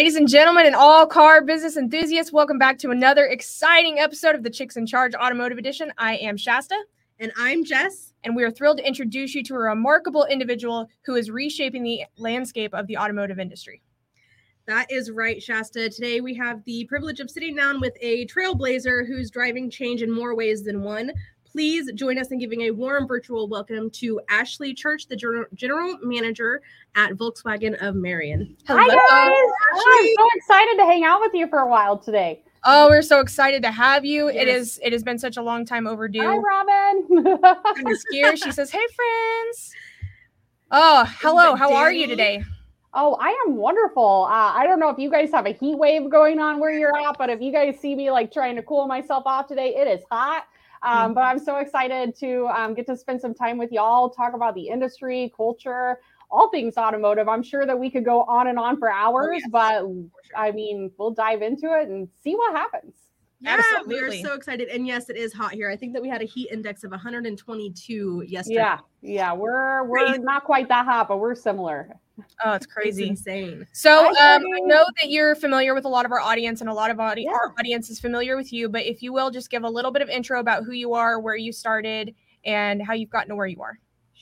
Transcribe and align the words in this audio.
Ladies 0.00 0.16
and 0.16 0.28
gentlemen, 0.28 0.64
and 0.64 0.74
all 0.74 1.06
car 1.06 1.42
business 1.42 1.76
enthusiasts, 1.76 2.32
welcome 2.32 2.58
back 2.58 2.78
to 2.78 2.88
another 2.90 3.26
exciting 3.26 3.98
episode 3.98 4.34
of 4.34 4.42
the 4.42 4.48
Chicks 4.48 4.78
in 4.78 4.86
Charge 4.86 5.14
Automotive 5.14 5.58
Edition. 5.58 5.92
I 5.98 6.16
am 6.16 6.38
Shasta, 6.38 6.82
And 7.18 7.30
I'm 7.36 7.66
Jess. 7.66 8.14
and 8.24 8.34
we 8.34 8.42
are 8.42 8.50
thrilled 8.50 8.78
to 8.78 8.86
introduce 8.88 9.34
you 9.34 9.42
to 9.42 9.54
a 9.54 9.58
remarkable 9.58 10.24
individual 10.24 10.88
who 11.02 11.16
is 11.16 11.30
reshaping 11.30 11.82
the 11.82 12.06
landscape 12.16 12.72
of 12.72 12.86
the 12.86 12.96
automotive 12.96 13.38
industry. 13.38 13.82
That 14.64 14.90
is 14.90 15.10
right, 15.10 15.42
Shasta. 15.42 15.90
Today 15.90 16.22
we 16.22 16.32
have 16.32 16.64
the 16.64 16.86
privilege 16.86 17.20
of 17.20 17.28
sitting 17.28 17.54
down 17.54 17.78
with 17.78 17.92
a 18.00 18.24
trailblazer 18.24 19.06
who's 19.06 19.30
driving 19.30 19.68
change 19.68 20.00
in 20.00 20.10
more 20.10 20.34
ways 20.34 20.64
than 20.64 20.82
one. 20.82 21.12
Please 21.50 21.90
join 21.94 22.16
us 22.18 22.28
in 22.28 22.38
giving 22.38 22.62
a 22.62 22.70
warm 22.70 23.08
virtual 23.08 23.48
welcome 23.48 23.90
to 23.90 24.20
Ashlee 24.30 24.76
Church, 24.76 25.08
the 25.08 25.16
general, 25.16 25.46
general 25.54 25.98
manager 26.00 26.62
at 26.94 27.12
Volkswagen 27.14 27.74
of 27.82 27.96
Marion. 27.96 28.56
Hi 28.68 28.86
guys! 28.86 28.96
I'm 29.72 30.14
so 30.16 30.28
excited 30.36 30.76
to 30.78 30.84
hang 30.84 31.02
out 31.04 31.20
with 31.20 31.34
you 31.34 31.48
for 31.48 31.58
a 31.60 31.68
while 31.68 31.98
today. 31.98 32.44
Oh, 32.64 32.88
we're 32.88 33.02
so 33.02 33.18
excited 33.18 33.62
to 33.62 33.72
have 33.72 34.04
you. 34.04 34.28
It 34.28 34.46
Yes. 34.46 34.60
is 34.60 34.80
it 34.84 34.92
has 34.92 35.02
been 35.02 35.18
such 35.18 35.38
a 35.38 35.42
long 35.42 35.64
time 35.64 35.88
overdue. 35.88 36.22
Hi, 36.22 36.36
Robin. 36.36 37.24
Gear, 38.12 38.36
she 38.36 38.52
says, 38.52 38.70
"Hey 38.70 38.86
friends." 38.94 39.72
Oh, 40.70 41.04
hello. 41.20 41.56
How 41.56 41.74
are 41.74 41.90
you 41.90 42.06
today? 42.06 42.44
oh, 42.92 43.16
I 43.20 43.28
am 43.46 43.54
wonderful. 43.56 44.26
Uh, 44.28 44.52
I 44.52 44.66
don't 44.66 44.78
know 44.80 44.88
if 44.88 44.98
you 44.98 45.10
guys 45.10 45.30
have 45.32 45.46
a 45.46 45.52
heat 45.52 45.76
wave 45.78 46.10
going 46.10 46.40
on 46.40 46.58
where 46.58 46.72
you're 46.72 46.96
at, 46.96 47.16
but 47.18 47.30
if 47.30 47.40
you 47.40 47.52
guys 47.52 47.78
see 47.80 47.94
me 47.94 48.10
like 48.10 48.32
trying 48.32 48.56
to 48.56 48.62
cool 48.62 48.86
myself 48.88 49.22
off 49.26 49.46
today, 49.48 49.74
it 49.76 49.86
is 49.88 50.04
hot. 50.10 50.44
Um, 50.82 51.12
but 51.12 51.20
I'm 51.22 51.38
so 51.38 51.56
excited 51.56 52.16
to 52.20 52.46
um, 52.48 52.74
get 52.74 52.86
to 52.86 52.96
spend 52.96 53.20
some 53.20 53.34
time 53.34 53.58
with 53.58 53.70
y'all, 53.70 54.08
talk 54.08 54.34
about 54.34 54.54
the 54.54 54.68
industry, 54.68 55.32
culture, 55.36 56.00
all 56.30 56.48
things 56.50 56.76
automotive. 56.76 57.28
I'm 57.28 57.42
sure 57.42 57.66
that 57.66 57.78
we 57.78 57.90
could 57.90 58.04
go 58.04 58.22
on 58.22 58.46
and 58.46 58.58
on 58.58 58.78
for 58.78 58.90
hours, 58.90 59.40
yes. 59.40 59.50
but 59.50 59.84
I 60.36 60.52
mean, 60.52 60.90
we'll 60.96 61.10
dive 61.10 61.42
into 61.42 61.78
it 61.78 61.88
and 61.88 62.08
see 62.22 62.34
what 62.34 62.54
happens. 62.54 62.94
Yeah, 63.42 63.56
Absolutely. 63.58 63.94
we're 64.22 64.28
so 64.28 64.34
excited. 64.34 64.68
And 64.68 64.86
yes, 64.86 65.08
it 65.08 65.16
is 65.16 65.32
hot 65.32 65.52
here. 65.52 65.70
I 65.70 65.76
think 65.76 65.94
that 65.94 66.02
we 66.02 66.08
had 66.08 66.20
a 66.20 66.26
heat 66.26 66.50
index 66.52 66.84
of 66.84 66.90
122 66.90 68.24
yesterday. 68.28 68.56
Yeah, 68.56 68.78
yeah, 69.00 69.32
we're 69.32 69.84
we're 69.84 70.04
Crazy. 70.06 70.18
not 70.20 70.44
quite 70.44 70.68
that 70.68 70.84
hot, 70.84 71.08
but 71.08 71.18
we're 71.18 71.34
similar. 71.34 71.88
Oh, 72.44 72.52
it's 72.52 72.66
It's 72.66 72.74
crazy. 72.74 73.08
insane. 73.08 73.66
So 73.72 74.12
Hi, 74.14 74.34
um, 74.36 74.42
I 74.54 74.60
know 74.60 74.84
that 75.00 75.10
you're 75.10 75.34
familiar 75.34 75.74
with 75.74 75.86
a 75.86 75.88
lot 75.88 76.04
of 76.04 76.12
our 76.12 76.20
audience, 76.20 76.60
and 76.60 76.68
a 76.68 76.74
lot 76.74 76.90
of 76.90 77.00
audi- 77.00 77.22
Yeah. 77.22 77.30
our 77.30 77.54
audience 77.58 77.88
is 77.88 77.98
familiar 77.98 78.36
with 78.36 78.52
you. 78.52 78.68
But 78.68 78.84
if 78.84 79.02
you 79.02 79.12
will, 79.14 79.30
just 79.30 79.48
give 79.50 79.64
a 79.64 79.70
little 79.70 79.90
bit 79.90 80.02
of 80.02 80.10
intro 80.10 80.38
about 80.38 80.64
who 80.64 80.72
you 80.72 80.92
are, 80.92 81.18
where 81.18 81.36
you 81.36 81.50
started, 81.50 82.14
and 82.44 82.82
how 82.82 82.92
you've 82.92 83.08
gotten 83.10 83.30
to 83.30 83.36
where 83.36 83.46
you 83.46 83.62
are. 83.62 83.78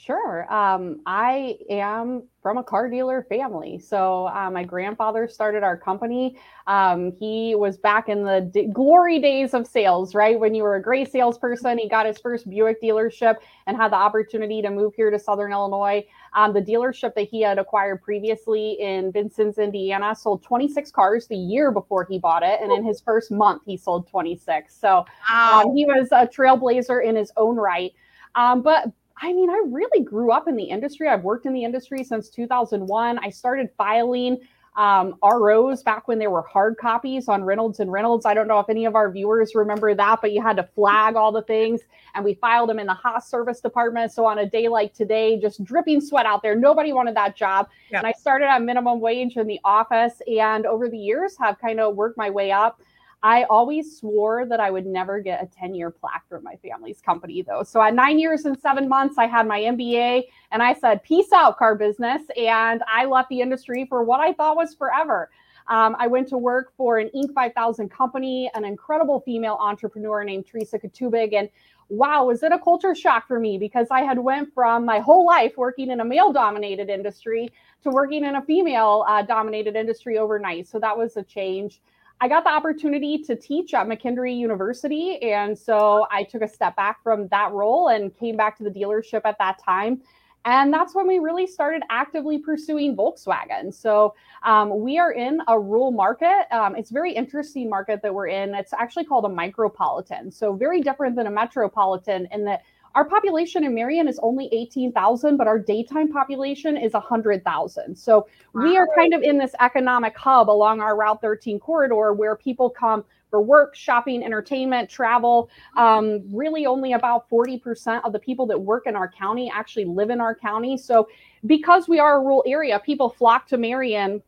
Sure. 0.09 0.51
Um, 0.51 1.03
I 1.05 1.59
am 1.69 2.23
from 2.43 2.57
a 2.57 2.63
car 2.63 2.89
dealer 2.89 3.27
family. 3.29 3.79
So 3.79 4.29
uh, 4.29 4.51
my 4.51 4.65
grandfather 4.65 5.29
started 5.29 5.63
our 5.63 5.77
company. 5.77 6.39
Um, 6.67 7.13
he 7.13 7.55
was 7.55 7.77
back 7.77 8.09
in 8.09 8.25
the 8.25 8.51
d- 8.51 8.69
glory 8.73 9.19
days 9.19 9.53
of 9.53 9.67
sales, 9.67 10.15
right? 10.15 10.41
When 10.41 10.55
you 10.55 10.63
were 10.63 10.77
a 10.77 10.83
great 10.83 11.13
salesperson, 11.13 11.77
he 11.77 11.91
got 11.91 12.07
his 12.07 12.17
first 12.17 12.49
Buick 12.49 12.81
dealership 12.81 13.37
and 13.67 13.77
had 13.77 13.93
the 13.93 13.97
opportunity 13.97 14.63
to 14.63 14.71
move 14.71 14.95
here 14.95 15.11
to 15.11 15.19
Southern 15.19 15.53
Illinois. 15.53 16.07
Um, 16.35 16.55
the 16.55 16.63
dealership 16.63 17.15
that 17.15 17.29
he 17.29 17.43
had 17.43 17.59
acquired 17.59 18.03
previously 18.03 18.79
in 18.81 19.13
Vincennes, 19.13 19.59
Indiana, 19.59 20.17
sold 20.17 20.43
26 20.43 20.91
cars 20.91 21.27
the 21.27 21.37
year 21.37 21.71
before 21.71 22.07
he 22.09 22.19
bought 22.19 22.43
it. 22.43 22.61
And 22.63 22.73
in 22.73 22.83
his 22.83 23.03
first 23.03 23.31
month, 23.31 23.61
he 23.67 23.77
sold 23.77 24.09
26. 24.09 24.75
So 24.75 25.05
um, 25.31 25.77
he 25.77 25.85
was 25.85 26.09
a 26.13 26.27
trailblazer 26.27 27.05
in 27.05 27.15
his 27.15 27.31
own 27.37 27.57
right. 27.57 27.93
Um, 28.35 28.63
but 28.63 28.91
I 29.21 29.33
mean, 29.33 29.51
I 29.51 29.63
really 29.67 30.05
grew 30.05 30.31
up 30.31 30.49
in 30.49 30.57
the 30.57 30.65
industry. 30.65 31.09
I've 31.09 31.25
worked 31.25 31.47
in 31.47 31.53
the 31.53 31.65
industry 31.65 32.05
since 32.05 32.29
2001. 32.29 33.19
I 33.19 33.31
started 33.31 33.71
filing 33.77 34.39
um, 34.79 35.17
ROs 35.25 35.83
back 35.83 36.07
when 36.07 36.21
there 36.21 36.31
were 36.31 36.43
hard 36.43 36.77
copies 36.79 37.27
on 37.27 37.43
Reynolds 37.43 37.81
and 37.81 37.91
Reynolds. 37.91 38.25
I 38.25 38.33
don't 38.33 38.47
know 38.47 38.61
if 38.61 38.69
any 38.69 38.85
of 38.85 38.95
our 38.95 39.11
viewers 39.11 39.57
remember 39.57 39.93
that, 39.93 40.21
but 40.21 40.31
you 40.31 40.41
had 40.41 40.57
to 40.57 40.63
flag 40.63 41.17
all 41.17 41.33
the 41.33 41.43
things, 41.43 41.81
and 42.15 42.25
we 42.25 42.35
filed 42.35 42.69
them 42.69 42.79
in 42.79 42.87
the 42.87 42.95
Haas 42.95 43.29
service 43.29 43.61
department. 43.61 44.13
So 44.13 44.25
on 44.25 44.39
a 44.39 44.47
day 44.47 44.69
like 44.69 44.95
today, 44.95 45.41
just 45.41 45.65
dripping 45.65 46.01
sweat 46.01 46.27
out 46.27 46.43
there, 46.43 46.55
nobody 46.55 46.93
wanted 46.93 47.17
that 47.17 47.35
job. 47.35 47.69
Yeah. 47.91 47.99
And 47.99 48.07
I 48.07 48.13
started 48.13 48.47
at 48.47 48.63
minimum 48.63 49.01
wage 49.01 49.37
in 49.37 49.49
the 49.49 49.59
office, 49.65 50.23
and 50.29 50.65
over 50.65 50.89
the 50.89 50.99
years 50.99 51.37
have 51.39 51.59
kind 51.59 51.81
of 51.81 51.97
worked 51.97 52.17
my 52.17 52.31
way 52.31 52.53
up. 52.53 52.81
I 53.23 53.45
always 53.45 53.99
swore 53.99 54.47
that 54.47 54.61
I 54.61 54.71
would 54.71 54.87
never 54.87 55.21
get 55.21 55.43
a 55.43 55.47
10 55.47 55.75
year 55.75 55.91
plaque 55.91 56.29
from 56.29 56.45
my 56.45 56.57
family's 56.57 57.01
company, 57.01 57.43
though. 57.43 57.63
So 57.65 57.83
at 57.83 57.95
nine 57.95 58.19
years 58.19 58.45
and 58.45 58.59
seven 58.59 58.89
months, 58.89 59.19
I 59.19 59.27
had 59.27 59.47
my 59.47 59.61
MBA 59.61 60.25
and 60.53 60.63
I 60.63 60.75
said, 60.75 61.03
Peace 61.03 61.33
out, 61.33 61.59
car 61.59 61.75
business. 61.75 62.23
And 62.37 62.83
I 62.87 63.07
left 63.07 63.29
the 63.29 63.41
industry 63.41 63.87
for 63.89 64.05
what 64.05 64.21
I 64.21 64.33
thought 64.33 64.57
was 64.57 64.75
forever. 64.75 65.31
Um, 65.67 65.97
I 65.99 66.07
went 66.07 66.29
to 66.29 66.39
work 66.39 66.73
for 66.77 66.99
an 66.99 67.11
Inc. 67.15 67.35
5000 67.35 67.91
company, 67.91 68.51
an 68.55 68.65
incredible 68.65 69.21
female 69.21 69.59
entrepreneur 69.61 70.25
named 70.25 70.47
Teresa 70.47 70.79
Katubig. 70.79 71.35
And 71.35 71.51
wow, 71.89 72.25
was 72.27 72.43
it 72.43 72.53
a 72.53 72.59
culture 72.59 72.95
shock 72.95 73.27
for 73.27 73.39
me 73.39 73.59
because 73.59 73.89
I 73.91 74.03
had 74.03 74.19
went 74.19 74.53
from 74.55 74.85
my 74.85 75.01
whole 75.01 75.27
life 75.27 75.55
working 75.57 75.91
in 75.91 76.01
a 76.01 76.05
male 76.05 76.33
dominated 76.33 76.89
industry 76.89 77.51
to 77.83 77.91
working 77.91 78.25
in 78.25 78.37
a 78.37 78.43
female 78.43 79.05
uh, 79.09 79.23
dominated 79.23 79.77
industry 79.77 80.19
overnight. 80.19 80.69
So 80.69 80.79
that 80.79 80.97
was 80.97 81.17
a 81.17 81.23
change. 81.23 81.81
I 82.21 82.27
got 82.27 82.45
the 82.45 82.51
opportunity 82.51 83.19
to 83.19 83.37
teach 83.37 83.75
at 83.75 83.87
McKendree 83.87 84.37
University. 84.37 85.23
And 85.23 85.57
so 85.57 86.07
I 86.11 86.25
took 86.25 86.43
a 86.43 86.49
step 86.49 86.75
back 86.75 87.03
from 87.03 87.29
that 87.29 87.53
role 87.53 87.89
and 87.89 88.17
came 88.17 88.37
back 88.37 88.57
to 88.59 88.65
the 88.65 88.71
dealership 88.71 89.21
at 89.25 89.39
that 89.39 89.63
time. 89.65 90.03
And 90.45 90.73
that's 90.73 90.95
when 90.95 91.07
we 91.07 91.19
really 91.19 91.47
started 91.47 91.83
actively 91.91 92.39
pursuing 92.39 92.97
Volkswagen. 92.97 93.73
So 93.75 94.15
um, 94.43 94.81
we 94.81 94.99
are 94.99 95.13
in 95.13 95.41
a 95.47 95.59
rural 95.59 95.91
market. 95.91 96.47
Um, 96.51 96.75
it's 96.75 96.91
a 96.91 96.95
very 96.95 97.13
interesting 97.13 97.69
market 97.69 98.01
that 98.03 98.15
we're 98.15 98.29
in. 98.29 98.55
It's 98.55 98.73
actually 98.73 99.05
called 99.05 99.25
a 99.27 99.29
micropolitan. 99.29 100.33
So 100.33 100.55
very 100.55 100.81
different 100.81 101.17
than 101.17 101.27
a 101.27 101.31
metropolitan 101.31 102.29
in 102.33 102.45
that 102.47 102.63
our 102.99 103.05
population 103.05 103.63
in 103.63 103.77
Marion 103.77 104.09
is 104.09 104.19
only 104.25 104.49
18,000, 104.51 105.37
but 105.37 105.47
our 105.47 105.57
daytime 105.57 106.11
population 106.11 106.77
is 106.77 106.95
100,000. 106.95 107.95
So 107.95 108.27
we 108.55 108.77
are 108.77 108.89
kind 108.97 109.15
of 109.15 109.23
in 109.23 109.39
this 109.39 109.53
economic 109.61 110.19
hub 110.19 110.51
along 110.51 110.81
our 110.81 110.97
Route 110.97 111.21
13 111.21 111.61
corridor 111.61 112.13
where 112.13 112.35
people 112.35 112.69
come 112.69 113.05
for 113.31 113.41
work, 113.41 113.77
shopping, 113.77 114.25
entertainment, 114.25 114.91
travel. 114.91 115.49
Um, 115.77 116.25
really, 116.33 116.67
only 116.67 116.95
about 116.95 117.31
40% 117.31 118.01
of 118.03 118.13
the 118.13 118.19
people 118.19 118.47
that 118.47 118.61
work 118.61 118.89
in 118.89 118.97
our 118.97 119.09
county 119.09 119.49
actually 119.55 119.85
live 119.85 120.11
in 120.11 120.21
our 120.21 120.35
county. 120.35 120.77
So, 120.77 121.07
because 121.47 121.87
we 121.87 122.01
are 122.01 122.17
a 122.17 122.21
rural 122.21 122.43
area, 122.49 122.81
people 122.81 123.11
flock 123.11 123.47
to 123.47 123.59
Marion 123.59 124.21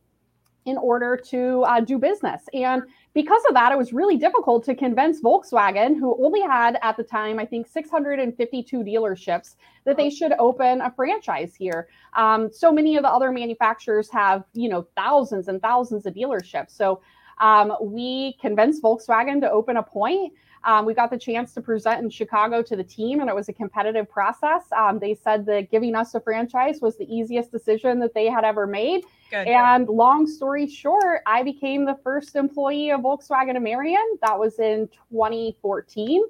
in 0.66 0.76
order 0.76 1.16
to 1.16 1.62
uh, 1.62 1.80
do 1.80 1.98
business. 1.98 2.44
And 2.54 2.84
because 3.12 3.42
of 3.48 3.54
that, 3.54 3.72
it 3.72 3.78
was 3.78 3.92
really 3.92 4.16
difficult 4.16 4.64
to 4.64 4.74
convince 4.74 5.20
Volkswagen, 5.20 5.98
who 5.98 6.16
only 6.24 6.42
had 6.42 6.78
at 6.82 6.96
the 6.96 7.02
time, 7.02 7.38
I 7.40 7.44
think, 7.44 7.66
652 7.66 8.78
dealerships, 8.84 9.56
that 9.84 9.96
they 9.96 10.10
should 10.10 10.32
open 10.38 10.80
a 10.80 10.92
franchise 10.92 11.54
here. 11.54 11.88
Um, 12.14 12.52
so 12.52 12.72
many 12.72 12.96
of 12.96 13.02
the 13.02 13.08
other 13.08 13.32
manufacturers 13.32 14.08
have, 14.10 14.44
you 14.52 14.68
know, 14.68 14.86
thousands 14.96 15.48
and 15.48 15.60
thousands 15.60 16.06
of 16.06 16.14
dealerships. 16.14 16.70
So 16.70 17.00
um, 17.40 17.72
we 17.82 18.36
convinced 18.40 18.82
Volkswagen 18.82 19.40
to 19.40 19.50
open 19.50 19.78
a 19.78 19.82
point. 19.82 20.32
Um, 20.64 20.84
we 20.84 20.92
got 20.92 21.10
the 21.10 21.18
chance 21.18 21.54
to 21.54 21.62
present 21.62 22.02
in 22.02 22.10
Chicago 22.10 22.62
to 22.62 22.76
the 22.76 22.84
team, 22.84 23.20
and 23.20 23.30
it 23.30 23.34
was 23.34 23.48
a 23.48 23.52
competitive 23.52 24.10
process. 24.10 24.64
Um, 24.76 24.98
they 24.98 25.14
said 25.14 25.46
that 25.46 25.70
giving 25.70 25.94
us 25.94 26.14
a 26.14 26.20
franchise 26.20 26.80
was 26.80 26.96
the 26.98 27.12
easiest 27.14 27.50
decision 27.50 27.98
that 28.00 28.12
they 28.12 28.26
had 28.26 28.44
ever 28.44 28.66
made. 28.66 29.04
Good. 29.30 29.46
And 29.46 29.88
long 29.88 30.26
story 30.26 30.68
short, 30.68 31.22
I 31.26 31.42
became 31.42 31.84
the 31.84 31.96
first 32.02 32.36
employee 32.36 32.90
of 32.90 33.00
Volkswagen 33.00 33.56
of 33.56 33.62
Marion. 33.62 34.18
That 34.22 34.38
was 34.38 34.58
in 34.58 34.88
2014. 35.10 36.22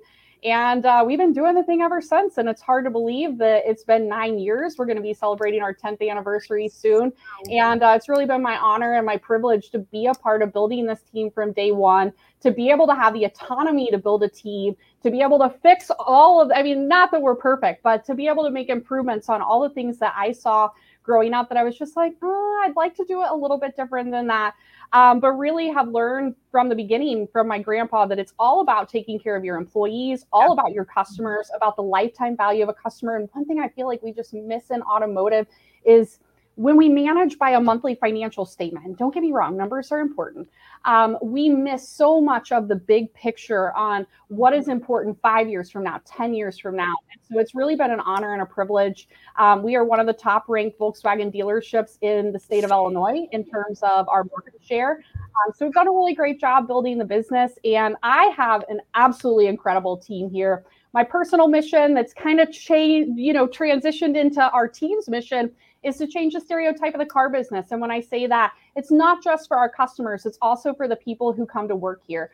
And 0.44 0.86
uh, 0.86 1.04
we've 1.06 1.18
been 1.18 1.32
doing 1.32 1.54
the 1.54 1.62
thing 1.62 1.82
ever 1.82 2.00
since. 2.00 2.38
And 2.38 2.48
it's 2.48 2.62
hard 2.62 2.84
to 2.84 2.90
believe 2.90 3.36
that 3.38 3.62
it's 3.66 3.84
been 3.84 4.08
nine 4.08 4.38
years. 4.38 4.76
We're 4.78 4.86
going 4.86 4.96
to 4.96 5.02
be 5.02 5.12
celebrating 5.12 5.60
our 5.62 5.74
10th 5.74 6.08
anniversary 6.08 6.68
soon. 6.68 7.12
And 7.50 7.82
uh, 7.82 7.92
it's 7.96 8.08
really 8.08 8.26
been 8.26 8.42
my 8.42 8.56
honor 8.56 8.94
and 8.94 9.04
my 9.04 9.16
privilege 9.16 9.70
to 9.70 9.78
be 9.78 10.06
a 10.06 10.14
part 10.14 10.42
of 10.42 10.52
building 10.52 10.86
this 10.86 11.02
team 11.12 11.30
from 11.30 11.52
day 11.52 11.72
one, 11.72 12.12
to 12.40 12.50
be 12.50 12.70
able 12.70 12.86
to 12.86 12.94
have 12.94 13.12
the 13.12 13.24
autonomy 13.24 13.90
to 13.90 13.98
build 13.98 14.22
a 14.22 14.28
team, 14.28 14.76
to 15.02 15.10
be 15.10 15.20
able 15.20 15.38
to 15.40 15.50
fix 15.62 15.90
all 15.98 16.40
of, 16.40 16.50
I 16.54 16.62
mean, 16.62 16.88
not 16.88 17.10
that 17.10 17.20
we're 17.20 17.34
perfect, 17.34 17.82
but 17.82 18.04
to 18.06 18.14
be 18.14 18.28
able 18.28 18.44
to 18.44 18.50
make 18.50 18.68
improvements 18.68 19.28
on 19.28 19.42
all 19.42 19.62
the 19.62 19.70
things 19.70 19.98
that 19.98 20.14
I 20.16 20.32
saw 20.32 20.70
growing 21.02 21.34
up 21.34 21.48
that 21.48 21.58
I 21.58 21.64
was 21.64 21.76
just 21.76 21.96
like, 21.96 22.14
oh, 22.22 22.62
I'd 22.64 22.76
like 22.76 22.94
to 22.96 23.04
do 23.04 23.22
it 23.22 23.28
a 23.30 23.34
little 23.34 23.58
bit 23.58 23.76
different 23.76 24.10
than 24.10 24.26
that. 24.28 24.54
Um, 24.92 25.20
but 25.20 25.32
really 25.32 25.68
have 25.68 25.88
learned 25.88 26.34
from 26.50 26.68
the 26.68 26.74
beginning 26.74 27.28
from 27.32 27.46
my 27.46 27.58
grandpa 27.60 28.06
that 28.06 28.18
it's 28.18 28.34
all 28.38 28.60
about 28.60 28.88
taking 28.88 29.18
care 29.20 29.36
of 29.36 29.44
your 29.44 29.56
employees, 29.56 30.26
all 30.32 30.52
about 30.52 30.72
your 30.72 30.84
customers, 30.84 31.50
about 31.54 31.76
the 31.76 31.82
lifetime 31.82 32.36
value 32.36 32.62
of 32.64 32.68
a 32.68 32.74
customer. 32.74 33.16
And 33.16 33.28
one 33.32 33.44
thing 33.44 33.60
I 33.60 33.68
feel 33.68 33.86
like 33.86 34.02
we 34.02 34.12
just 34.12 34.34
miss 34.34 34.70
in 34.70 34.82
automotive 34.82 35.46
is 35.84 36.18
when 36.60 36.76
we 36.76 36.90
manage 36.90 37.38
by 37.38 37.52
a 37.52 37.60
monthly 37.60 37.94
financial 37.94 38.44
statement, 38.44 38.98
don't 38.98 39.14
get 39.14 39.22
me 39.22 39.32
wrong, 39.32 39.56
numbers 39.56 39.90
are 39.90 40.00
important. 40.00 40.46
Um, 40.84 41.16
we 41.22 41.48
miss 41.48 41.88
so 41.88 42.20
much 42.20 42.52
of 42.52 42.68
the 42.68 42.76
big 42.76 43.14
picture 43.14 43.74
on 43.74 44.06
what 44.28 44.52
is 44.52 44.68
important 44.68 45.18
five 45.22 45.48
years 45.48 45.70
from 45.70 45.84
now, 45.84 46.02
10 46.04 46.34
years 46.34 46.58
from 46.58 46.76
now. 46.76 46.94
And 47.12 47.20
so 47.26 47.40
it's 47.40 47.54
really 47.54 47.76
been 47.76 47.90
an 47.90 48.00
honor 48.00 48.34
and 48.34 48.42
a 48.42 48.46
privilege. 48.46 49.08
Um, 49.38 49.62
we 49.62 49.74
are 49.74 49.86
one 49.86 50.00
of 50.00 50.06
the 50.06 50.12
top 50.12 50.50
ranked 50.50 50.78
Volkswagen 50.78 51.34
dealerships 51.34 51.96
in 52.02 52.30
the 52.30 52.38
state 52.38 52.62
of 52.62 52.70
Illinois 52.70 53.26
in 53.32 53.42
terms 53.42 53.80
of 53.82 54.06
our 54.10 54.24
market 54.24 54.60
share. 54.62 55.02
Um, 55.16 55.54
so 55.56 55.64
we've 55.64 55.72
done 55.72 55.88
a 55.88 55.92
really 55.92 56.14
great 56.14 56.38
job 56.38 56.66
building 56.66 56.98
the 56.98 57.06
business. 57.06 57.52
And 57.64 57.96
I 58.02 58.34
have 58.36 58.64
an 58.68 58.82
absolutely 58.94 59.46
incredible 59.46 59.96
team 59.96 60.28
here. 60.28 60.66
My 60.92 61.04
personal 61.04 61.48
mission 61.48 61.94
that's 61.94 62.12
kind 62.12 62.40
of 62.40 62.50
changed, 62.50 63.18
you 63.18 63.32
know, 63.32 63.46
transitioned 63.46 64.16
into 64.16 64.42
our 64.50 64.66
team's 64.66 65.08
mission 65.08 65.52
is 65.82 65.96
to 65.96 66.06
change 66.06 66.34
the 66.34 66.40
stereotype 66.40 66.94
of 66.94 67.00
the 67.00 67.06
car 67.06 67.30
business. 67.30 67.70
And 67.70 67.80
when 67.80 67.90
I 67.90 68.00
say 68.00 68.26
that, 68.26 68.52
it's 68.76 68.90
not 68.90 69.22
just 69.22 69.48
for 69.48 69.56
our 69.56 69.68
customers, 69.68 70.26
it's 70.26 70.36
also 70.42 70.74
for 70.74 70.86
the 70.86 70.96
people 70.96 71.32
who 71.32 71.46
come 71.46 71.68
to 71.68 71.76
work 71.76 72.02
here. 72.06 72.32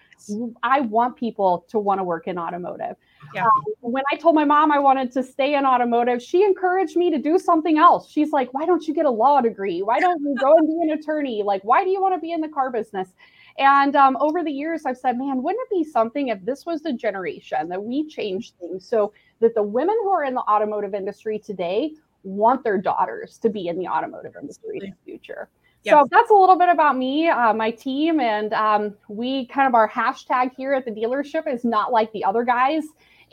I 0.62 0.80
want 0.80 1.16
people 1.16 1.64
to 1.68 1.78
want 1.78 2.00
to 2.00 2.04
work 2.04 2.26
in 2.26 2.38
automotive. 2.38 2.96
Yeah. 3.34 3.44
Um, 3.44 3.50
when 3.80 4.02
I 4.12 4.16
told 4.16 4.34
my 4.34 4.44
mom 4.44 4.72
I 4.72 4.78
wanted 4.78 5.12
to 5.12 5.22
stay 5.22 5.54
in 5.54 5.64
automotive, 5.64 6.22
she 6.22 6.42
encouraged 6.42 6.96
me 6.96 7.10
to 7.10 7.18
do 7.18 7.38
something 7.38 7.78
else. 7.78 8.10
She's 8.10 8.32
like, 8.32 8.52
why 8.52 8.66
don't 8.66 8.86
you 8.86 8.94
get 8.94 9.06
a 9.06 9.10
law 9.10 9.40
degree? 9.40 9.82
Why 9.82 10.00
don't 10.00 10.20
you 10.22 10.34
go 10.40 10.52
and 10.56 10.66
be 10.66 10.82
an 10.82 10.98
attorney? 10.98 11.42
Like, 11.44 11.62
why 11.62 11.84
do 11.84 11.90
you 11.90 12.00
want 12.00 12.14
to 12.14 12.20
be 12.20 12.32
in 12.32 12.40
the 12.40 12.48
car 12.48 12.70
business? 12.70 13.08
And 13.58 13.96
um, 13.96 14.16
over 14.20 14.44
the 14.44 14.50
years, 14.50 14.84
I've 14.84 14.98
said, 14.98 15.18
man, 15.18 15.42
wouldn't 15.42 15.66
it 15.70 15.74
be 15.74 15.84
something 15.84 16.28
if 16.28 16.44
this 16.44 16.66
was 16.66 16.82
the 16.82 16.92
generation 16.92 17.68
that 17.68 17.82
we 17.82 18.06
changed 18.06 18.54
things 18.60 18.86
so 18.86 19.12
that 19.40 19.54
the 19.54 19.62
women 19.62 19.96
who 20.02 20.10
are 20.10 20.24
in 20.24 20.34
the 20.34 20.42
automotive 20.42 20.94
industry 20.94 21.38
today 21.38 21.92
want 22.22 22.64
their 22.64 22.76
daughters 22.76 23.38
to 23.38 23.48
be 23.48 23.68
in 23.68 23.78
the 23.78 23.88
automotive 23.88 24.34
industry 24.40 24.80
in 24.82 24.90
the 24.90 24.96
future. 25.04 25.48
Yes. 25.84 25.92
So 25.92 26.08
that's 26.10 26.30
a 26.30 26.34
little 26.34 26.58
bit 26.58 26.68
about 26.68 26.96
me, 26.96 27.28
uh, 27.28 27.54
my 27.54 27.70
team, 27.70 28.18
and 28.18 28.52
um, 28.52 28.94
we 29.08 29.46
kind 29.46 29.68
of 29.68 29.74
our 29.74 29.88
hashtag 29.88 30.50
here 30.56 30.74
at 30.74 30.84
the 30.84 30.90
dealership 30.90 31.46
is 31.46 31.64
not 31.64 31.92
like 31.92 32.12
the 32.12 32.24
other 32.24 32.42
guys. 32.42 32.82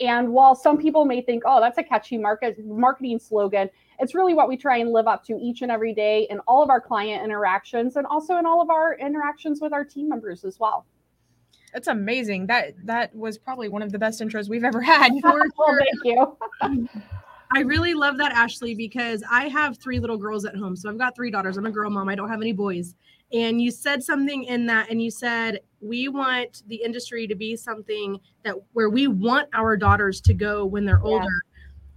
And 0.00 0.32
while 0.32 0.54
some 0.54 0.78
people 0.78 1.04
may 1.04 1.20
think, 1.20 1.42
oh, 1.46 1.60
that's 1.60 1.78
a 1.78 1.82
catchy 1.82 2.16
market 2.16 2.64
marketing 2.64 3.18
slogan, 3.18 3.70
it's 4.04 4.14
really 4.14 4.34
what 4.34 4.48
we 4.48 4.56
try 4.56 4.76
and 4.76 4.92
live 4.92 5.08
up 5.08 5.24
to 5.24 5.36
each 5.40 5.62
and 5.62 5.72
every 5.72 5.92
day 5.92 6.28
in 6.30 6.38
all 6.40 6.62
of 6.62 6.70
our 6.70 6.80
client 6.80 7.24
interactions 7.24 7.96
and 7.96 8.06
also 8.06 8.36
in 8.36 8.46
all 8.46 8.60
of 8.60 8.70
our 8.70 8.96
interactions 8.98 9.60
with 9.60 9.72
our 9.72 9.84
team 9.84 10.08
members 10.08 10.44
as 10.44 10.60
well. 10.60 10.86
That's 11.72 11.88
amazing. 11.88 12.46
That 12.46 12.74
that 12.84 13.14
was 13.16 13.36
probably 13.36 13.68
one 13.68 13.82
of 13.82 13.90
the 13.90 13.98
best 13.98 14.20
intros 14.20 14.48
we've 14.48 14.62
ever 14.62 14.80
had. 14.92 15.12
well, 15.24 15.40
thank 15.58 16.04
you. 16.04 16.88
I 17.56 17.60
really 17.60 17.94
love 17.94 18.16
that, 18.18 18.32
Ashlee, 18.32 18.76
because 18.76 19.22
I 19.30 19.48
have 19.48 19.78
three 19.78 19.98
little 19.98 20.16
girls 20.16 20.44
at 20.44 20.56
home. 20.56 20.76
So 20.76 20.88
I've 20.88 20.98
got 20.98 21.14
three 21.14 21.30
daughters. 21.30 21.56
I'm 21.56 21.66
a 21.66 21.70
girl 21.70 21.90
mom. 21.90 22.08
I 22.08 22.14
don't 22.14 22.28
have 22.28 22.40
any 22.40 22.52
boys. 22.52 22.94
And 23.32 23.60
you 23.60 23.70
said 23.70 24.02
something 24.02 24.44
in 24.44 24.66
that, 24.66 24.90
and 24.90 25.02
you 25.02 25.10
said, 25.10 25.60
we 25.80 26.08
want 26.08 26.62
the 26.68 26.76
industry 26.76 27.26
to 27.26 27.34
be 27.34 27.56
something 27.56 28.18
that 28.44 28.54
where 28.72 28.90
we 28.90 29.06
want 29.06 29.48
our 29.52 29.76
daughters 29.76 30.20
to 30.22 30.34
go 30.34 30.64
when 30.64 30.84
they're 30.84 31.00
yeah. 31.04 31.10
older. 31.10 31.42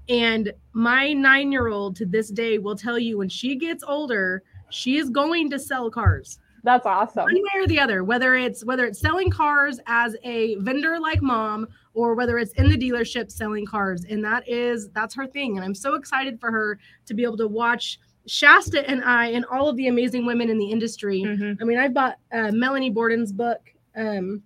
And 0.09 0.53
my 0.73 1.13
nine 1.13 1.51
year 1.51 1.67
old 1.67 1.95
to 1.97 2.05
this 2.05 2.29
day 2.29 2.57
will 2.57 2.75
tell 2.75 2.97
you 2.97 3.17
when 3.17 3.29
she 3.29 3.55
gets 3.55 3.83
older, 3.85 4.43
she 4.69 4.97
is 4.97 5.09
going 5.09 5.49
to 5.49 5.59
sell 5.59 5.89
cars. 5.89 6.39
That's 6.63 6.85
awesome. 6.85 7.23
One 7.23 7.35
way 7.35 7.61
or 7.61 7.67
the 7.67 7.79
other, 7.79 8.03
whether 8.03 8.35
it's 8.35 8.65
whether 8.65 8.85
it's 8.85 8.99
selling 8.99 9.29
cars 9.29 9.79
as 9.87 10.15
a 10.23 10.55
vendor 10.55 10.99
like 10.99 11.21
mom 11.21 11.67
or 11.93 12.13
whether 12.13 12.37
it's 12.37 12.51
in 12.53 12.69
the 12.69 12.77
dealership 12.77 13.31
selling 13.31 13.65
cars. 13.65 14.05
And 14.09 14.23
that 14.25 14.47
is 14.49 14.89
that's 14.89 15.15
her 15.15 15.27
thing. 15.27 15.55
And 15.57 15.63
I'm 15.63 15.75
so 15.75 15.95
excited 15.95 16.39
for 16.39 16.51
her 16.51 16.77
to 17.05 17.13
be 17.13 17.23
able 17.23 17.37
to 17.37 17.47
watch 17.47 17.99
Shasta 18.25 18.87
and 18.89 19.03
I 19.03 19.27
and 19.27 19.45
all 19.45 19.69
of 19.69 19.77
the 19.77 19.87
amazing 19.87 20.25
women 20.25 20.49
in 20.49 20.57
the 20.57 20.69
industry. 20.69 21.23
Mm-hmm. 21.25 21.61
I 21.61 21.65
mean, 21.65 21.77
I 21.77 21.87
bought 21.87 22.17
uh, 22.33 22.51
Melanie 22.51 22.89
Borden's 22.89 23.31
book, 23.31 23.61
um, 23.95 24.43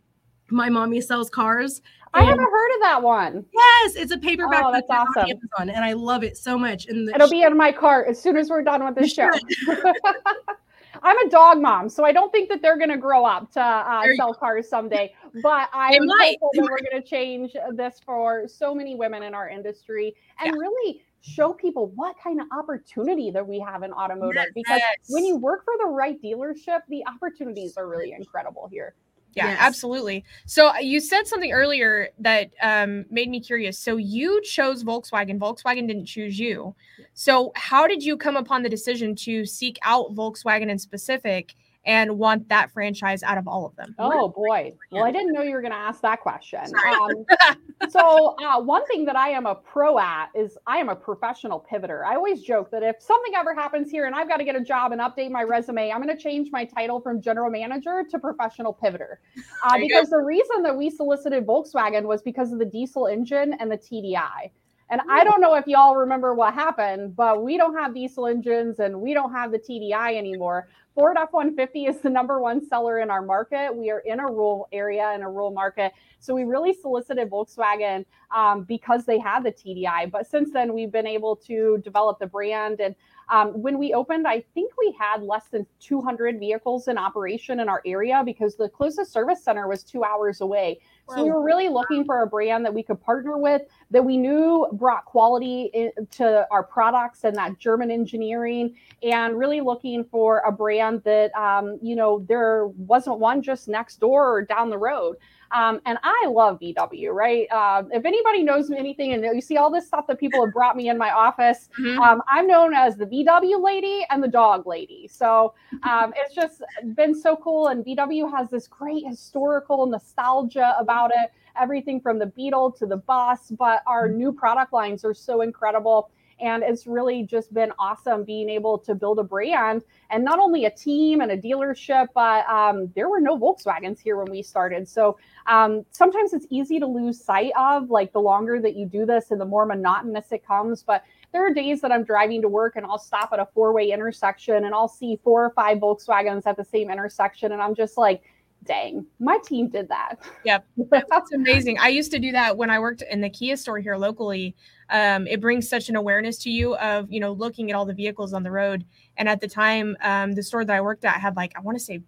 My 0.49 0.69
Mommy 0.69 1.01
Sells 1.01 1.29
Cars. 1.29 1.81
I 2.13 2.23
haven't 2.23 2.51
heard 2.51 2.75
of 2.75 2.81
that 2.81 3.01
one. 3.01 3.45
Yes, 3.53 3.95
it's 3.95 4.11
a 4.11 4.17
paperback 4.17 4.63
oh, 4.65 4.71
that's 4.71 4.89
awesome. 4.89 5.23
on 5.23 5.29
Amazon, 5.29 5.69
and 5.75 5.85
I 5.85 5.93
love 5.93 6.23
it 6.23 6.37
so 6.37 6.57
much. 6.57 6.87
And 6.87 7.09
it'll 7.09 7.29
be 7.29 7.43
in 7.43 7.55
my 7.55 7.71
cart 7.71 8.07
as 8.09 8.21
soon 8.21 8.37
as 8.37 8.49
we're 8.49 8.63
done 8.63 8.83
with 8.83 8.95
this 8.95 9.13
show. 9.13 9.29
I'm 11.03 11.17
a 11.25 11.29
dog 11.29 11.61
mom, 11.61 11.89
so 11.89 12.05
I 12.05 12.11
don't 12.11 12.31
think 12.31 12.49
that 12.49 12.61
they're 12.61 12.77
going 12.77 12.89
to 12.89 12.97
grow 12.97 13.25
up 13.25 13.51
to 13.53 13.61
uh, 13.61 14.03
sell 14.17 14.33
cars 14.33 14.69
someday. 14.69 15.13
But 15.41 15.69
I'm 15.73 16.07
hopeful 16.07 16.49
that 16.53 16.61
we're 16.61 16.89
going 16.89 17.01
to 17.01 17.07
change 17.07 17.55
this 17.71 17.99
for 18.05 18.47
so 18.47 18.75
many 18.75 18.95
women 18.95 19.23
in 19.23 19.33
our 19.33 19.49
industry 19.49 20.13
and 20.39 20.53
yeah. 20.53 20.59
really 20.59 21.01
show 21.21 21.53
people 21.53 21.91
what 21.95 22.15
kind 22.21 22.41
of 22.41 22.47
opportunity 22.51 23.31
that 23.31 23.47
we 23.47 23.59
have 23.59 23.83
in 23.83 23.91
automotive. 23.93 24.35
Yes. 24.35 24.51
Because 24.53 24.81
when 25.09 25.23
you 25.23 25.37
work 25.37 25.63
for 25.63 25.73
the 25.79 25.85
right 25.85 26.21
dealership, 26.21 26.81
the 26.89 27.03
opportunities 27.07 27.77
are 27.77 27.87
really 27.87 28.11
incredible 28.11 28.67
here. 28.71 28.95
Yeah, 29.33 29.47
yes. 29.47 29.57
absolutely. 29.61 30.25
So 30.45 30.69
uh, 30.69 30.79
you 30.79 30.99
said 30.99 31.25
something 31.25 31.53
earlier 31.53 32.09
that 32.19 32.51
um, 32.61 33.05
made 33.09 33.29
me 33.29 33.39
curious. 33.39 33.79
So 33.79 33.95
you 33.95 34.41
chose 34.43 34.83
Volkswagen. 34.83 35.39
Volkswagen 35.39 35.87
didn't 35.87 36.05
choose 36.05 36.37
you. 36.37 36.75
So 37.13 37.51
how 37.55 37.87
did 37.87 38.03
you 38.03 38.17
come 38.17 38.35
upon 38.35 38.63
the 38.63 38.69
decision 38.69 39.15
to 39.17 39.45
seek 39.45 39.77
out 39.83 40.13
Volkswagen 40.15 40.69
in 40.69 40.77
specific 40.77 41.55
and 41.85 42.17
want 42.17 42.47
that 42.49 42.71
franchise 42.71 43.23
out 43.23 43.37
of 43.37 43.47
all 43.47 43.65
of 43.65 43.75
them? 43.75 43.95
Oh 43.97 44.29
boy. 44.29 44.73
Well, 44.91 45.03
I 45.03 45.11
didn't 45.11 45.33
know 45.33 45.41
you 45.41 45.53
were 45.53 45.61
going 45.61 45.71
to 45.71 45.77
ask 45.77 46.01
that 46.01 46.21
question. 46.21 46.61
Um, 46.87 47.25
so 47.89 48.35
uh, 48.39 48.61
one 48.61 48.85
thing 48.87 49.05
that 49.05 49.15
I 49.15 49.29
am 49.29 49.45
a 49.45 49.55
pro 49.55 49.97
at 49.97 50.29
is 50.35 50.57
I 50.67 50.77
am 50.77 50.89
a 50.89 50.95
professional 50.95 51.65
pivoter. 51.71 52.05
I 52.05 52.15
always 52.15 52.43
joke 52.43 52.69
that 52.71 52.83
if 52.83 52.97
something 53.01 53.33
ever 53.35 53.55
happens 53.55 53.89
here 53.89 54.05
and 54.05 54.15
I've 54.15 54.27
got 54.27 54.37
to 54.37 54.43
get 54.43 54.55
a 54.55 54.63
job 54.63 54.91
and 54.91 55.01
update 55.01 55.31
my 55.31 55.43
resume, 55.43 55.91
I'm 55.91 56.01
going 56.01 56.15
to 56.15 56.21
change 56.21 56.49
my 56.51 56.65
title 56.65 57.01
from 57.01 57.21
general 57.21 57.49
manager 57.49 58.03
to 58.09 58.19
professional 58.19 58.77
pivoter. 58.81 59.17
Uh, 59.63 59.77
because 59.77 60.09
go. 60.09 60.17
the 60.17 60.23
reason 60.23 60.63
that 60.63 60.75
we 60.75 60.89
solicited 60.89 61.45
Volkswagen 61.45 62.03
was 62.03 62.23
because 62.23 62.51
of 62.51 62.57
the 62.57 62.65
diesel 62.65 63.05
engine 63.05 63.55
and 63.59 63.71
the 63.71 63.77
TDI. 63.77 64.49
And 64.91 64.99
I 65.09 65.23
don't 65.23 65.39
know 65.39 65.55
if 65.55 65.65
y'all 65.67 65.95
remember 65.95 66.35
what 66.35 66.53
happened, 66.53 67.15
but 67.15 67.41
we 67.41 67.57
don't 67.57 67.73
have 67.75 67.93
diesel 67.93 68.27
engines 68.27 68.79
and 68.79 68.99
we 68.99 69.13
don't 69.13 69.31
have 69.31 69.51
the 69.51 69.57
TDI 69.57 70.17
anymore. 70.17 70.67
Ford 70.93 71.15
F 71.17 71.31
150 71.31 71.85
is 71.85 72.01
the 72.01 72.09
number 72.09 72.41
one 72.41 72.65
seller 72.65 72.99
in 72.99 73.09
our 73.09 73.21
market. 73.21 73.73
We 73.73 73.89
are 73.91 73.99
in 73.99 74.19
a 74.19 74.25
rural 74.25 74.67
area, 74.73 75.13
in 75.13 75.21
a 75.21 75.29
rural 75.29 75.51
market. 75.51 75.93
So 76.19 76.33
we 76.33 76.43
really 76.43 76.73
solicited 76.73 77.29
Volkswagen 77.29 78.05
um, 78.35 78.63
because 78.63 79.05
they 79.05 79.17
had 79.17 79.43
the 79.43 79.53
TDI. 79.53 80.11
But 80.11 80.27
since 80.27 80.51
then, 80.51 80.73
we've 80.73 80.91
been 80.91 81.07
able 81.07 81.37
to 81.47 81.79
develop 81.81 82.19
the 82.19 82.27
brand. 82.27 82.81
And 82.81 82.93
um, 83.29 83.61
when 83.61 83.77
we 83.77 83.93
opened, 83.93 84.27
I 84.27 84.43
think 84.53 84.73
we 84.77 84.93
had 84.99 85.23
less 85.23 85.47
than 85.47 85.65
200 85.79 86.39
vehicles 86.39 86.89
in 86.89 86.97
operation 86.97 87.61
in 87.61 87.69
our 87.69 87.81
area 87.85 88.21
because 88.25 88.57
the 88.57 88.67
closest 88.67 89.13
service 89.13 89.41
center 89.41 89.69
was 89.69 89.83
two 89.83 90.03
hours 90.03 90.41
away. 90.41 90.81
So 91.09 91.23
we 91.23 91.31
were 91.31 91.43
really 91.43 91.67
looking 91.67 92.05
for 92.05 92.21
a 92.21 92.27
brand 92.27 92.63
that 92.63 92.73
we 92.73 92.83
could 92.83 93.01
partner 93.01 93.37
with 93.37 93.63
that 93.89 94.03
we 94.03 94.15
knew 94.15 94.67
brought 94.73 95.03
quality 95.05 95.91
to 96.11 96.47
our 96.51 96.63
products 96.63 97.25
and 97.25 97.35
that 97.35 97.59
German 97.59 97.91
engineering, 97.91 98.75
and 99.03 99.37
really 99.37 99.59
looking 99.59 100.05
for 100.05 100.39
a 100.47 100.51
brand 100.51 101.03
that, 101.03 101.33
um, 101.35 101.77
you 101.81 101.95
know, 101.95 102.25
there 102.29 102.67
wasn't 102.67 103.19
one 103.19 103.41
just 103.41 103.67
next 103.67 103.99
door 103.99 104.33
or 104.33 104.41
down 104.45 104.69
the 104.69 104.77
road. 104.77 105.17
Um, 105.53 105.81
and 105.85 105.97
I 106.03 106.27
love 106.29 106.59
VW, 106.59 107.13
right? 107.13 107.47
Uh, 107.51 107.83
if 107.91 108.05
anybody 108.05 108.43
knows 108.43 108.69
me 108.69 108.77
anything 108.77 109.13
and 109.13 109.23
you 109.23 109.41
see 109.41 109.57
all 109.57 109.69
this 109.69 109.85
stuff 109.85 110.07
that 110.07 110.19
people 110.19 110.43
have 110.45 110.53
brought 110.53 110.77
me 110.77 110.89
in 110.89 110.97
my 110.97 111.11
office, 111.11 111.69
mm-hmm. 111.79 111.99
um, 111.99 112.21
I'm 112.29 112.47
known 112.47 112.73
as 112.73 112.95
the 112.95 113.05
VW 113.05 113.61
lady 113.61 114.05
and 114.09 114.23
the 114.23 114.27
dog 114.27 114.65
lady. 114.65 115.09
So 115.11 115.53
um, 115.83 116.13
it's 116.15 116.33
just 116.33 116.61
been 116.95 117.13
so 117.13 117.35
cool. 117.35 117.67
And 117.67 117.85
VW 117.85 118.31
has 118.31 118.49
this 118.49 118.67
great 118.67 119.05
historical 119.05 119.85
nostalgia 119.85 120.75
about 120.79 121.11
it, 121.13 121.31
everything 121.59 121.99
from 121.99 122.17
the 122.17 122.27
Beetle 122.27 122.71
to 122.73 122.85
the 122.85 122.97
bus, 122.97 123.51
but 123.57 123.83
our 123.87 124.07
mm-hmm. 124.07 124.17
new 124.17 124.31
product 124.31 124.71
lines 124.71 125.03
are 125.03 125.13
so 125.13 125.41
incredible. 125.41 126.11
And 126.41 126.63
it's 126.63 126.87
really 126.87 127.23
just 127.23 127.53
been 127.53 127.71
awesome 127.79 128.23
being 128.23 128.49
able 128.49 128.77
to 128.79 128.95
build 128.95 129.19
a 129.19 129.23
brand 129.23 129.83
and 130.09 130.23
not 130.23 130.39
only 130.39 130.65
a 130.65 130.71
team 130.71 131.21
and 131.21 131.31
a 131.31 131.37
dealership, 131.37 132.07
but 132.13 132.45
um, 132.47 132.91
there 132.95 133.09
were 133.09 133.21
no 133.21 133.37
Volkswagens 133.37 133.99
here 133.99 134.17
when 134.17 134.29
we 134.31 134.41
started. 134.41 134.87
So 134.87 135.17
um, 135.47 135.85
sometimes 135.91 136.33
it's 136.33 136.45
easy 136.49 136.79
to 136.79 136.87
lose 136.87 137.23
sight 137.23 137.51
of, 137.57 137.89
like 137.89 138.11
the 138.13 138.19
longer 138.19 138.59
that 138.61 138.75
you 138.75 138.85
do 138.85 139.05
this 139.05 139.31
and 139.31 139.39
the 139.39 139.45
more 139.45 139.65
monotonous 139.65 140.31
it 140.31 140.45
comes. 140.45 140.83
But 140.83 141.03
there 141.31 141.45
are 141.45 141.53
days 141.53 141.81
that 141.81 141.91
I'm 141.91 142.03
driving 142.03 142.41
to 142.41 142.49
work 142.49 142.75
and 142.75 142.85
I'll 142.85 142.99
stop 142.99 143.29
at 143.33 143.39
a 143.39 143.47
four 143.53 143.73
way 143.73 143.91
intersection 143.91 144.65
and 144.65 144.73
I'll 144.73 144.87
see 144.87 145.19
four 145.23 145.45
or 145.45 145.51
five 145.51 145.77
Volkswagens 145.77 146.43
at 146.45 146.57
the 146.57 146.65
same 146.65 146.91
intersection. 146.91 147.51
And 147.51 147.61
I'm 147.61 147.75
just 147.75 147.97
like, 147.97 148.21
dang, 148.63 149.05
my 149.19 149.37
team 149.39 149.69
did 149.69 149.89
that. 149.89 150.15
Yep. 150.45 150.65
That's 151.09 151.31
amazing. 151.33 151.77
I 151.79 151.87
used 151.87 152.11
to 152.11 152.19
do 152.19 152.31
that 152.31 152.55
when 152.57 152.69
I 152.69 152.79
worked 152.79 153.03
in 153.09 153.21
the 153.21 153.29
Kia 153.29 153.57
store 153.57 153.79
here 153.79 153.97
locally. 153.97 154.55
Um, 154.91 155.25
it 155.27 155.39
brings 155.39 155.67
such 155.69 155.89
an 155.89 155.95
awareness 155.95 156.37
to 156.39 156.49
you 156.49 156.75
of, 156.75 157.11
you 157.11 157.19
know, 157.19 157.31
looking 157.31 157.71
at 157.71 157.75
all 157.75 157.85
the 157.85 157.93
vehicles 157.93 158.33
on 158.33 158.43
the 158.43 158.51
road. 158.51 158.85
And 159.17 159.29
at 159.29 159.39
the 159.41 159.47
time, 159.47 159.95
um, 160.01 160.33
the 160.33 160.43
store 160.43 160.65
that 160.65 160.75
I 160.75 160.81
worked 160.81 161.05
at 161.05 161.15
had 161.19 161.35
like, 161.35 161.53
I 161.55 161.61
want 161.61 161.77
to 161.77 161.83
say 161.83 162.01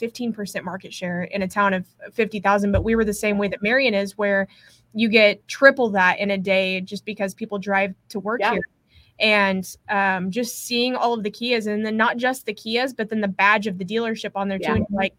15% 0.00 0.62
market 0.62 0.94
share 0.94 1.24
in 1.24 1.42
a 1.42 1.48
town 1.48 1.74
of 1.74 1.84
50,000. 2.12 2.70
But 2.70 2.84
we 2.84 2.94
were 2.94 3.04
the 3.04 3.12
same 3.12 3.38
way 3.38 3.48
that 3.48 3.62
Marion 3.62 3.92
is, 3.94 4.16
where 4.16 4.46
you 4.94 5.08
get 5.08 5.46
triple 5.48 5.90
that 5.90 6.18
in 6.18 6.30
a 6.30 6.38
day 6.38 6.80
just 6.80 7.04
because 7.04 7.34
people 7.34 7.58
drive 7.58 7.94
to 8.10 8.20
work 8.20 8.40
yeah. 8.40 8.52
here. 8.52 8.68
and 9.20 9.76
um, 9.88 10.30
just 10.30 10.64
seeing 10.64 10.94
all 10.94 11.12
of 11.12 11.24
the 11.24 11.30
Kias, 11.30 11.66
and 11.66 11.84
then 11.84 11.96
not 11.96 12.16
just 12.18 12.46
the 12.46 12.54
Kias, 12.54 12.96
but 12.96 13.08
then 13.08 13.20
the 13.20 13.28
badge 13.28 13.66
of 13.66 13.78
the 13.78 13.84
dealership 13.84 14.30
on 14.36 14.48
there 14.48 14.58
Yeah. 14.60 14.74
too. 14.74 14.74
And 14.76 14.86
like, 14.92 15.14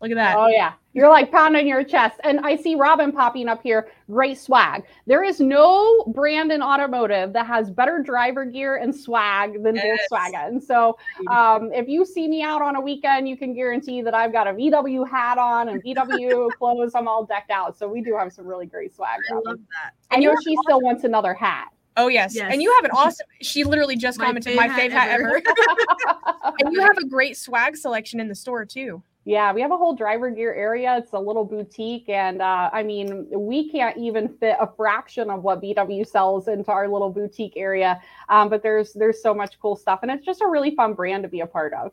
look 0.00 0.10
at 0.10 0.14
that. 0.16 0.36
Oh 0.36 0.48
yeah, 0.48 0.72
you're 0.92 1.08
like 1.08 1.30
pounding 1.30 1.66
your 1.68 1.84
chest. 1.84 2.18
And 2.24 2.40
I 2.40 2.56
see 2.56 2.74
Robin 2.74 3.12
popping 3.12 3.48
up 3.48 3.62
here. 3.62 3.88
Great 4.10 4.38
swag. 4.38 4.84
There 5.06 5.22
is 5.22 5.40
no 5.40 6.04
brand 6.14 6.50
in 6.52 6.62
automotive 6.62 7.32
that 7.32 7.46
has 7.46 7.70
better 7.70 8.02
driver 8.02 8.44
gear 8.44 8.76
and 8.76 8.94
swag 8.94 9.62
than 9.62 9.76
Yes. 9.76 10.00
Volkswagen. 10.10 10.62
So 10.62 10.98
um, 11.30 11.72
if 11.72 11.88
you 11.88 12.04
see 12.04 12.26
me 12.28 12.42
out 12.42 12.60
on 12.62 12.76
a 12.76 12.80
weekend, 12.80 13.28
you 13.28 13.36
can 13.36 13.54
guarantee 13.54 14.02
that 14.02 14.14
I've 14.14 14.32
got 14.32 14.46
a 14.48 14.52
VW 14.52 15.08
hat 15.08 15.38
on 15.38 15.68
and 15.68 15.82
VW 15.82 16.48
clothes. 16.58 16.92
I'm 16.94 17.06
all 17.06 17.24
decked 17.24 17.50
out. 17.50 17.78
So 17.78 17.88
we 17.88 18.00
do 18.00 18.16
have 18.16 18.32
some 18.32 18.46
really 18.46 18.66
great 18.66 18.94
swag. 18.94 19.20
I 19.30 19.34
love 19.34 19.44
that. 19.58 19.92
I 20.10 20.14
And 20.14 20.22
you 20.22 20.28
know 20.30 20.34
have 20.34 20.42
she 20.44 20.56
still 20.64 20.80
wants 20.80 21.04
another 21.04 21.34
hat. 21.34 21.68
Oh 21.96 22.08
yes. 22.08 22.34
Yes. 22.34 22.50
and 22.52 22.62
you 22.62 22.72
have 22.76 22.84
an 22.84 22.92
awesome. 22.92 23.26
She 23.42 23.62
literally 23.64 23.96
just 23.96 24.18
My 24.18 24.26
commented 24.26 24.54
fave 24.54 24.56
my 24.56 24.66
hat 24.68 24.80
fave 24.80 24.90
hat 24.90 25.10
ever." 25.10 25.36
ever. 25.36 26.54
and 26.60 26.72
you 26.72 26.80
have 26.80 26.96
a 26.98 27.04
great 27.06 27.36
swag 27.36 27.76
selection 27.76 28.20
in 28.20 28.28
the 28.28 28.34
store 28.34 28.64
too. 28.64 29.02
Yeah, 29.30 29.52
we 29.52 29.60
have 29.60 29.70
a 29.70 29.76
whole 29.76 29.94
driver 29.94 30.28
gear 30.28 30.52
area. 30.52 30.98
It's 30.98 31.12
a 31.12 31.18
little 31.18 31.44
boutique. 31.44 32.08
And 32.08 32.42
uh, 32.42 32.68
I 32.72 32.82
mean, 32.82 33.28
we 33.30 33.70
can't 33.70 33.96
even 33.96 34.28
fit 34.40 34.56
a 34.58 34.68
fraction 34.76 35.30
of 35.30 35.44
what 35.44 35.62
VW 35.62 36.04
sells 36.04 36.48
into 36.48 36.68
our 36.72 36.88
little 36.88 37.10
boutique 37.10 37.52
area. 37.54 38.02
Um, 38.28 38.48
but 38.48 38.64
there's 38.64 38.92
there's 38.92 39.22
so 39.22 39.32
much 39.32 39.60
cool 39.60 39.76
stuff. 39.76 40.00
And 40.02 40.10
it's 40.10 40.26
just 40.26 40.40
a 40.40 40.48
really 40.48 40.74
fun 40.74 40.94
brand 40.94 41.22
to 41.22 41.28
be 41.28 41.42
a 41.42 41.46
part 41.46 41.72
of. 41.74 41.92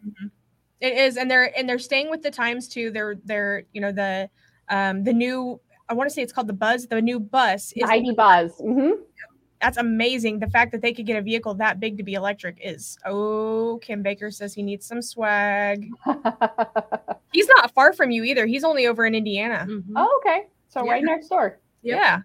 It 0.81 0.97
is, 0.97 1.15
and 1.15 1.29
they're 1.29 1.55
and 1.55 1.69
they're 1.69 1.77
staying 1.77 2.09
with 2.09 2.23
the 2.23 2.31
times 2.31 2.67
too. 2.67 2.89
They're 2.89 3.17
they're 3.23 3.65
you 3.71 3.81
know 3.81 3.91
the 3.91 4.31
um 4.69 5.03
the 5.03 5.13
new. 5.13 5.61
I 5.89 5.93
want 5.93 6.09
to 6.09 6.13
say 6.15 6.23
it's 6.23 6.33
called 6.33 6.47
the 6.47 6.53
Buzz. 6.53 6.87
The 6.87 6.99
new 7.03 7.19
bus 7.19 7.71
The 7.75 7.83
is 7.83 7.89
ID 7.91 8.13
Buzz. 8.13 8.53
hmm 8.59 8.93
that's 9.61 9.77
amazing. 9.77 10.39
The 10.39 10.49
fact 10.49 10.71
that 10.71 10.81
they 10.81 10.93
could 10.93 11.07
get 11.07 11.17
a 11.17 11.21
vehicle 11.21 11.55
that 11.55 11.79
big 11.79 11.97
to 11.97 12.03
be 12.03 12.13
electric 12.13 12.59
is 12.63 12.97
oh. 13.05 13.79
Kim 13.81 14.01
Baker 14.01 14.31
says 14.31 14.53
he 14.53 14.61
needs 14.61 14.85
some 14.85 15.01
swag. 15.01 15.89
He's 17.37 17.47
not 17.49 17.71
far 17.71 17.93
from 17.93 18.09
you 18.09 18.23
either. 18.23 18.47
He's 18.47 18.63
only 18.63 18.87
over 18.87 19.05
in 19.05 19.13
Indiana. 19.13 19.67
Mhm. 19.69 19.83
oh, 19.95 20.21
okay. 20.25 20.47
So 20.69 20.83
Yeah. 20.83 20.91
right 20.91 21.03
next 21.03 21.29
door. 21.29 21.59
Yep. 21.83 21.97
Yeah. 21.99 22.19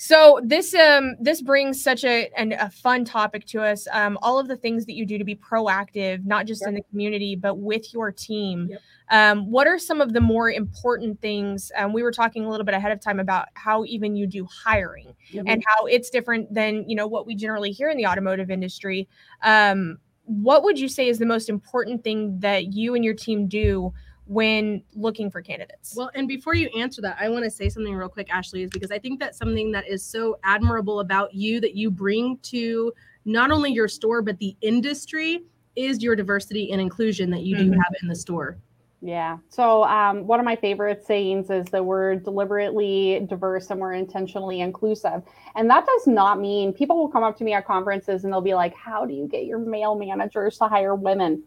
So 0.00 0.40
this 0.44 0.74
um 0.74 1.16
this 1.20 1.42
brings 1.42 1.82
such 1.82 2.04
a 2.04 2.30
an, 2.36 2.52
a 2.52 2.70
fun 2.70 3.04
topic 3.04 3.44
to 3.46 3.60
us. 3.60 3.86
Um, 3.92 4.16
all 4.22 4.38
of 4.38 4.46
the 4.48 4.56
things 4.56 4.86
that 4.86 4.94
you 4.94 5.04
do 5.04 5.18
to 5.18 5.24
be 5.24 5.34
proactive, 5.34 6.24
not 6.24 6.46
just 6.46 6.64
in 6.66 6.74
the 6.74 6.82
community 6.90 7.34
but 7.36 7.56
with 7.56 7.92
your 7.92 8.10
team. 8.12 8.68
Yep. 8.70 8.80
Um, 9.10 9.50
what 9.50 9.66
are 9.66 9.78
some 9.78 10.00
of 10.00 10.12
the 10.12 10.20
more 10.20 10.50
important 10.50 11.20
things? 11.20 11.70
Um, 11.76 11.92
we 11.92 12.02
were 12.02 12.12
talking 12.12 12.44
a 12.44 12.48
little 12.50 12.64
bit 12.64 12.74
ahead 12.74 12.92
of 12.92 13.00
time 13.00 13.18
about 13.20 13.48
how 13.54 13.84
even 13.84 14.14
you 14.16 14.26
do 14.26 14.46
hiring 14.46 15.14
and 15.46 15.62
how 15.66 15.86
it's 15.86 16.08
different 16.10 16.54
than 16.54 16.88
you 16.88 16.94
know 16.96 17.06
what 17.08 17.26
we 17.26 17.34
generally 17.34 17.72
hear 17.72 17.90
in 17.90 17.96
the 17.98 18.06
automotive 18.06 18.50
industry. 18.50 19.08
Um, 19.42 19.98
what 20.26 20.62
would 20.62 20.78
you 20.78 20.88
say 20.88 21.08
is 21.08 21.18
the 21.18 21.26
most 21.26 21.48
important 21.48 22.04
thing 22.04 22.38
that 22.40 22.72
you 22.72 22.94
and 22.94 23.04
your 23.04 23.14
team 23.14 23.48
do 23.48 23.92
when 24.28 24.82
looking 24.94 25.30
for 25.30 25.40
candidates? 25.40 25.94
Well, 25.96 26.10
and 26.14 26.28
before 26.28 26.54
you 26.54 26.68
answer 26.76 27.00
that, 27.02 27.16
I 27.18 27.28
want 27.30 27.44
to 27.44 27.50
say 27.50 27.68
something 27.70 27.94
real 27.94 28.10
quick, 28.10 28.28
Ashlee, 28.28 28.64
is 28.64 28.70
because 28.70 28.90
I 28.90 28.98
think 28.98 29.18
that's 29.18 29.38
something 29.38 29.72
that 29.72 29.88
is 29.88 30.04
so 30.04 30.38
admirable 30.44 31.00
about 31.00 31.34
you 31.34 31.60
that 31.60 31.74
you 31.74 31.90
bring 31.90 32.36
to 32.42 32.92
not 33.24 33.50
only 33.50 33.72
your 33.72 33.88
store, 33.88 34.20
but 34.20 34.38
the 34.38 34.54
industry 34.60 35.44
is 35.76 36.02
your 36.02 36.14
diversity 36.14 36.72
and 36.72 36.80
inclusion 36.80 37.30
that 37.30 37.42
you 37.42 37.56
do 37.56 37.70
Mhm. 37.70 37.74
have 37.74 37.94
in 38.02 38.08
the 38.08 38.14
store. 38.14 38.58
Yeah. 39.00 39.38
So 39.48 39.84
um, 39.84 40.26
one 40.26 40.40
of 40.40 40.44
my 40.44 40.56
favorite 40.56 41.06
sayings 41.06 41.50
is 41.50 41.66
that 41.66 41.84
we're 41.84 42.16
deliberately 42.16 43.24
diverse 43.30 43.70
and 43.70 43.80
we're 43.80 43.92
intentionally 43.92 44.60
inclusive. 44.60 45.22
And 45.54 45.70
that 45.70 45.86
does 45.86 46.06
not 46.08 46.40
mean 46.40 46.72
people 46.72 46.98
will 46.98 47.08
come 47.08 47.22
up 47.22 47.36
to 47.38 47.44
me 47.44 47.52
at 47.54 47.64
conferences 47.64 48.24
and 48.24 48.32
they'll 48.32 48.40
be 48.40 48.54
like, 48.54 48.74
How 48.74 49.06
do 49.06 49.14
you 49.14 49.26
get 49.28 49.44
your 49.46 49.58
male 49.60 49.94
managers 49.94 50.58
to 50.58 50.66
hire 50.66 50.96
women? 50.96 51.44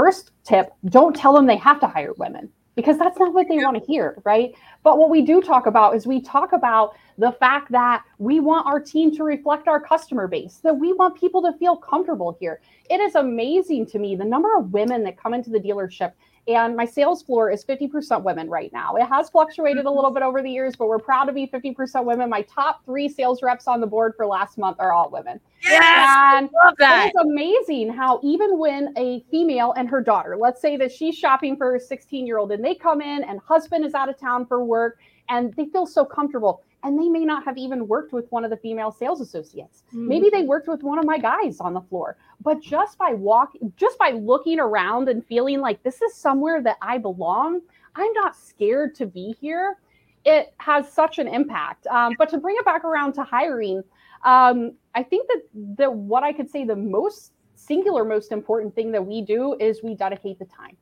First 0.00 0.30
tip 0.44 0.72
don't 0.86 1.14
tell 1.14 1.34
them 1.34 1.44
they 1.44 1.58
have 1.58 1.78
to 1.80 1.86
hire 1.86 2.14
women 2.16 2.48
because 2.74 2.96
that's 2.96 3.18
not 3.18 3.34
what 3.34 3.48
they 3.50 3.58
want 3.58 3.76
to 3.76 3.84
hear, 3.84 4.16
right? 4.24 4.54
But 4.82 4.96
what 4.96 5.10
we 5.10 5.20
do 5.20 5.42
talk 5.42 5.66
about 5.66 5.94
is 5.94 6.06
we 6.06 6.22
talk 6.22 6.54
about 6.54 6.96
the 7.18 7.32
fact 7.32 7.70
that 7.72 8.02
we 8.16 8.40
want 8.40 8.66
our 8.66 8.80
team 8.80 9.14
to 9.16 9.24
reflect 9.24 9.68
our 9.68 9.78
customer 9.78 10.26
base, 10.26 10.60
that 10.62 10.74
we 10.74 10.94
want 10.94 11.20
people 11.20 11.42
to 11.42 11.52
feel 11.58 11.76
comfortable 11.76 12.34
here. 12.40 12.62
It 12.88 12.98
is 13.00 13.14
amazing 13.14 13.84
to 13.88 13.98
me 13.98 14.16
the 14.16 14.24
number 14.24 14.56
of 14.56 14.72
women 14.72 15.04
that 15.04 15.18
come 15.18 15.34
into 15.34 15.50
the 15.50 15.60
dealership 15.60 16.12
and 16.48 16.76
my 16.76 16.84
sales 16.84 17.22
floor 17.22 17.50
is 17.50 17.64
50% 17.64 18.22
women 18.22 18.48
right 18.48 18.72
now. 18.72 18.96
It 18.96 19.04
has 19.04 19.30
fluctuated 19.30 19.84
a 19.84 19.90
little 19.90 20.04
mm-hmm. 20.04 20.14
bit 20.14 20.22
over 20.22 20.42
the 20.42 20.50
years, 20.50 20.74
but 20.74 20.88
we're 20.88 20.98
proud 20.98 21.24
to 21.24 21.32
be 21.32 21.46
50% 21.46 22.04
women. 22.04 22.30
My 22.30 22.42
top 22.42 22.84
three 22.84 23.08
sales 23.08 23.42
reps 23.42 23.68
on 23.68 23.80
the 23.80 23.86
board 23.86 24.14
for 24.16 24.26
last 24.26 24.58
month 24.58 24.78
are 24.80 24.92
all 24.92 25.10
women. 25.10 25.38
And 25.70 26.48
love 26.64 26.74
that. 26.78 27.06
it 27.06 27.18
is 27.18 27.24
amazing 27.24 27.92
how 27.92 28.20
even 28.22 28.58
when 28.58 28.94
a 28.96 29.24
female 29.30 29.72
and 29.76 29.88
her 29.88 30.00
daughter, 30.00 30.36
let's 30.36 30.60
say 30.60 30.76
that 30.78 30.90
she's 30.90 31.16
shopping 31.16 31.56
for 31.56 31.72
her 31.72 31.78
16 31.78 32.26
year 32.26 32.38
old 32.38 32.52
and 32.52 32.64
they 32.64 32.74
come 32.74 33.00
in 33.00 33.24
and 33.24 33.38
husband 33.40 33.84
is 33.84 33.94
out 33.94 34.08
of 34.08 34.18
town 34.18 34.46
for 34.46 34.64
work 34.64 34.98
and 35.28 35.54
they 35.54 35.66
feel 35.66 35.86
so 35.86 36.04
comfortable 36.04 36.62
and 36.82 36.98
they 36.98 37.08
may 37.08 37.24
not 37.24 37.44
have 37.44 37.58
even 37.58 37.86
worked 37.86 38.12
with 38.12 38.30
one 38.30 38.44
of 38.44 38.50
the 38.50 38.56
female 38.56 38.90
sales 38.90 39.20
associates. 39.20 39.82
Maybe 39.92 40.30
they 40.30 40.42
worked 40.42 40.68
with 40.68 40.82
one 40.82 40.98
of 40.98 41.04
my 41.04 41.18
guys 41.18 41.60
on 41.60 41.74
the 41.74 41.80
floor, 41.80 42.16
but 42.42 42.60
just 42.60 42.98
by 42.98 43.12
walking, 43.12 43.72
just 43.76 43.98
by 43.98 44.10
looking 44.10 44.58
around 44.58 45.08
and 45.08 45.24
feeling 45.24 45.60
like 45.60 45.82
this 45.82 46.00
is 46.02 46.14
somewhere 46.14 46.62
that 46.62 46.76
I 46.80 46.98
belong, 46.98 47.60
I'm 47.94 48.12
not 48.14 48.36
scared 48.36 48.94
to 48.96 49.06
be 49.06 49.34
here. 49.40 49.76
It 50.24 50.54
has 50.58 50.90
such 50.90 51.18
an 51.18 51.28
impact. 51.28 51.86
Um, 51.86 52.14
but 52.18 52.28
to 52.30 52.38
bring 52.38 52.56
it 52.58 52.64
back 52.64 52.84
around 52.84 53.14
to 53.14 53.24
hiring, 53.24 53.82
um, 54.24 54.72
I 54.94 55.02
think 55.02 55.28
that 55.28 55.42
the 55.76 55.90
what 55.90 56.22
I 56.22 56.32
could 56.32 56.50
say 56.50 56.64
the 56.64 56.76
most 56.76 57.32
singular, 57.54 58.04
most 58.04 58.32
important 58.32 58.74
thing 58.74 58.92
that 58.92 59.04
we 59.04 59.22
do 59.22 59.56
is 59.60 59.82
we 59.82 59.94
dedicate 59.94 60.38
the 60.38 60.46
time. 60.46 60.76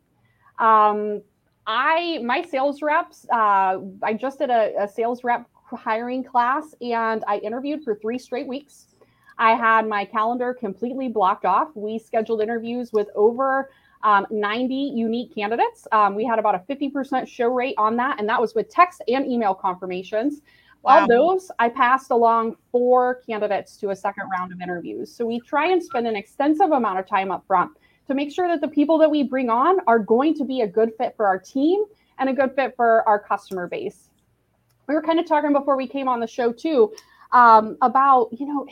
Um, 0.58 1.22
I 1.66 2.20
my 2.24 2.42
sales 2.42 2.82
reps, 2.82 3.26
uh, 3.30 3.78
I 4.02 4.14
just 4.14 4.38
did 4.38 4.50
a, 4.50 4.72
a 4.80 4.88
sales 4.88 5.22
rep 5.22 5.46
hiring 5.76 6.24
class 6.24 6.74
and 6.80 7.24
I 7.26 7.38
interviewed 7.38 7.84
for 7.84 7.94
three 7.94 8.18
straight 8.18 8.46
weeks. 8.46 8.86
I 9.38 9.54
had 9.54 9.86
my 9.86 10.04
calendar 10.04 10.52
completely 10.52 11.08
blocked 11.08 11.44
off. 11.44 11.68
We 11.74 11.98
scheduled 11.98 12.40
interviews 12.40 12.92
with 12.92 13.08
over 13.14 13.70
um, 14.02 14.26
90 14.30 14.74
unique 14.74 15.34
candidates. 15.34 15.86
Um, 15.92 16.14
we 16.14 16.24
had 16.24 16.38
about 16.38 16.54
a 16.54 16.58
50% 16.72 17.26
show 17.26 17.48
rate 17.48 17.74
on 17.78 17.96
that, 17.96 18.18
and 18.18 18.28
that 18.28 18.40
was 18.40 18.54
with 18.54 18.68
text 18.68 19.02
and 19.08 19.26
email 19.26 19.54
confirmations. 19.54 20.40
Wow. 20.82 21.02
Of 21.02 21.08
those, 21.08 21.50
I 21.58 21.68
passed 21.68 22.10
along 22.10 22.56
four 22.70 23.16
candidates 23.26 23.76
to 23.78 23.90
a 23.90 23.96
second 23.96 24.28
round 24.30 24.52
of 24.52 24.60
interviews. 24.60 25.12
So 25.12 25.26
we 25.26 25.40
try 25.40 25.68
and 25.72 25.82
spend 25.82 26.06
an 26.06 26.14
extensive 26.14 26.70
amount 26.70 26.98
of 26.98 27.06
time 27.06 27.30
up 27.30 27.44
front 27.46 27.72
to 28.06 28.14
make 28.14 28.32
sure 28.32 28.48
that 28.48 28.60
the 28.60 28.68
people 28.68 28.96
that 28.98 29.10
we 29.10 29.22
bring 29.22 29.50
on 29.50 29.78
are 29.86 29.98
going 29.98 30.34
to 30.34 30.44
be 30.44 30.62
a 30.62 30.66
good 30.66 30.92
fit 30.96 31.14
for 31.16 31.26
our 31.26 31.38
team 31.38 31.84
and 32.18 32.28
a 32.28 32.32
good 32.32 32.54
fit 32.54 32.74
for 32.76 33.06
our 33.08 33.18
customer 33.18 33.66
base. 33.66 34.07
We 34.88 34.94
were 34.94 35.02
kind 35.02 35.20
of 35.20 35.26
talking 35.26 35.52
before 35.52 35.76
we 35.76 35.86
came 35.86 36.08
on 36.08 36.18
the 36.18 36.26
show 36.26 36.52
too 36.52 36.92
um, 37.32 37.76
about, 37.82 38.28
you 38.32 38.46
know, 38.46 38.66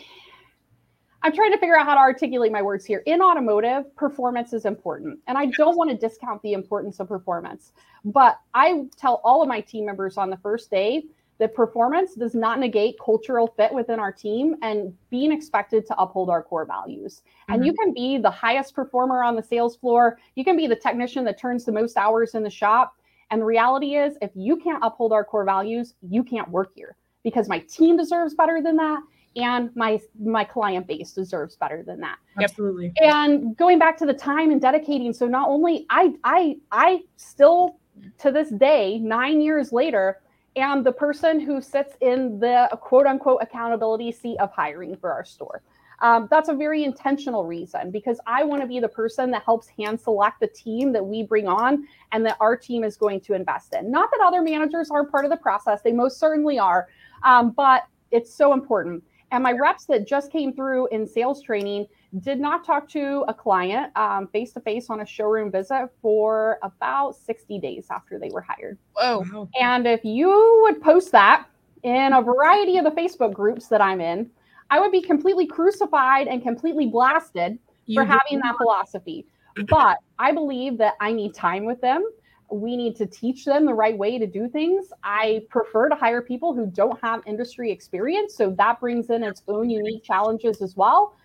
I'm 1.23 1.33
trying 1.33 1.53
to 1.53 1.59
figure 1.59 1.77
out 1.77 1.87
how 1.87 1.95
to 1.95 2.01
articulate 2.01 2.53
my 2.53 2.63
words 2.63 2.85
here. 2.85 3.03
In 3.07 3.21
automotive, 3.21 3.95
performance 3.97 4.53
is 4.53 4.65
important. 4.65 5.19
And 5.27 5.37
I 5.37 5.47
don't 5.47 5.77
want 5.77 5.91
to 5.91 5.97
discount 5.97 6.41
the 6.43 6.53
importance 6.53 7.01
of 7.01 7.09
performance. 7.09 7.73
But 8.05 8.39
I 8.55 8.85
tell 8.97 9.21
all 9.25 9.43
of 9.43 9.49
my 9.49 9.61
team 9.61 9.87
members 9.87 10.17
on 10.17 10.31
the 10.31 10.37
first 10.37 10.71
day 10.71 11.05
that 11.39 11.55
performance 11.55 12.15
does 12.15 12.35
not 12.35 12.59
negate 12.59 12.97
cultural 13.05 13.49
fit 13.57 13.73
within 13.73 13.99
our 13.99 14.13
team 14.13 14.57
and 14.63 14.95
being 15.11 15.33
expected 15.33 15.87
to 15.87 16.01
uphold 16.01 16.31
our 16.31 16.43
core 16.43 16.65
values. 16.65 17.23
And 17.49 17.65
you 17.65 17.75
can 17.75 17.93
be 17.93 18.19
the 18.19 18.31
highest 18.31 18.75
performer 18.75 19.23
on 19.23 19.37
the 19.37 19.43
sales 19.43 19.77
floor, 19.77 20.19
you 20.35 20.45
can 20.45 20.57
be 20.57 20.67
the 20.67 20.77
technician 20.77 21.25
that 21.25 21.39
turns 21.39 21.65
the 21.65 21.73
most 21.73 21.97
hours 21.97 22.35
in 22.35 22.43
the 22.43 22.51
shop. 22.51 22.97
And 23.31 23.43
the 23.43 23.47
reality 23.47 23.97
is, 23.97 24.17
if 24.23 24.31
you 24.35 24.57
can't 24.57 24.83
uphold 24.83 25.13
our 25.13 25.25
core 25.25 25.45
values, 25.45 25.95
you 26.01 26.23
can't 26.23 26.49
work 26.51 26.71
here. 26.75 26.97
Because 27.25 27.49
my 27.49 27.59
team 27.61 27.97
deserves 27.97 28.35
better 28.35 28.63
than 28.63 28.77
that 28.77 29.01
and 29.37 29.71
my 29.77 30.01
my 30.19 30.45
client 30.45 30.87
base 30.87 31.13
deserves 31.13 31.57
better 31.57 31.83
than 31.83 32.01
that. 32.01 32.17
Absolutely. 32.41 32.93
and 32.97 33.57
going 33.57 33.79
back 33.79 33.97
to 33.99 34.07
the 34.07 34.15
time 34.15 34.51
and 34.51 34.61
dedicating 34.61 35.13
so 35.13 35.27
not 35.27 35.49
only 35.49 35.87
i 35.91 36.13
i 36.25 36.57
i 36.73 37.01
still 37.17 37.79
to 38.19 38.31
this 38.31 38.51
day 38.51 38.99
nine 38.99 39.41
years 39.41 39.73
later 39.73 40.21
am 40.57 40.83
the 40.83 40.93
person 40.93 41.39
who 41.39 41.61
sits 41.61 41.97
in 42.01 42.39
the 42.41 42.69
quote 42.81 43.07
unquote 43.07 43.43
accountability 43.43 44.11
seat 44.11 44.39
of 44.39 44.51
hiring 44.53 44.97
for 44.97 45.13
our 45.13 45.25
store 45.25 45.63
um, 46.01 46.29
that's 46.31 46.49
a 46.49 46.55
very 46.55 46.85
intentional 46.85 47.45
reason 47.45 47.91
because 47.91 48.19
i 48.27 48.45
want 48.45 48.61
to 48.61 48.69
be 48.69 48.81
the 48.81 48.89
person 48.89 49.31
that 49.31 49.43
helps 49.43 49.69
hand 49.69 50.01
select 50.01 50.41
the 50.41 50.47
team 50.49 50.93
that 50.93 51.05
we 51.05 51.23
bring 51.23 51.47
on 51.47 51.87
and 52.13 52.25
that 52.25 52.37
our 52.41 52.57
team 52.57 52.85
is 52.85 52.97
going 52.97 53.21
to 53.21 53.35
invest 53.35 53.75
in 53.75 53.91
not 53.91 54.11
that 54.11 54.21
other 54.25 54.43
managers 54.43 54.91
aren't 54.91 55.11
part 55.11 55.25
of 55.25 55.31
the 55.31 55.37
process 55.37 55.81
they 55.83 55.93
most 55.93 56.19
certainly 56.19 56.59
are 56.59 56.89
um, 57.25 57.51
but 57.51 57.87
it's 58.11 58.33
so 58.33 58.53
important 58.53 59.03
and 59.33 59.43
my 59.43 59.53
reps 59.53 59.87
that 59.87 60.07
just 60.07 60.31
came 60.31 60.53
through 60.53 60.89
in 60.89 61.07
sales 61.07 61.43
training 61.43 61.87
did 62.21 62.41
not 62.41 62.65
talk 62.65 62.89
to 62.91 63.25
a 63.29 63.35
client 63.35 63.93
face 64.33 64.53
to 64.53 64.61
face 64.61 64.89
on 64.89 65.01
a 65.01 65.07
showroom 65.07 65.51
visit 65.51 65.89
for 66.01 66.59
about 66.63 67.17
60 67.17 67.59
days 67.59 67.87
after 67.91 68.19
they 68.19 68.31
were 68.31 68.41
hired. 68.41 68.79
Whoa. 68.95 69.49
And 69.61 69.87
if 69.87 70.05
you 70.05 70.61
would 70.63 70.81
post 70.81 71.13
that 71.13 71.47
in 71.83 72.13
a 72.13 72.23
variety 72.23 72.79
of 72.79 72.85
the 72.85 72.91
Facebook 72.91 73.33
groups 73.33 73.67
that 73.69 73.81
I'm 73.81 74.01
in, 74.01 74.31
I 74.71 74.81
would 74.81 74.93
be 74.93 75.03
completely 75.03 75.47
crucified 75.47 76.27
and 76.27 76.43
completely 76.43 76.87
blasted 76.87 77.59
you 77.87 78.01
for 78.01 78.05
having 78.05 78.41
that 78.41 78.57
philosophy. 78.57 79.27
But 79.69 79.99
I 80.19 80.33
believe 80.33 80.77
that 80.79 80.95
I 81.01 81.13
need 81.13 81.35
time 81.35 81.65
with 81.65 81.81
them. 81.81 82.05
We 82.51 82.77
need 82.77 82.95
to 82.97 83.07
teach 83.07 83.45
them 83.45 83.65
the 83.65 83.75
right 83.75 83.97
way 83.97 84.19
to 84.19 84.27
do 84.27 84.49
things. 84.49 84.93
I 85.03 85.43
prefer 85.49 85.89
to 85.89 85.95
hire 85.95 86.23
people 86.23 86.55
who 86.55 86.67
don't 86.67 87.01
have 87.01 87.23
industry 87.27 87.73
experience. 87.73 88.35
So 88.37 88.51
that 88.59 88.81
brings 88.81 89.11
in 89.11 89.23
its 89.23 89.43
own 89.49 89.71
unique 89.71 90.05
challenges 90.05 90.63
as 90.63 90.77
well. 90.77 91.17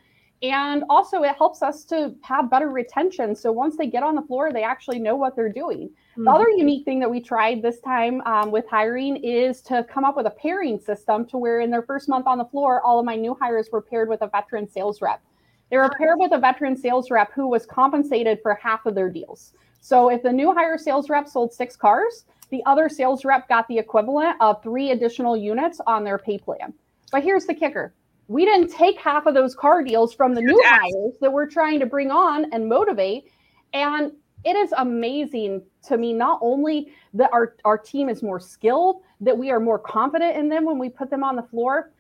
And 0.44 0.84
also, 0.90 1.22
it 1.22 1.36
helps 1.36 1.62
us 1.62 1.84
to 1.86 2.16
have 2.22 2.50
better 2.50 2.70
retention. 2.70 3.36
So 3.36 3.52
once 3.52 3.78
they 3.78 3.86
get 3.86 4.02
on 4.02 4.16
the 4.16 4.24
floor, 4.24 4.52
they 4.52 4.64
actually 4.64 4.98
know 4.98 5.16
what 5.16 5.36
they're 5.36 5.52
doing. 5.52 5.90
Mm-hmm. 5.90 6.24
The 6.24 6.32
other 6.32 6.50
unique 6.50 6.84
thing 6.84 7.00
that 7.00 7.12
we 7.12 7.22
tried 7.22 7.62
this 7.62 7.80
time 7.80 8.22
um, 8.22 8.50
with 8.50 8.66
hiring 8.68 9.18
is 9.18 9.62
to 9.64 9.84
come 9.84 10.04
up 10.04 10.18
with 10.18 10.26
a 10.26 10.32
pairing 10.32 10.80
system 10.80 11.28
to 11.28 11.38
where 11.38 11.60
in 11.60 11.70
their 11.70 11.84
first 11.84 12.10
month 12.10 12.26
on 12.26 12.40
the 12.40 12.46
floor, 12.46 12.82
all 12.82 13.00
of 13.00 13.06
my 13.06 13.16
new 13.16 13.38
hires 13.40 13.70
were 13.72 13.84
paired 13.84 14.10
with 14.10 14.24
a 14.24 14.28
veteran 14.28 14.68
sales 14.68 15.00
rep. 15.00 15.22
They 15.70 15.78
were 15.78 15.92
paired 15.98 16.18
with 16.20 16.34
a 16.34 16.40
veteran 16.40 16.76
sales 16.76 17.12
rep 17.12 17.32
who 17.34 17.48
was 17.48 17.68
compensated 17.68 18.40
for 18.42 18.56
half 18.56 18.86
of 18.88 18.96
their 18.96 19.10
deals. 19.10 19.54
So 19.80 20.10
if 20.10 20.24
the 20.24 20.34
new 20.34 20.54
hire 20.54 20.78
sales 20.78 21.10
rep 21.10 21.28
sold 21.28 21.54
six 21.54 21.76
cars, 21.76 22.26
the 22.50 22.64
other 22.66 22.90
sales 22.90 23.24
rep 23.24 23.48
got 23.48 23.68
the 23.68 23.78
equivalent 23.78 24.38
of 24.42 24.62
three 24.62 24.92
additional 24.92 25.38
units 25.38 25.80
on 25.88 26.04
their 26.04 26.18
pay 26.18 26.38
plan. 26.38 26.74
But 27.12 27.24
here's 27.24 27.46
the 27.46 27.54
kicker 27.54 27.94
we 28.32 28.46
didn't 28.46 28.70
take 28.70 28.98
half 28.98 29.26
of 29.26 29.34
those 29.34 29.54
car 29.54 29.84
deals 29.84 30.14
from 30.14 30.34
the 30.34 30.42
new 30.42 30.60
hires 30.66 31.16
that 31.20 31.32
we're 31.32 31.50
trying 31.50 31.82
to 31.82 31.86
bring 31.86 32.12
on 32.12 32.46
and 32.54 32.68
motivate. 32.68 33.26
And 33.74 34.14
it 34.46 34.56
is 34.56 34.74
amazing 34.78 35.64
to 35.88 35.98
me 35.98 36.14
not 36.14 36.40
only 36.42 36.94
that 37.14 37.30
our, 37.34 37.58
our 37.66 37.78
team 37.78 38.08
is 38.08 38.24
more 38.24 38.40
skilled, 38.40 39.02
that 39.20 39.38
we 39.38 39.52
are 39.52 39.60
more 39.60 39.78
confident 39.78 40.38
in 40.38 40.48
them 40.48 40.64
when 40.64 40.80
we 40.80 40.88
put 40.88 41.10
them 41.10 41.26
on 41.26 41.36
the 41.36 41.44
floor, 41.44 41.92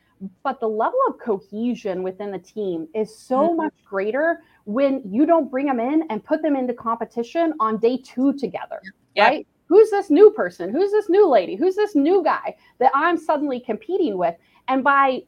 but 0.41 0.61
the 0.61 0.67
level 0.69 1.00
of 1.09 1.19
cohesion 1.19 2.01
within 2.01 2.31
the 2.31 2.39
team 2.39 2.88
is 2.95 3.13
so 3.13 3.50
mm-hmm. 3.50 3.57
much 3.57 3.73
greater 3.83 4.41
when 4.63 5.01
you 5.05 5.25
don't 5.25 5.51
bring 5.51 5.65
them 5.65 5.81
in 5.81 6.03
and 6.09 6.23
put 6.23 6.41
them 6.41 6.55
into 6.55 6.73
competition 6.73 7.53
on 7.59 7.77
day 7.77 7.97
two 7.97 8.31
together, 8.33 8.79
right? 9.17 9.47
Who's 9.65 9.89
this 9.89 10.09
new 10.09 10.31
person? 10.31 10.69
Who's 10.69 10.91
this 10.91 11.09
new 11.09 11.29
lady? 11.29 11.55
Who's 11.55 11.75
this 11.75 11.93
new 11.93 12.23
guy 12.23 12.55
that 12.79 12.91
I'm 12.95 13.17
suddenly 13.17 13.59
competing 13.59 14.17
with? 14.17 14.35
And 14.67 14.83
by 14.83 15.23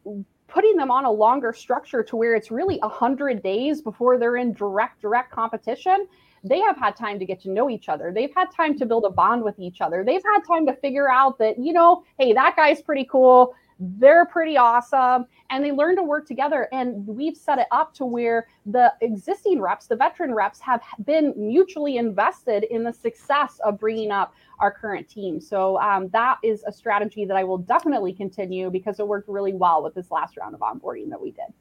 putting 0.53 0.75
them 0.75 0.91
on 0.91 1.05
a 1.05 1.11
longer 1.11 1.51
structure 1.51 2.03
to 2.03 2.15
where 2.15 2.35
it's 2.35 2.51
really 2.51 2.77
100 2.79 3.41
days 3.41 3.81
before 3.81 4.17
they're 4.19 4.37
in 4.37 4.53
direct 4.53 5.01
direct 5.01 5.31
competition 5.31 6.07
they 6.43 6.59
have 6.59 6.77
had 6.77 6.95
time 6.95 7.19
to 7.19 7.25
get 7.25 7.41
to 7.43 7.49
know 7.49 7.69
each 7.69 7.87
other. 7.87 8.11
They've 8.13 8.33
had 8.35 8.51
time 8.51 8.77
to 8.79 8.85
build 8.85 9.05
a 9.05 9.09
bond 9.09 9.43
with 9.43 9.57
each 9.59 9.79
other. 9.79 10.03
They've 10.03 10.21
had 10.35 10.41
time 10.45 10.65
to 10.65 10.73
figure 10.75 11.09
out 11.09 11.37
that 11.39 11.57
you 11.57 11.73
know 11.73 12.03
hey 12.19 12.33
that 12.33 12.55
guy's 12.55 12.81
pretty 12.81 13.07
cool 13.09 13.55
they're 13.79 14.25
pretty 14.25 14.57
awesome 14.57 15.25
and 15.49 15.63
they 15.63 15.71
learn 15.71 15.95
to 15.95 16.03
work 16.03 16.27
together 16.27 16.67
and 16.71 17.05
we've 17.05 17.37
set 17.37 17.59
it 17.59 17.67
up 17.71 17.93
to 17.93 18.05
where 18.05 18.47
the 18.65 18.93
existing 19.01 19.61
reps 19.61 19.87
the 19.87 19.95
veteran 19.95 20.33
reps 20.33 20.59
have 20.59 20.81
been 21.05 21.33
mutually 21.35 21.97
invested 21.97 22.63
in 22.65 22.83
the 22.83 22.93
success 22.93 23.59
of 23.63 23.79
bringing 23.79 24.11
up 24.11 24.33
our 24.59 24.71
current 24.71 25.09
team. 25.09 25.41
So 25.41 25.79
um, 25.79 26.09
that 26.09 26.37
is 26.43 26.63
a 26.65 26.71
strategy 26.71 27.25
that 27.25 27.35
i 27.35 27.43
will 27.43 27.57
definitely 27.57 28.13
continue 28.13 28.69
because 28.69 28.99
it 28.99 29.07
worked 29.07 29.27
really 29.29 29.53
well 29.53 29.83
with 29.83 29.93
this 29.93 30.11
last 30.11 30.37
round 30.37 30.55
of 30.55 30.61
onboarding 30.61 31.09
that 31.09 31.21
we 31.21 31.31
did 31.31 31.53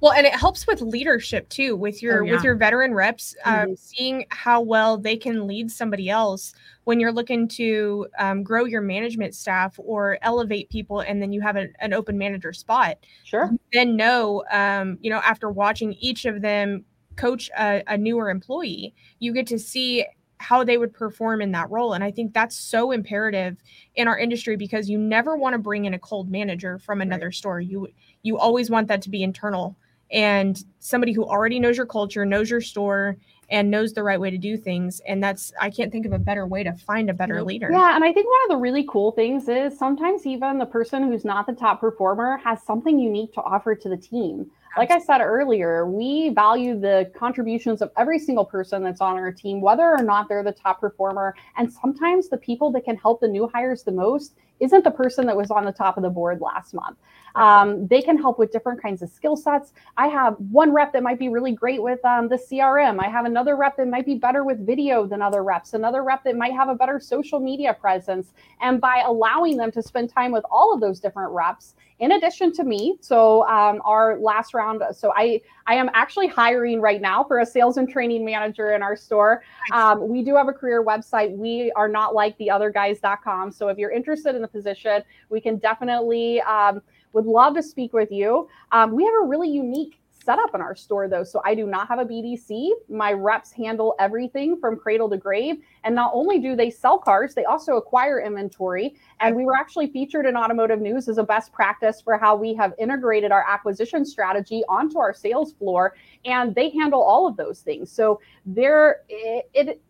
well, 0.00 0.12
and 0.12 0.26
it 0.26 0.34
helps 0.34 0.66
with 0.66 0.80
leadership 0.80 1.48
too, 1.48 1.76
with 1.76 2.02
your 2.02 2.22
oh, 2.22 2.26
yeah. 2.26 2.32
with 2.32 2.44
your 2.44 2.54
veteran 2.54 2.94
reps, 2.94 3.34
um, 3.44 3.54
mm-hmm. 3.54 3.74
seeing 3.74 4.26
how 4.30 4.60
well 4.60 4.98
they 4.98 5.16
can 5.16 5.46
lead 5.46 5.70
somebody 5.70 6.10
else 6.10 6.54
when 6.84 7.00
you're 7.00 7.12
looking 7.12 7.48
to 7.48 8.06
um, 8.18 8.42
grow 8.42 8.64
your 8.64 8.82
management 8.82 9.34
staff 9.34 9.74
or 9.78 10.18
elevate 10.22 10.68
people, 10.68 11.00
and 11.00 11.22
then 11.22 11.32
you 11.32 11.40
have 11.40 11.56
an, 11.56 11.72
an 11.80 11.92
open 11.92 12.18
manager 12.18 12.52
spot. 12.52 12.98
Sure. 13.24 13.50
Then 13.72 13.96
know, 13.96 14.44
um, 14.50 14.98
you 15.00 15.10
know, 15.10 15.18
after 15.24 15.50
watching 15.50 15.94
each 15.94 16.24
of 16.24 16.42
them 16.42 16.84
coach 17.16 17.50
a, 17.58 17.82
a 17.86 17.96
newer 17.96 18.28
employee, 18.28 18.94
you 19.18 19.32
get 19.32 19.46
to 19.46 19.58
see 19.58 20.04
how 20.38 20.62
they 20.62 20.76
would 20.76 20.92
perform 20.92 21.40
in 21.40 21.52
that 21.52 21.70
role. 21.70 21.94
And 21.94 22.04
I 22.04 22.10
think 22.10 22.34
that's 22.34 22.56
so 22.56 22.90
imperative 22.90 23.56
in 23.94 24.08
our 24.08 24.18
industry 24.18 24.56
because 24.56 24.90
you 24.90 24.98
never 24.98 25.36
want 25.36 25.54
to 25.54 25.58
bring 25.58 25.86
in 25.86 25.94
a 25.94 25.98
cold 25.98 26.30
manager 26.30 26.78
from 26.78 27.00
another 27.00 27.26
right. 27.26 27.34
store. 27.34 27.60
You 27.60 27.88
you 28.24 28.36
always 28.36 28.68
want 28.68 28.88
that 28.88 29.02
to 29.02 29.10
be 29.10 29.22
internal 29.22 29.76
and 30.10 30.64
somebody 30.80 31.12
who 31.12 31.24
already 31.24 31.58
knows 31.60 31.76
your 31.76 31.86
culture, 31.86 32.24
knows 32.24 32.50
your 32.50 32.60
store, 32.60 33.16
and 33.50 33.70
knows 33.70 33.92
the 33.92 34.02
right 34.02 34.18
way 34.18 34.30
to 34.30 34.38
do 34.38 34.56
things. 34.56 35.00
And 35.06 35.22
that's, 35.22 35.52
I 35.60 35.70
can't 35.70 35.92
think 35.92 36.06
of 36.06 36.12
a 36.12 36.18
better 36.18 36.46
way 36.46 36.62
to 36.64 36.72
find 36.72 37.10
a 37.10 37.14
better 37.14 37.42
leader. 37.42 37.68
Yeah. 37.70 37.94
And 37.94 38.02
I 38.02 38.12
think 38.12 38.26
one 38.26 38.40
of 38.44 38.56
the 38.56 38.60
really 38.60 38.86
cool 38.88 39.12
things 39.12 39.48
is 39.48 39.78
sometimes 39.78 40.26
even 40.26 40.58
the 40.58 40.66
person 40.66 41.04
who's 41.04 41.24
not 41.24 41.46
the 41.46 41.52
top 41.52 41.80
performer 41.80 42.38
has 42.38 42.62
something 42.62 42.98
unique 42.98 43.32
to 43.34 43.42
offer 43.42 43.74
to 43.74 43.88
the 43.88 43.96
team. 43.96 44.50
Like 44.76 44.90
I 44.90 44.98
said 44.98 45.20
earlier, 45.20 45.86
we 45.86 46.30
value 46.30 46.78
the 46.78 47.10
contributions 47.14 47.80
of 47.80 47.92
every 47.96 48.18
single 48.18 48.44
person 48.44 48.82
that's 48.82 49.00
on 49.00 49.16
our 49.16 49.30
team, 49.30 49.60
whether 49.60 49.84
or 49.84 50.02
not 50.02 50.28
they're 50.28 50.42
the 50.42 50.52
top 50.52 50.80
performer. 50.80 51.34
And 51.56 51.72
sometimes 51.72 52.28
the 52.28 52.38
people 52.38 52.72
that 52.72 52.84
can 52.84 52.96
help 52.96 53.20
the 53.20 53.28
new 53.28 53.48
hires 53.52 53.84
the 53.84 53.92
most 53.92 54.34
isn't 54.58 54.82
the 54.82 54.90
person 54.90 55.26
that 55.26 55.36
was 55.36 55.50
on 55.50 55.64
the 55.64 55.72
top 55.72 55.96
of 55.96 56.02
the 56.02 56.10
board 56.10 56.40
last 56.40 56.74
month. 56.74 56.96
Um, 57.34 57.86
they 57.86 58.00
can 58.00 58.16
help 58.16 58.38
with 58.38 58.52
different 58.52 58.80
kinds 58.80 59.02
of 59.02 59.10
skill 59.10 59.36
sets. 59.36 59.72
I 59.96 60.08
have 60.08 60.36
one 60.50 60.72
rep 60.72 60.92
that 60.92 61.02
might 61.02 61.18
be 61.18 61.28
really 61.28 61.52
great 61.52 61.82
with 61.82 62.04
um, 62.04 62.28
the 62.28 62.36
CRM. 62.36 63.02
I 63.02 63.08
have 63.08 63.24
another 63.24 63.56
rep 63.56 63.76
that 63.76 63.88
might 63.88 64.06
be 64.06 64.14
better 64.14 64.44
with 64.44 64.64
video 64.64 65.06
than 65.06 65.22
other 65.22 65.42
reps, 65.42 65.74
another 65.74 66.02
rep 66.02 66.24
that 66.24 66.36
might 66.36 66.52
have 66.52 66.68
a 66.68 66.74
better 66.74 67.00
social 67.00 67.40
media 67.40 67.74
presence. 67.74 68.32
And 68.60 68.80
by 68.80 69.02
allowing 69.06 69.56
them 69.56 69.72
to 69.72 69.82
spend 69.82 70.10
time 70.10 70.32
with 70.32 70.44
all 70.50 70.72
of 70.72 70.80
those 70.80 71.00
different 71.00 71.32
reps, 71.32 71.74
in 72.00 72.12
addition 72.12 72.52
to 72.54 72.64
me, 72.64 72.96
so 73.00 73.46
um, 73.46 73.80
our 73.84 74.18
last 74.18 74.52
round, 74.52 74.82
so 74.92 75.12
I 75.14 75.40
I 75.66 75.74
am 75.76 75.88
actually 75.94 76.26
hiring 76.26 76.80
right 76.80 77.00
now 77.00 77.22
for 77.24 77.38
a 77.38 77.46
sales 77.46 77.76
and 77.76 77.88
training 77.88 78.24
manager 78.24 78.74
in 78.74 78.82
our 78.82 78.96
store. 78.96 79.42
Um, 79.72 80.08
we 80.08 80.22
do 80.22 80.34
have 80.36 80.48
a 80.48 80.52
career 80.52 80.84
website. 80.84 81.34
We 81.36 81.72
are 81.76 81.88
not 81.88 82.14
like 82.14 82.36
the 82.38 82.50
other 82.50 82.70
guys.com. 82.70 83.52
So 83.52 83.68
if 83.68 83.78
you're 83.78 83.92
interested 83.92 84.34
in 84.34 84.42
the 84.42 84.48
position, 84.48 85.02
we 85.30 85.40
can 85.40 85.56
definitely 85.58 86.40
um, 86.42 86.82
would 87.14 87.26
love 87.26 87.54
to 87.54 87.62
speak 87.62 87.92
with 87.92 88.12
you. 88.12 88.48
Um, 88.72 88.94
we 88.94 89.04
have 89.04 89.14
a 89.22 89.26
really 89.26 89.48
unique 89.48 90.00
setup 90.24 90.54
in 90.54 90.60
our 90.60 90.74
store 90.74 91.06
though. 91.08 91.24
So 91.24 91.42
I 91.44 91.54
do 91.54 91.66
not 91.66 91.88
have 91.88 91.98
a 91.98 92.04
BDC. 92.04 92.70
My 92.88 93.12
reps 93.12 93.52
handle 93.52 93.94
everything 93.98 94.58
from 94.58 94.76
cradle 94.76 95.08
to 95.10 95.16
grave. 95.16 95.56
And 95.84 95.94
not 95.94 96.12
only 96.14 96.38
do 96.38 96.56
they 96.56 96.70
sell 96.70 96.98
cars, 96.98 97.34
they 97.34 97.44
also 97.44 97.76
acquire 97.76 98.20
inventory. 98.20 98.96
And 99.20 99.36
we 99.36 99.44
were 99.44 99.54
actually 99.54 99.88
featured 99.88 100.26
in 100.26 100.36
Automotive 100.36 100.80
News 100.80 101.08
as 101.08 101.18
a 101.18 101.22
best 101.22 101.52
practice 101.52 102.00
for 102.00 102.16
how 102.16 102.36
we 102.36 102.54
have 102.54 102.72
integrated 102.78 103.32
our 103.32 103.44
acquisition 103.46 104.04
strategy 104.04 104.62
onto 104.68 104.98
our 104.98 105.12
sales 105.12 105.52
floor. 105.52 105.94
And 106.24 106.54
they 106.54 106.70
handle 106.70 107.02
all 107.02 107.26
of 107.26 107.36
those 107.36 107.60
things. 107.60 107.92
So 107.92 108.20
there 108.46 109.02
it, 109.08 109.50
it 109.52 109.82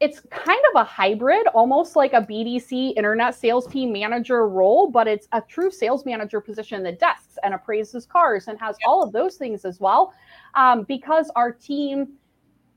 it's 0.00 0.20
kind 0.30 0.60
of 0.74 0.80
a 0.80 0.84
hybrid, 0.84 1.46
almost 1.48 1.94
like 1.94 2.14
a 2.14 2.22
BDC 2.22 2.96
internet 2.96 3.34
sales 3.34 3.66
team 3.66 3.92
manager 3.92 4.48
role, 4.48 4.90
but 4.90 5.06
it's 5.06 5.28
a 5.32 5.42
true 5.42 5.70
sales 5.70 6.06
manager 6.06 6.40
position 6.40 6.82
that 6.84 6.98
desks 6.98 7.36
and 7.42 7.52
appraises 7.52 8.06
cars 8.06 8.48
and 8.48 8.58
has 8.58 8.76
all 8.86 9.02
of 9.02 9.12
those 9.12 9.36
things 9.36 9.66
as 9.66 9.78
well, 9.78 10.14
um, 10.54 10.84
because 10.84 11.30
our 11.36 11.52
team 11.52 12.14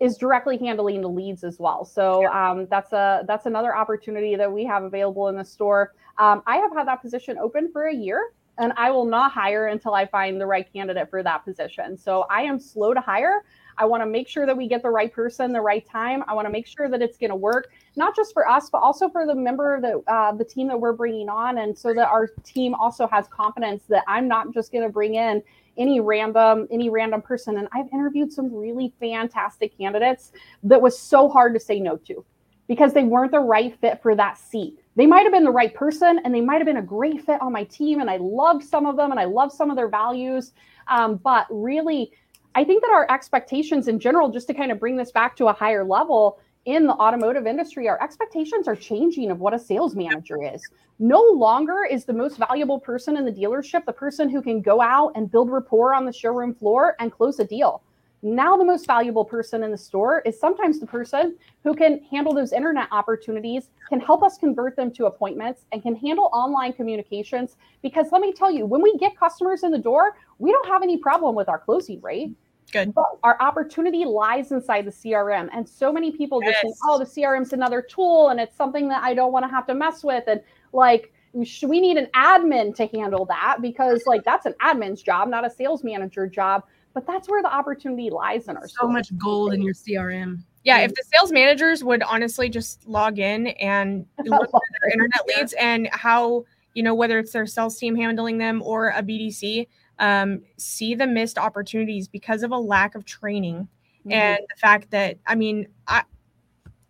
is 0.02 0.18
directly 0.18 0.58
handling 0.58 1.00
the 1.00 1.10
leads 1.10 1.46
as 1.46 1.60
well. 1.60 1.86
So 1.86 2.28
um, 2.28 2.68
that's 2.70 2.92
a 2.92 3.24
that's 3.26 3.46
another 3.46 3.74
opportunity 3.74 4.36
that 4.36 4.52
we 4.52 4.66
have 4.66 4.84
available 4.84 5.30
in 5.30 5.38
the 5.38 5.46
store. 5.46 5.94
Um, 6.18 6.44
I 6.46 6.58
have 6.58 6.74
had 6.74 6.88
that 6.88 7.02
position 7.02 7.38
open 7.38 7.72
for 7.72 7.86
a 7.86 7.96
year, 7.96 8.34
and 8.58 8.74
I 8.76 8.92
will 8.92 9.06
not 9.06 9.32
hire 9.32 9.68
until 9.68 9.94
I 9.94 10.06
find 10.06 10.42
the 10.42 10.46
right 10.46 10.72
candidate 10.72 11.10
for 11.10 11.24
that 11.24 11.46
position. 11.46 11.98
So 11.98 12.26
I 12.30 12.42
am 12.42 12.60
slow 12.60 12.94
to 12.94 13.00
hire. 13.00 13.46
I 13.78 13.86
want 13.86 14.02
to 14.04 14.08
make 14.08 14.28
sure 14.28 14.46
that 14.46 14.56
we 14.56 14.68
get 14.68 14.82
the 14.82 14.90
right 14.90 15.12
person, 15.12 15.52
the 15.52 15.62
right 15.62 15.86
time. 15.88 16.24
I 16.28 16.34
want 16.34 16.48
to 16.48 16.52
make 16.52 16.68
sure 16.68 16.90
that 16.90 17.02
it's 17.02 17.18
going 17.18 17.30
to 17.30 17.36
work, 17.36 17.72
not 17.96 18.16
just 18.16 18.34
for 18.34 18.48
us, 18.48 18.70
but 18.70 18.80
also 18.80 19.10
for 19.10 19.26
the 19.26 19.36
member 19.36 19.82
that 19.82 19.96
uh, 20.08 20.32
the 20.34 20.46
team 20.46 20.68
that 20.68 20.80
we're 20.80 20.94
bringing 20.94 21.30
on, 21.30 21.60
and 21.60 21.78
so 21.78 21.94
that 21.94 22.08
our 22.08 22.28
team 22.44 22.74
also 22.76 23.08
has 23.08 23.28
confidence 23.28 23.84
that 23.90 24.04
I'm 24.08 24.28
not 24.28 24.54
just 24.54 24.72
going 24.72 24.84
to 24.84 24.92
bring 24.92 25.16
in 25.16 25.42
any 25.78 26.00
random 26.00 26.68
any 26.72 26.90
random 26.90 27.22
person. 27.22 27.58
And 27.58 27.68
I've 27.74 27.88
interviewed 27.92 28.32
some 28.32 28.54
really 28.54 28.94
fantastic 29.00 29.78
candidates 29.78 30.32
that 30.64 30.82
was 30.82 30.98
so 30.98 31.30
hard 31.30 31.54
to 31.54 31.60
say 31.60 31.80
no 31.80 31.98
to 31.98 32.26
because 32.68 32.94
they 32.94 33.04
weren't 33.04 33.32
the 33.32 33.40
right 33.40 33.78
fit 33.80 34.02
for 34.02 34.16
that 34.16 34.38
seat. 34.38 34.80
They 34.96 35.06
might 35.06 35.24
have 35.24 35.32
been 35.32 35.44
the 35.44 35.52
right 35.52 35.74
person 35.74 36.20
and 36.24 36.34
they 36.34 36.42
might 36.42 36.58
have 36.58 36.66
been 36.66 36.78
a 36.78 36.82
great 36.82 37.26
fit 37.26 37.42
on 37.42 37.52
my 37.52 37.64
team. 37.66 38.00
And 38.00 38.10
I 38.10 38.18
loved 38.18 38.64
some 38.64 38.86
of 38.86 38.96
them 38.96 39.12
and 39.12 39.20
I 39.20 39.26
love 39.26 39.52
some 39.52 39.70
of 39.70 39.76
their 39.76 39.90
values. 39.90 40.54
Um, 40.88 41.16
but 41.18 41.48
really, 41.50 42.12
I 42.56 42.64
think 42.64 42.84
that 42.84 42.92
our 42.92 43.10
expectations 43.10 43.88
in 43.88 44.00
general, 44.00 44.30
just 44.30 44.48
to 44.48 44.54
kind 44.54 44.72
of 44.72 44.80
bring 44.80 44.96
this 44.96 45.12
back 45.12 45.36
to 45.38 45.48
a 45.48 45.54
higher 45.54 45.84
level 45.84 46.40
in 46.66 46.86
the 46.86 46.94
automotive 46.94 47.48
industry, 47.48 47.90
our 47.90 48.02
expectations 48.02 48.68
are 48.68 48.76
changing 48.76 49.32
of 49.32 49.40
what 49.40 49.54
a 49.54 49.60
sales 49.60 49.96
manager 49.96 50.42
is. 50.44 50.62
No 51.00 51.22
longer 51.22 51.86
is 51.90 52.06
the 52.06 52.14
most 52.14 52.38
valuable 52.38 52.80
person 52.80 53.18
in 53.18 53.26
the 53.26 53.32
dealership 53.32 53.86
the 53.86 53.92
person 53.92 54.30
who 54.30 54.42
can 54.42 54.62
go 54.62 54.82
out 54.82 55.12
and 55.16 55.32
build 55.32 55.50
rapport 55.50 55.94
on 55.94 56.06
the 56.06 56.14
showroom 56.14 56.54
floor 56.54 56.96
and 57.00 57.12
close 57.12 57.40
a 57.40 57.44
deal. 57.44 57.82
Now, 58.26 58.56
the 58.56 58.64
most 58.64 58.88
valuable 58.88 59.26
person 59.26 59.64
in 59.64 59.72
the 59.72 59.78
store 59.78 60.22
is 60.26 60.40
sometimes 60.40 60.80
the 60.80 60.88
person 60.88 61.36
who 61.64 61.76
can 61.76 62.02
handle 62.10 62.34
those 62.34 62.54
internet 62.54 62.88
opportunities, 62.92 63.70
can 63.90 64.00
help 64.00 64.24
us 64.24 64.38
convert 64.38 64.78
them 64.78 64.92
to 64.92 65.08
appointments, 65.08 65.66
and 65.74 65.84
can 65.84 65.94
handle 65.96 66.30
online 66.32 66.72
communications. 66.72 67.58
Because 67.82 68.08
let 68.14 68.22
me 68.22 68.32
tell 68.32 68.50
you, 68.50 68.66
when 68.66 68.82
we 68.82 68.98
get 68.98 69.18
customers 69.18 69.64
in 69.64 69.72
the 69.72 69.78
door, 69.78 70.16
we 70.40 70.52
don't 70.52 70.68
have 70.68 70.84
any 70.84 70.98
problem 70.98 71.36
with 71.36 71.50
our 71.50 71.60
closing 71.60 72.02
rate. 72.02 72.32
Good. 72.72 72.94
But 72.94 73.06
our 73.24 73.40
opportunity 73.42 74.06
lies 74.06 74.54
inside 74.54 74.86
the 74.86 74.92
CRM. 74.92 75.50
And 75.54 75.68
so 75.68 75.92
many 75.92 76.12
people 76.12 76.40
just 76.42 76.62
think, 76.62 76.76
oh, 76.86 76.98
the 76.98 77.06
CRM's 77.06 77.52
another 77.52 77.82
tool 77.82 78.30
and 78.30 78.40
it's 78.40 78.56
something 78.56 78.88
that 78.88 79.04
I 79.04 79.14
don't 79.14 79.34
want 79.34 79.44
to 79.44 79.50
have 79.50 79.68
to 79.68 79.76
mess 79.76 80.02
with. 80.02 80.24
And 80.28 80.42
like, 80.72 81.14
we 81.34 81.82
need 81.82 81.98
an 81.98 82.08
admin 82.16 82.76
to 82.76 82.88
handle 82.88 83.26
that 83.26 83.58
because 83.62 84.04
like 84.06 84.24
that's 84.24 84.46
an 84.46 84.54
admin's 84.62 85.02
job, 85.02 85.28
not 85.28 85.46
a 85.46 85.50
sales 85.50 85.84
manager 85.84 86.26
job. 86.26 86.64
But 86.94 87.08
that's 87.08 87.28
where 87.28 87.42
the 87.42 87.54
opportunity 87.54 88.10
lies 88.10 88.48
in 88.48 88.58
our 88.58 88.68
So 88.68 88.76
store. 88.76 88.90
much 88.92 89.18
gold 89.18 89.54
in 89.54 89.62
your 89.62 89.74
CRM. 89.74 90.44
Yeah, 90.64 90.80
if 90.80 90.94
the 90.94 91.04
sales 91.14 91.32
managers 91.32 91.84
would 91.84 92.04
honestly 92.04 92.50
just 92.50 92.88
log 92.88 93.20
in 93.20 93.48
and 93.48 94.06
look 94.26 94.44
at 94.54 94.62
their 94.82 94.92
internet 94.92 95.26
leads 95.28 95.54
and 95.54 95.90
how, 95.92 96.46
you 96.74 96.84
know, 96.84 96.94
whether 96.96 97.20
it's 97.20 97.34
their 97.34 97.46
sales 97.46 97.78
team 97.78 97.96
handling 97.96 98.38
them 98.38 98.62
or 98.62 98.90
a 98.90 99.02
BDC, 99.04 99.68
um, 100.00 100.42
see 100.58 100.96
the 100.96 101.06
missed 101.08 101.38
opportunities 101.38 102.08
because 102.08 102.44
of 102.44 102.52
a 102.52 102.58
lack 102.58 102.96
of 102.96 103.06
training 103.06 103.68
Mhm. 104.06 104.12
and 104.14 104.38
the 104.50 104.60
fact 104.60 104.90
that 104.92 105.18
I 105.28 105.36
mean, 105.36 105.68
I 105.88 106.04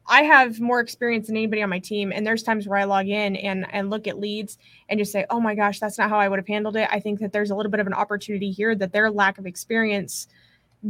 I 0.07 0.23
have 0.23 0.59
more 0.59 0.79
experience 0.79 1.27
than 1.27 1.37
anybody 1.37 1.61
on 1.61 1.69
my 1.69 1.79
team, 1.79 2.11
and 2.11 2.27
there's 2.27 2.43
times 2.43 2.67
where 2.67 2.79
I 2.79 2.83
log 2.83 3.07
in 3.07 3.35
and 3.37 3.65
and 3.71 3.89
look 3.89 4.07
at 4.07 4.19
leads 4.19 4.57
and 4.89 4.99
just 4.99 5.11
say, 5.11 5.25
"Oh 5.29 5.39
my 5.39 5.55
gosh, 5.55 5.79
that's 5.79 5.97
not 5.97 6.09
how 6.09 6.19
I 6.19 6.27
would 6.27 6.39
have 6.39 6.47
handled 6.47 6.75
it." 6.75 6.89
I 6.91 6.99
think 6.99 7.19
that 7.19 7.31
there's 7.31 7.51
a 7.51 7.55
little 7.55 7.71
bit 7.71 7.79
of 7.79 7.87
an 7.87 7.93
opportunity 7.93 8.51
here 8.51 8.75
that 8.75 8.91
their 8.91 9.09
lack 9.09 9.37
of 9.37 9.45
experience 9.45 10.27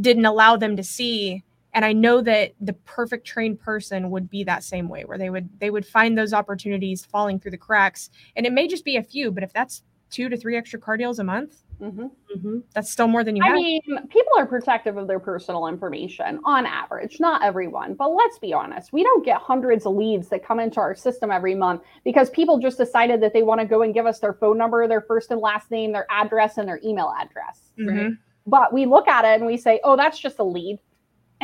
didn't 0.00 0.24
allow 0.26 0.56
them 0.56 0.76
to 0.76 0.82
see 0.82 1.44
and 1.74 1.84
i 1.84 1.92
know 1.92 2.20
that 2.20 2.52
the 2.60 2.72
perfect 2.72 3.26
trained 3.26 3.60
person 3.60 4.10
would 4.10 4.30
be 4.30 4.42
that 4.44 4.64
same 4.64 4.88
way 4.88 5.04
where 5.04 5.18
they 5.18 5.30
would 5.30 5.48
they 5.60 5.70
would 5.70 5.86
find 5.86 6.16
those 6.16 6.32
opportunities 6.32 7.04
falling 7.04 7.38
through 7.38 7.50
the 7.50 7.56
cracks 7.56 8.10
and 8.36 8.46
it 8.46 8.52
may 8.52 8.66
just 8.66 8.84
be 8.84 8.96
a 8.96 9.02
few 9.02 9.30
but 9.30 9.42
if 9.42 9.52
that's 9.52 9.82
two 10.10 10.28
to 10.28 10.36
three 10.36 10.56
extra 10.56 10.78
car 10.78 10.96
deals 10.96 11.18
a 11.18 11.24
month 11.24 11.62
Mhm. 11.80 12.10
Mhm. 12.36 12.62
that's 12.74 12.90
still 12.90 13.08
more 13.08 13.24
than 13.24 13.36
you 13.36 13.42
I 13.44 13.48
have 13.48 13.56
mean, 13.56 13.80
people 14.08 14.32
are 14.36 14.46
protective 14.46 14.96
of 14.96 15.06
their 15.06 15.18
personal 15.18 15.66
information 15.66 16.40
on 16.44 16.66
average, 16.66 17.20
not 17.20 17.42
everyone, 17.42 17.94
but 17.94 18.12
let's 18.12 18.38
be 18.38 18.52
honest. 18.52 18.92
We 18.92 19.02
don't 19.02 19.24
get 19.24 19.38
hundreds 19.38 19.86
of 19.86 19.94
leads 19.94 20.28
that 20.28 20.44
come 20.44 20.60
into 20.60 20.80
our 20.80 20.94
system 20.94 21.30
every 21.30 21.54
month 21.54 21.82
because 22.04 22.30
people 22.30 22.58
just 22.58 22.78
decided 22.78 23.20
that 23.22 23.32
they 23.32 23.42
want 23.42 23.60
to 23.60 23.66
go 23.66 23.82
and 23.82 23.92
give 23.94 24.06
us 24.06 24.20
their 24.20 24.34
phone 24.34 24.58
number, 24.58 24.86
their 24.88 25.00
first 25.02 25.30
and 25.30 25.40
last 25.40 25.70
name, 25.70 25.92
their 25.92 26.06
address, 26.10 26.58
and 26.58 26.68
their 26.68 26.80
email 26.84 27.12
address. 27.18 27.72
Mhm. 27.78 28.18
But 28.46 28.72
we 28.72 28.86
look 28.86 29.08
at 29.08 29.24
it 29.24 29.38
and 29.40 29.46
we 29.46 29.56
say, 29.56 29.80
oh, 29.84 29.96
that's 29.96 30.18
just 30.18 30.38
a 30.38 30.44
lead. 30.44 30.78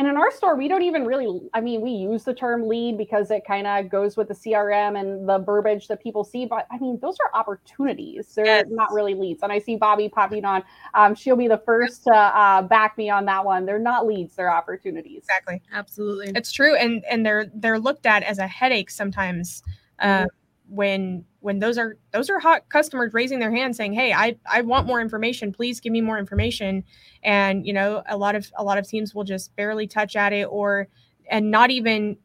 And 0.01 0.07
in 0.09 0.17
our 0.17 0.31
store, 0.31 0.55
we 0.55 0.67
don't 0.67 0.81
even 0.81 1.05
really, 1.05 1.41
I 1.53 1.61
mean, 1.61 1.79
we 1.79 1.91
use 1.91 2.23
the 2.23 2.33
term 2.33 2.67
lead 2.67 2.97
because 2.97 3.29
it 3.29 3.45
kind 3.45 3.67
of 3.67 3.87
goes 3.87 4.17
with 4.17 4.29
the 4.29 4.33
CRM 4.33 4.99
and 4.99 5.29
the 5.29 5.37
verbiage 5.37 5.87
that 5.89 6.01
people 6.01 6.23
see. 6.23 6.47
But 6.47 6.65
I 6.71 6.79
mean, 6.79 6.97
those 7.03 7.17
are 7.23 7.39
opportunities. 7.39 8.33
They're 8.33 8.45
Yes. 8.47 8.65
not 8.71 8.91
really 8.91 9.13
leads. 9.13 9.43
And 9.43 9.51
I 9.51 9.59
see 9.59 9.75
Bobby 9.75 10.09
popping 10.09 10.43
on. 10.43 10.63
Um, 10.95 11.13
she'll 11.13 11.35
be 11.35 11.47
the 11.47 11.59
first 11.59 12.03
to 12.05 12.15
uh, 12.15 12.63
back 12.63 12.97
me 12.97 13.11
on 13.11 13.25
that 13.25 13.45
one. 13.45 13.63
They're 13.67 13.77
not 13.77 14.07
leads, 14.07 14.35
they're 14.35 14.51
opportunities. 14.51 15.19
exactly 15.19 15.61
Absolutely. 15.71 16.31
it's 16.35 16.51
true 16.51 16.75
and 16.75 17.05
and 17.05 17.23
they're 17.23 17.45
they're 17.53 17.77
looked 17.77 18.07
at 18.07 18.23
as 18.23 18.39
a 18.39 18.47
headache 18.47 18.89
sometimes 18.89 19.61
uh, 19.99 20.25
when 20.71 21.25
when 21.41 21.59
those 21.59 21.77
are 21.77 21.97
those 22.11 22.29
are 22.29 22.39
hot 22.39 22.67
customers 22.69 23.13
raising 23.13 23.39
their 23.39 23.53
hand 23.53 23.75
saying 23.75 23.91
hey 23.91 24.13
i 24.13 24.35
i 24.49 24.61
want 24.61 24.87
more 24.87 25.01
information. 25.01 25.51
Please 25.51 25.81
give 25.81 25.91
me 25.91 25.99
more 25.99 26.17
information. 26.17 26.83
And 27.23 27.67
you 27.67 27.73
know 27.73 28.03
a 28.07 28.17
lot 28.17 28.35
of 28.35 28.49
a 28.57 28.63
lot 28.63 28.77
of 28.77 28.87
teams 28.87 29.13
will 29.13 29.25
just 29.25 29.53
barely 29.57 29.85
touch 29.85 30.15
at 30.15 30.31
it 30.31 30.45
or 30.45 30.87
and 31.29 31.51
not 31.51 31.71
even 31.71 32.17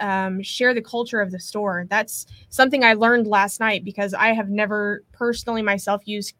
um, 0.00 0.42
share 0.42 0.74
the 0.74 0.82
culture 0.82 1.20
of 1.20 1.30
the 1.30 1.38
store. 1.38 1.86
That's 1.88 2.26
something 2.48 2.82
i 2.82 2.94
learned 2.94 3.28
last 3.28 3.60
night 3.60 3.84
because 3.84 4.12
i 4.14 4.32
have 4.32 4.50
never 4.50 5.04
personally 5.12 5.62
myself 5.62 6.02
used 6.06 6.34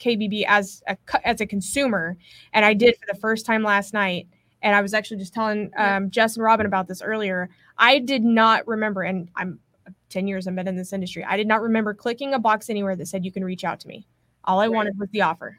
kbb 0.00 0.44
as 0.48 0.82
a 0.88 0.96
as 1.24 1.40
a 1.40 1.46
consumer. 1.46 2.16
And 2.52 2.64
i 2.64 2.74
did 2.74 2.96
for 2.96 3.06
the 3.12 3.20
first 3.20 3.46
time 3.46 3.62
last 3.62 3.94
night. 3.94 4.26
And 4.62 4.74
i 4.74 4.80
was 4.80 4.94
actually 4.94 5.18
just 5.18 5.32
telling 5.32 5.70
um, 5.76 6.10
jess 6.10 6.34
and 6.34 6.42
robin 6.44 6.66
about 6.66 6.88
this 6.88 7.02
earlier. 7.02 7.50
I 7.78 8.00
did 8.00 8.24
not 8.24 8.66
remember 8.66 9.02
and 9.02 9.28
i'm 9.36 9.60
10 10.08 10.26
years 10.26 10.46
i've 10.46 10.54
been 10.54 10.68
in 10.68 10.76
this 10.76 10.92
industry 10.92 11.24
i 11.24 11.36
did 11.36 11.46
not 11.46 11.60
remember 11.62 11.92
clicking 11.94 12.34
a 12.34 12.38
box 12.38 12.70
anywhere 12.70 12.96
that 12.96 13.06
said 13.06 13.24
you 13.24 13.32
can 13.32 13.44
reach 13.44 13.64
out 13.64 13.78
to 13.80 13.88
me 13.88 14.06
all 14.44 14.60
i 14.60 14.64
Right. 14.66 14.74
wanted 14.74 14.98
was 14.98 15.08
the 15.10 15.22
offer 15.22 15.58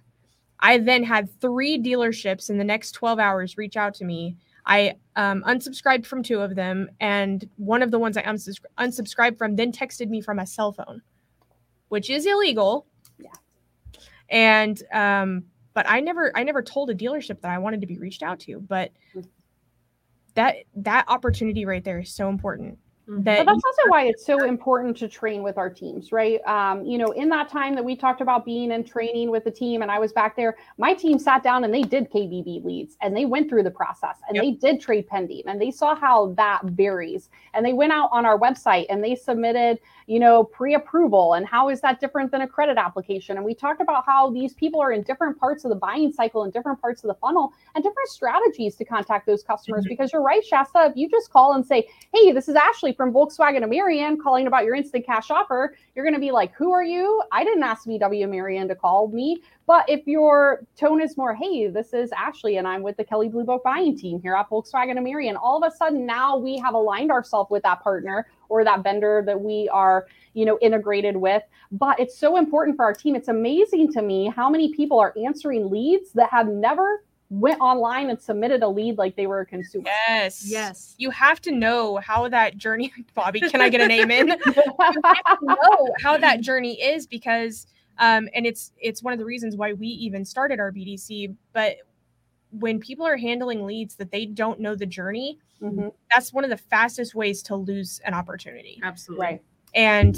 i 0.59 0.77
then 0.77 1.03
had 1.03 1.29
three 1.39 1.77
dealerships 1.81 2.49
in 2.49 2.57
the 2.57 2.63
next 2.63 2.91
12 2.93 3.19
hours 3.19 3.57
reach 3.57 3.77
out 3.77 3.93
to 3.95 4.05
me 4.05 4.35
i 4.65 4.95
um, 5.15 5.43
unsubscribed 5.47 6.05
from 6.05 6.23
two 6.23 6.39
of 6.41 6.55
them 6.55 6.89
and 6.99 7.47
one 7.57 7.81
of 7.83 7.91
the 7.91 7.99
ones 7.99 8.17
i 8.17 8.23
unsubscri- 8.23 8.65
unsubscribed 8.77 9.37
from 9.37 9.55
then 9.55 9.71
texted 9.71 10.09
me 10.09 10.21
from 10.21 10.39
a 10.39 10.45
cell 10.47 10.71
phone 10.71 11.01
which 11.89 12.09
is 12.09 12.25
illegal 12.25 12.85
Yeah. 13.17 13.29
and 14.29 14.81
um 14.93 15.43
but 15.73 15.85
i 15.89 15.99
never 15.99 16.31
i 16.35 16.43
never 16.43 16.61
told 16.61 16.89
a 16.89 16.95
dealership 16.95 17.41
that 17.41 17.51
i 17.51 17.57
wanted 17.57 17.81
to 17.81 17.87
be 17.87 17.97
reached 17.97 18.23
out 18.23 18.39
to 18.41 18.59
but 18.59 18.91
Mhm. 19.15 19.25
that 20.35 20.55
that 20.75 21.05
opportunity 21.07 21.65
right 21.65 21.83
there 21.83 21.99
is 21.99 22.11
so 22.11 22.29
important. 22.29 22.77
That 23.09 23.39
But 23.39 23.45
that's 23.51 23.63
also 23.65 23.81
why 23.87 24.03
it's 24.03 24.23
so 24.23 24.43
important 24.43 24.95
to 24.97 25.07
train 25.07 25.41
with 25.41 25.57
our 25.57 25.69
teams, 25.69 26.11
right? 26.11 26.39
Um, 26.45 26.85
you 26.85 26.99
know, 26.99 27.07
in 27.11 27.27
that 27.29 27.49
time 27.49 27.73
that 27.73 27.83
we 27.83 27.95
talked 27.95 28.21
about 28.21 28.45
being 28.45 28.71
in 28.71 28.83
training 28.83 29.31
with 29.31 29.43
the 29.45 29.49
team, 29.51 29.81
and 29.81 29.89
I 29.89 29.97
was 29.97 30.13
back 30.13 30.35
there, 30.35 30.57
my 30.77 30.93
team 30.93 31.17
sat 31.17 31.41
down 31.41 31.63
and 31.63 31.73
they 31.73 31.81
did 31.81 32.11
KBB 32.11 32.63
leads 32.63 32.97
and 33.01 33.17
they 33.17 33.25
went 33.25 33.49
through 33.49 33.63
the 33.63 33.71
process 33.71 34.17
and 34.27 34.35
Yep. 34.35 34.43
they 34.43 34.51
did 34.51 34.79
TradePending 34.79 35.41
and 35.47 35.59
they 35.59 35.71
saw 35.71 35.95
how 35.95 36.33
that 36.37 36.63
varies. 36.65 37.29
And 37.55 37.65
they 37.65 37.73
went 37.73 37.91
out 37.91 38.09
on 38.11 38.27
our 38.27 38.37
website 38.37 38.85
and 38.91 39.03
they 39.03 39.15
submitted, 39.15 39.79
you 40.05 40.19
know, 40.19 40.43
pre 40.43 40.75
approval 40.75 41.33
and 41.33 41.47
how 41.47 41.69
is 41.69 41.81
that 41.81 41.99
different 41.99 42.29
than 42.29 42.41
a 42.41 42.47
credit 42.47 42.77
application? 42.77 43.37
And 43.37 43.45
we 43.45 43.55
talked 43.55 43.81
about 43.81 44.05
how 44.05 44.29
these 44.29 44.53
people 44.53 44.79
are 44.81 44.91
in 44.91 45.01
different 45.01 45.39
parts 45.39 45.65
of 45.65 45.69
the 45.69 45.75
buying 45.75 46.11
cycle 46.11 46.43
and 46.43 46.53
different 46.53 46.79
parts 46.79 47.03
of 47.03 47.07
the 47.07 47.15
funnel 47.15 47.53
and 47.73 47.83
different 47.83 48.09
strategies 48.09 48.75
to 48.75 48.85
contact 48.85 49.25
those 49.25 49.41
customers. 49.41 49.85
Mhm. 49.85 49.89
Because 49.89 50.13
you're 50.13 50.21
right, 50.21 50.45
Shasta, 50.45 50.85
if 50.91 50.95
you 50.95 51.09
just 51.09 51.31
call 51.31 51.53
and 51.53 51.65
say, 51.65 51.87
hey, 52.13 52.31
this 52.31 52.47
is 52.47 52.55
Ashlee 52.55 52.95
from 52.99 53.13
Volkswagen 53.13 53.63
of 53.63 53.69
Marion 53.69 54.17
calling 54.21 54.45
about 54.45 54.65
your 54.65 54.75
instant 54.75 55.05
cash 55.05 55.31
offer, 55.31 55.73
you're 55.95 56.03
going 56.03 56.13
to 56.13 56.19
be 56.19 56.31
like, 56.31 56.53
who 56.53 56.73
are 56.73 56.83
you? 56.83 57.23
I 57.31 57.45
didn't 57.45 57.63
ask 57.63 57.87
VW 57.87 58.29
Marion 58.29 58.67
to 58.67 58.75
call 58.75 59.07
me. 59.07 59.41
But 59.65 59.87
if 59.87 60.05
your 60.05 60.65
tone 60.75 61.01
is 61.01 61.15
more, 61.15 61.33
hey, 61.33 61.67
this 61.67 61.93
is 61.93 62.11
Ashlee 62.11 62.57
and 62.57 62.67
I'm 62.67 62.83
with 62.83 62.97
the 62.97 63.05
Kelley 63.05 63.29
Blue 63.29 63.45
Book 63.45 63.63
buying 63.63 63.97
team 63.97 64.21
here 64.21 64.35
at 64.35 64.49
Volkswagen 64.49 64.97
of 64.97 65.03
Marion, 65.05 65.37
all 65.37 65.63
of 65.63 65.71
a 65.71 65.73
sudden 65.73 66.05
now 66.05 66.35
we 66.35 66.57
have 66.57 66.73
aligned 66.73 67.09
ourselves 67.09 67.49
with 67.49 67.63
that 67.63 67.81
partner 67.81 68.27
or 68.49 68.65
that 68.65 68.83
vendor 68.83 69.23
that 69.25 69.39
we 69.39 69.69
are, 69.69 70.05
you 70.33 70.43
know, 70.43 70.59
integrated 70.61 71.15
with. 71.15 71.43
But 71.71 72.01
it's 72.01 72.17
so 72.17 72.35
important 72.35 72.75
for 72.75 72.83
our 72.83 72.93
team. 72.93 73.15
It's 73.15 73.29
amazing 73.29 73.93
to 73.93 74.01
me 74.01 74.27
how 74.27 74.49
many 74.49 74.73
people 74.73 74.99
are 74.99 75.13
answering 75.23 75.69
leads 75.69 76.11
that 76.13 76.29
have 76.31 76.49
never 76.49 77.05
went 77.29 77.59
online 77.61 78.09
and 78.09 78.19
submitted 78.21 78.63
a 78.63 78.67
lead 78.67 78.97
like 78.97 79.15
they 79.15 79.27
were 79.27 79.41
a 79.41 79.45
consumer. 79.45 79.85
yes 80.07 80.43
Yes. 80.47 80.95
you 80.97 81.11
have 81.11 81.39
to 81.41 81.51
know 81.51 81.97
how 81.97 82.27
that 82.29 82.57
journey 82.57 82.91
bobby 83.13 83.39
can 83.41 83.61
i 83.61 83.69
get 83.69 83.81
a 83.81 83.87
name 83.87 84.09
in 84.09 84.27
know 85.41 85.93
how 86.01 86.17
that 86.17 86.41
journey 86.41 86.81
is 86.81 87.05
because 87.07 87.67
um 87.99 88.27
and 88.33 88.45
it's 88.45 88.71
it's 88.79 89.03
one 89.03 89.13
of 89.13 89.19
the 89.19 89.25
reasons 89.25 89.55
why 89.55 89.73
we 89.73 89.87
even 89.87 90.25
started 90.25 90.59
our 90.59 90.71
bdc 90.71 91.35
but 91.53 91.77
when 92.51 92.79
people 92.79 93.05
are 93.05 93.17
handling 93.17 93.63
leads 93.65 93.95
that 93.95 94.11
they 94.11 94.25
don't 94.25 94.59
know 94.59 94.75
the 94.75 94.85
journey 94.85 95.37
Mhm, 95.61 95.91
that's 96.09 96.31
one 96.31 96.45
of 96.45 96.49
the 96.49 96.57
fastest 96.57 97.13
ways 97.13 97.43
to 97.43 97.55
lose 97.55 97.99
an 98.05 98.13
opportunity 98.13 98.79
Absolutely. 98.81 99.25
Right. 99.25 99.41
And 99.73 100.17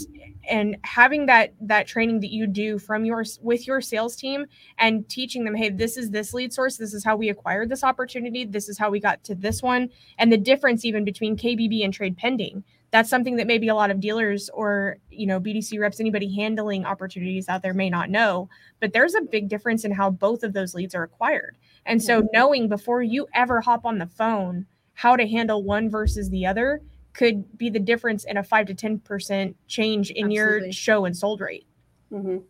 and 0.49 0.77
having 0.83 1.27
that 1.27 1.53
that 1.61 1.87
training 1.87 2.19
that 2.19 2.31
you 2.31 2.47
do 2.47 2.79
from 2.79 3.05
your 3.05 3.23
with 3.41 3.67
your 3.67 3.81
sales 3.81 4.15
team 4.15 4.45
and 4.79 5.07
teaching 5.07 5.43
them 5.43 5.55
hey 5.55 5.69
this 5.69 5.97
is 5.97 6.09
this 6.09 6.33
lead 6.33 6.51
source 6.51 6.77
this 6.77 6.93
is 6.93 7.03
how 7.03 7.15
we 7.15 7.29
acquired 7.29 7.69
this 7.69 7.83
opportunity 7.83 8.45
this 8.45 8.67
is 8.67 8.77
how 8.77 8.89
we 8.89 8.99
got 8.99 9.23
to 9.23 9.35
this 9.35 9.61
one 9.61 9.89
and 10.17 10.31
the 10.31 10.37
difference 10.37 10.83
even 10.83 11.03
between 11.03 11.37
kbb 11.37 11.83
and 11.83 11.97
TradePending. 11.97 12.63
That's 12.89 13.09
something 13.09 13.37
that 13.37 13.47
maybe 13.47 13.69
a 13.69 13.75
lot 13.75 13.89
of 13.89 14.01
dealers 14.01 14.49
or 14.49 14.97
you 15.09 15.27
know 15.27 15.39
bdc 15.39 15.79
reps 15.79 15.99
anybody 15.99 16.33
handling 16.35 16.85
opportunities 16.85 17.47
out 17.47 17.61
there 17.61 17.73
may 17.73 17.89
not 17.89 18.09
know 18.09 18.49
but 18.79 18.93
there's 18.93 19.15
a 19.15 19.21
big 19.21 19.47
difference 19.47 19.85
in 19.85 19.91
how 19.91 20.09
both 20.09 20.43
of 20.43 20.53
those 20.53 20.73
leads 20.73 20.95
are 20.95 21.03
acquired. 21.03 21.55
And 21.85 22.01
so 22.01 22.27
knowing 22.33 22.67
before 22.67 23.01
you 23.01 23.27
ever 23.33 23.61
hop 23.61 23.85
on 23.85 23.99
the 23.99 24.07
phone 24.07 24.65
how 24.93 25.15
to 25.15 25.27
handle 25.27 25.63
one 25.63 25.89
versus 25.89 26.29
the 26.29 26.45
other 26.45 26.81
could 27.13 27.57
be 27.57 27.69
the 27.69 27.79
difference 27.79 28.23
in 28.25 28.37
a 28.37 28.43
5 28.43 28.67
to 28.67 28.73
10% 28.73 29.53
change 29.67 30.11
in 30.11 30.25
Absolutely. 30.31 30.65
your 30.65 30.71
show 30.71 31.05
and 31.05 31.15
sold 31.15 31.41
rate. 31.41 31.65
mhm. 32.11 32.43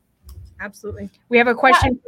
Absolutely. 0.60 1.10
We 1.30 1.38
have 1.40 1.48
a 1.48 1.56
question. 1.56 2.00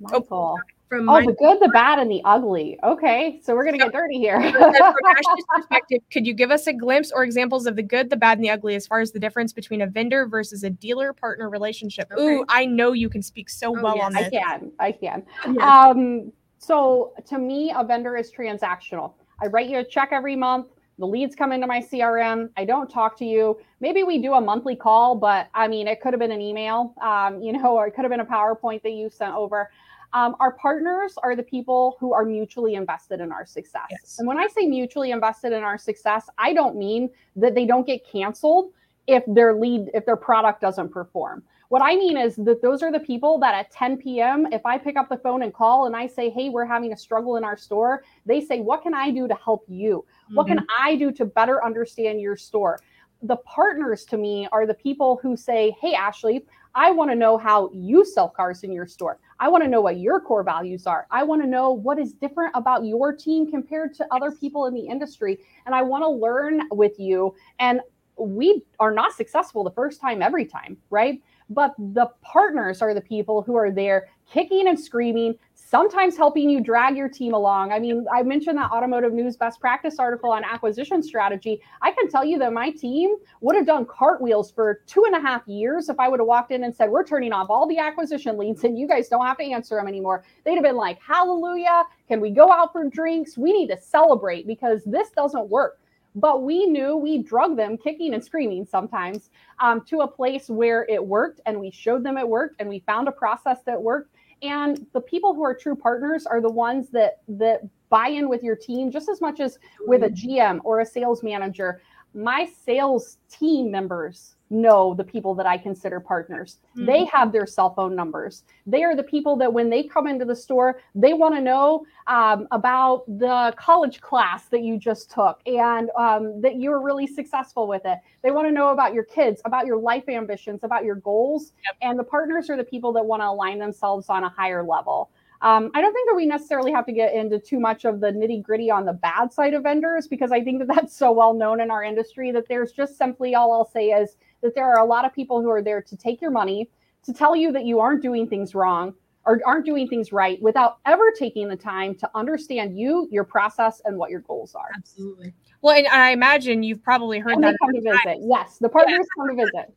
Michael. 0.00 0.58
From 0.88 1.06
Oh, 1.06 1.12
my 1.20 1.26
the 1.26 1.32
good, 1.34 1.60
the 1.60 1.68
bad, 1.68 1.98
and 1.98 2.10
the 2.10 2.22
ugly. 2.24 2.78
Okay, 2.82 3.40
so 3.42 3.54
we're 3.54 3.66
gonna 3.66 3.76
get 3.76 3.92
dirty 3.92 4.16
here. 4.16 4.40
from 4.40 4.72
Ashlee's 4.72 5.44
perspective, 5.54 6.00
could 6.10 6.26
you 6.26 6.32
give 6.32 6.50
us 6.50 6.66
a 6.66 6.72
glimpse 6.72 7.12
or 7.12 7.24
examples 7.24 7.66
of 7.66 7.76
the 7.76 7.82
good, 7.82 8.08
the 8.08 8.16
bad, 8.16 8.38
and 8.38 8.44
the 8.44 8.48
ugly 8.48 8.74
as 8.74 8.86
far 8.86 9.00
as 9.00 9.12
the 9.12 9.18
difference 9.18 9.52
between 9.52 9.82
a 9.82 9.86
vendor 9.86 10.24
versus 10.26 10.64
a 10.64 10.70
dealer 10.70 11.12
partner 11.12 11.50
relationship? 11.50 12.10
Okay. 12.10 12.22
Ooh, 12.36 12.44
I 12.48 12.64
know 12.64 12.92
you 12.92 13.10
can 13.10 13.20
speak 13.20 13.50
so 13.50 13.76
Oh, 13.78 13.82
well 13.82 13.96
yes. 13.96 14.04
on 14.06 14.16
I 14.16 14.30
can, 14.30 14.72
I 14.78 14.92
can. 14.92 15.22
Yes. 15.52 15.58
Um, 15.62 16.32
So 16.56 17.12
to 17.26 17.36
me, 17.38 17.70
a 17.76 17.84
vendor 17.84 18.16
is 18.16 18.32
transactional. 18.32 19.12
I 19.42 19.48
write 19.48 19.68
you 19.68 19.78
a 19.80 19.84
check 19.84 20.08
every 20.12 20.36
month. 20.36 20.68
The 20.98 21.06
leads 21.06 21.36
come 21.36 21.52
into 21.52 21.66
my 21.66 21.80
CRM. 21.80 22.50
I 22.56 22.64
don't 22.64 22.90
talk 22.90 23.16
to 23.18 23.24
you. 23.24 23.58
Maybe 23.80 24.02
we 24.02 24.20
do 24.20 24.34
a 24.34 24.40
monthly 24.40 24.74
call, 24.74 25.14
but 25.14 25.48
I 25.54 25.68
mean, 25.68 25.86
it 25.86 26.00
could 26.00 26.12
have 26.12 26.18
been 26.18 26.32
an 26.32 26.40
email, 26.40 26.94
um, 27.00 27.40
you 27.40 27.52
know, 27.52 27.76
or 27.76 27.86
it 27.86 27.92
could 27.92 28.02
have 28.02 28.10
been 28.10 28.20
a 28.20 28.26
PowerPoint 28.26 28.82
that 28.82 28.92
you 28.92 29.08
sent 29.08 29.34
over. 29.34 29.70
Um, 30.12 30.34
our 30.40 30.52
partners 30.52 31.14
are 31.22 31.36
the 31.36 31.42
people 31.42 31.96
who 32.00 32.12
are 32.12 32.24
mutually 32.24 32.74
invested 32.74 33.20
in 33.20 33.30
our 33.30 33.44
success. 33.44 33.86
Yes. 33.90 34.16
And 34.18 34.26
when 34.26 34.38
I 34.38 34.48
say 34.48 34.66
mutually 34.66 35.10
invested 35.10 35.52
in 35.52 35.62
our 35.62 35.78
success, 35.78 36.28
I 36.38 36.52
don't 36.52 36.76
mean 36.76 37.10
that 37.36 37.54
they 37.54 37.66
don't 37.66 37.86
get 37.86 38.06
canceled 38.06 38.72
if 39.06 39.22
their 39.26 39.54
lead, 39.54 39.90
if 39.94 40.06
their 40.06 40.16
product 40.16 40.60
doesn't 40.60 40.90
perform. 40.90 41.42
What 41.68 41.82
I 41.82 41.96
mean 41.96 42.16
is 42.16 42.36
that 42.36 42.62
those 42.62 42.82
are 42.82 42.90
the 42.90 43.00
people 43.00 43.38
that 43.40 43.54
at 43.54 43.70
10 43.70 43.98
p.m., 43.98 44.46
if 44.52 44.64
I 44.64 44.78
pick 44.78 44.96
up 44.96 45.08
the 45.08 45.18
phone 45.18 45.42
and 45.42 45.52
call 45.52 45.86
and 45.86 45.94
I 45.94 46.06
say, 46.06 46.30
Hey, 46.30 46.48
we're 46.48 46.64
having 46.64 46.92
a 46.92 46.96
struggle 46.96 47.36
in 47.36 47.44
our 47.44 47.56
store, 47.56 48.04
they 48.24 48.40
say, 48.40 48.60
What 48.60 48.82
can 48.82 48.94
I 48.94 49.10
do 49.10 49.28
to 49.28 49.34
help 49.34 49.64
you? 49.68 50.04
Mm-hmm. 50.24 50.34
What 50.34 50.46
can 50.46 50.58
mm-hmm. 50.58 50.82
I 50.82 50.96
do 50.96 51.12
to 51.12 51.24
better 51.24 51.64
understand 51.64 52.20
your 52.20 52.36
store? 52.36 52.80
The 53.22 53.36
partners 53.36 54.04
to 54.06 54.16
me 54.16 54.48
are 54.52 54.66
the 54.66 54.74
people 54.74 55.18
who 55.22 55.36
say, 55.36 55.76
Hey, 55.80 55.94
Ashlee, 55.94 56.42
I 56.74 56.90
want 56.90 57.10
to 57.10 57.16
know 57.16 57.36
how 57.36 57.70
you 57.74 58.04
sell 58.04 58.28
cars 58.28 58.62
in 58.62 58.72
your 58.72 58.86
store. 58.86 59.18
I 59.40 59.48
want 59.48 59.62
to 59.64 59.68
know 59.68 59.80
what 59.80 59.98
your 59.98 60.20
core 60.20 60.42
values 60.42 60.86
are. 60.86 61.06
I 61.10 61.22
want 61.22 61.42
to 61.42 61.48
know 61.48 61.72
what 61.72 61.98
is 61.98 62.12
different 62.12 62.52
about 62.54 62.86
your 62.86 63.12
team 63.12 63.50
compared 63.50 63.94
to 63.94 64.06
other 64.10 64.30
people 64.30 64.66
in 64.66 64.74
the 64.74 64.86
industry. 64.86 65.38
And 65.66 65.74
I 65.74 65.82
want 65.82 66.02
to 66.04 66.08
learn 66.08 66.62
with 66.70 66.98
you. 66.98 67.34
And 67.58 67.80
we 68.18 68.62
are 68.80 68.92
not 68.92 69.12
successful 69.12 69.64
the 69.64 69.70
first 69.70 70.00
time 70.00 70.22
every 70.22 70.44
time, 70.44 70.76
right? 70.90 71.20
But 71.50 71.74
the 71.78 72.06
partners 72.22 72.82
are 72.82 72.94
the 72.94 73.00
people 73.00 73.42
who 73.42 73.56
are 73.56 73.70
there 73.70 74.08
kicking 74.30 74.68
and 74.68 74.78
screaming, 74.78 75.34
sometimes 75.54 76.16
helping 76.16 76.50
you 76.50 76.60
drag 76.60 76.96
your 76.96 77.08
team 77.08 77.34
along. 77.34 77.72
I 77.72 77.78
mean, 77.78 78.06
I 78.12 78.22
mentioned 78.22 78.58
that 78.58 78.70
automotive 78.70 79.12
news 79.12 79.36
best 79.36 79.60
practice 79.60 79.98
article 79.98 80.30
on 80.30 80.44
acquisition 80.44 81.02
strategy. 81.02 81.60
I 81.82 81.92
can 81.92 82.08
tell 82.08 82.24
you 82.24 82.38
that 82.38 82.52
my 82.52 82.70
team 82.70 83.16
would 83.40 83.56
have 83.56 83.66
done 83.66 83.86
cartwheels 83.86 84.50
for 84.50 84.82
two 84.86 85.04
and 85.04 85.14
a 85.14 85.20
half 85.20 85.46
years 85.46 85.88
if 85.88 85.98
I 85.98 86.08
would 86.08 86.20
have 86.20 86.26
walked 86.26 86.52
in 86.52 86.64
and 86.64 86.74
said, 86.74 86.90
We're 86.90 87.04
turning 87.04 87.32
off 87.32 87.48
all 87.50 87.66
the 87.66 87.78
acquisition 87.78 88.38
leads 88.38 88.64
and 88.64 88.78
you 88.78 88.86
guys 88.86 89.08
don't 89.08 89.24
have 89.24 89.38
to 89.38 89.44
answer 89.44 89.76
them 89.76 89.88
anymore. 89.88 90.24
They'd 90.44 90.54
have 90.54 90.64
been 90.64 90.76
like, 90.76 91.00
Hallelujah. 91.00 91.84
Can 92.06 92.20
we 92.20 92.30
go 92.30 92.52
out 92.52 92.72
for 92.72 92.84
drinks? 92.84 93.38
We 93.38 93.52
need 93.52 93.68
to 93.68 93.78
celebrate 93.78 94.46
because 94.46 94.82
this 94.84 95.10
doesn't 95.10 95.48
work 95.48 95.80
but 96.20 96.42
we 96.42 96.66
knew 96.66 96.96
we 96.96 97.18
drug 97.18 97.56
them 97.56 97.76
kicking 97.76 98.14
and 98.14 98.24
screaming 98.24 98.64
sometimes 98.64 99.30
um, 99.60 99.82
to 99.82 100.00
a 100.00 100.08
place 100.08 100.48
where 100.48 100.84
it 100.88 101.04
worked 101.04 101.40
and 101.46 101.58
we 101.58 101.70
showed 101.70 102.02
them 102.04 102.16
it 102.18 102.28
worked 102.28 102.56
and 102.58 102.68
we 102.68 102.80
found 102.80 103.08
a 103.08 103.12
process 103.12 103.58
that 103.66 103.80
worked. 103.80 104.14
And 104.42 104.86
the 104.92 105.00
people 105.00 105.34
who 105.34 105.44
are 105.44 105.54
true 105.54 105.74
partners 105.74 106.26
are 106.26 106.40
the 106.40 106.50
ones 106.50 106.88
that 106.90 107.20
that 107.28 107.62
buy 107.88 108.08
in 108.08 108.28
with 108.28 108.42
your 108.42 108.56
team 108.56 108.90
just 108.90 109.08
as 109.08 109.20
much 109.20 109.40
as 109.40 109.58
with 109.86 110.04
a 110.04 110.10
gm 110.10 110.60
or 110.62 110.80
a 110.80 110.86
sales 110.86 111.22
manager. 111.22 111.80
My 112.14 112.48
sales 112.64 113.18
team 113.30 113.70
members 113.70 114.36
know 114.50 114.94
the 114.94 115.04
people 115.04 115.34
that 115.34 115.46
I 115.46 115.58
consider 115.58 116.00
partners. 116.00 116.58
Mm-hmm. 116.76 116.86
They 116.86 117.04
have 117.06 117.32
their 117.32 117.46
cell 117.46 117.74
phone 117.74 117.94
numbers. 117.94 118.44
They 118.66 118.82
are 118.84 118.96
the 118.96 119.02
people 119.02 119.36
that 119.36 119.52
when 119.52 119.70
they 119.70 119.82
come 119.82 120.06
into 120.06 120.24
the 120.24 120.36
store, 120.36 120.80
they 120.94 121.12
want 121.12 121.34
to 121.34 121.40
know 121.40 121.84
um, 122.06 122.48
about 122.50 123.04
the 123.18 123.54
college 123.56 124.00
class 124.00 124.46
that 124.46 124.62
you 124.62 124.78
just 124.78 125.10
took 125.10 125.40
and 125.46 125.90
um, 125.98 126.40
that 126.40 126.56
you 126.56 126.70
were 126.70 126.80
really 126.80 127.06
successful 127.06 127.66
with 127.66 127.82
it. 127.84 127.98
They 128.22 128.30
want 128.30 128.48
to 128.48 128.52
know 128.52 128.70
about 128.70 128.94
your 128.94 129.04
kids, 129.04 129.40
about 129.44 129.66
your 129.66 129.78
life 129.78 130.08
ambitions, 130.08 130.60
about 130.62 130.84
your 130.84 130.96
goals. 130.96 131.52
Yep. 131.64 131.76
And 131.82 131.98
the 131.98 132.04
partners 132.04 132.50
are 132.50 132.56
the 132.56 132.64
people 132.64 132.92
that 132.94 133.04
want 133.04 133.22
to 133.22 133.26
align 133.26 133.58
themselves 133.58 134.08
on 134.08 134.24
a 134.24 134.28
higher 134.28 134.62
level. 134.62 135.10
Um, 135.40 135.70
I 135.74 135.80
don't 135.80 135.92
think 135.92 136.08
that 136.08 136.16
we 136.16 136.26
necessarily 136.26 136.72
have 136.72 136.84
to 136.86 136.92
get 136.92 137.14
into 137.14 137.38
too 137.38 137.60
much 137.60 137.84
of 137.84 138.00
the 138.00 138.08
nitty 138.08 138.42
gritty 138.42 138.70
on 138.70 138.84
the 138.84 138.92
bad 138.92 139.32
side 139.32 139.54
of 139.54 139.62
vendors 139.62 140.08
because 140.08 140.32
I 140.32 140.42
think 140.42 140.58
that 140.58 140.68
that's 140.68 140.96
so 140.96 141.12
well 141.12 141.32
known 141.32 141.60
in 141.60 141.70
our 141.70 141.84
industry 141.84 142.32
that 142.32 142.48
there's 142.48 142.72
just 142.72 142.98
simply 142.98 143.34
all 143.34 143.52
I'll 143.52 143.70
say 143.70 143.90
is 143.90 144.16
that 144.42 144.54
there 144.54 144.64
are 144.64 144.78
a 144.78 144.84
lot 144.84 145.04
of 145.04 145.12
people 145.12 145.40
who 145.40 145.50
are 145.50 145.62
there 145.62 145.82
to 145.82 145.96
take 145.96 146.20
your 146.20 146.30
money, 146.30 146.68
to 147.04 147.12
tell 147.12 147.34
you 147.34 147.52
that 147.52 147.64
you 147.64 147.80
aren't 147.80 148.02
doing 148.02 148.28
things 148.28 148.54
wrong 148.54 148.94
or 149.24 149.40
aren't 149.44 149.66
doing 149.66 149.86
things 149.86 150.12
right 150.12 150.40
without 150.40 150.78
ever 150.86 151.12
taking 151.16 151.48
the 151.48 151.56
time 151.56 151.94
to 151.94 152.10
understand 152.14 152.78
you, 152.78 153.08
your 153.10 153.24
process, 153.24 153.82
and 153.84 153.96
what 153.96 154.10
your 154.10 154.20
goals 154.20 154.54
are. 154.54 154.70
Absolutely. 154.74 155.34
Well, 155.60 155.76
and 155.76 155.86
I 155.88 156.10
imagine 156.10 156.62
you've 156.62 156.82
probably 156.82 157.18
heard 157.18 157.34
and 157.34 157.44
that. 157.44 157.56
Come 157.60 157.74
to 157.74 157.80
visit. 157.80 158.04
Times. 158.04 158.24
Yes, 158.26 158.58
the 158.58 158.68
partners 158.68 159.00
yeah. 159.00 159.22
come 159.22 159.36
to 159.36 159.44
visit. 159.44 159.74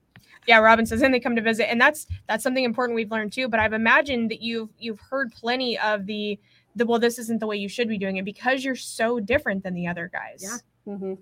Yeah, 0.47 0.59
Robin 0.59 0.85
says, 0.85 1.01
and 1.01 1.13
they 1.13 1.19
come 1.19 1.35
to 1.35 1.41
visit, 1.41 1.69
and 1.69 1.79
that's 1.79 2.07
that's 2.27 2.43
something 2.43 2.63
important 2.63 2.95
we've 2.95 3.11
learned 3.11 3.33
too. 3.33 3.47
But 3.47 3.59
I've 3.59 3.73
imagined 3.73 4.31
that 4.31 4.41
you've 4.41 4.69
you've 4.79 4.99
heard 4.99 5.31
plenty 5.33 5.77
of 5.79 6.05
the 6.05 6.39
the 6.75 6.85
well, 6.85 6.99
this 6.99 7.19
isn't 7.19 7.39
the 7.39 7.47
way 7.47 7.57
you 7.57 7.69
should 7.69 7.89
be 7.89 7.97
doing 7.97 8.17
it 8.17 8.25
because 8.25 8.63
you're 8.63 8.75
so 8.75 9.19
different 9.19 9.63
than 9.63 9.73
the 9.73 9.87
other 9.87 10.09
guys. 10.11 10.41
Yeah. 10.41 10.93
Mm-hmm. 10.93 11.13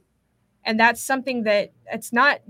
And 0.66 0.80
that's 0.80 1.02
something 1.02 1.44
that 1.44 1.72
it's 1.92 2.14
not 2.14 2.42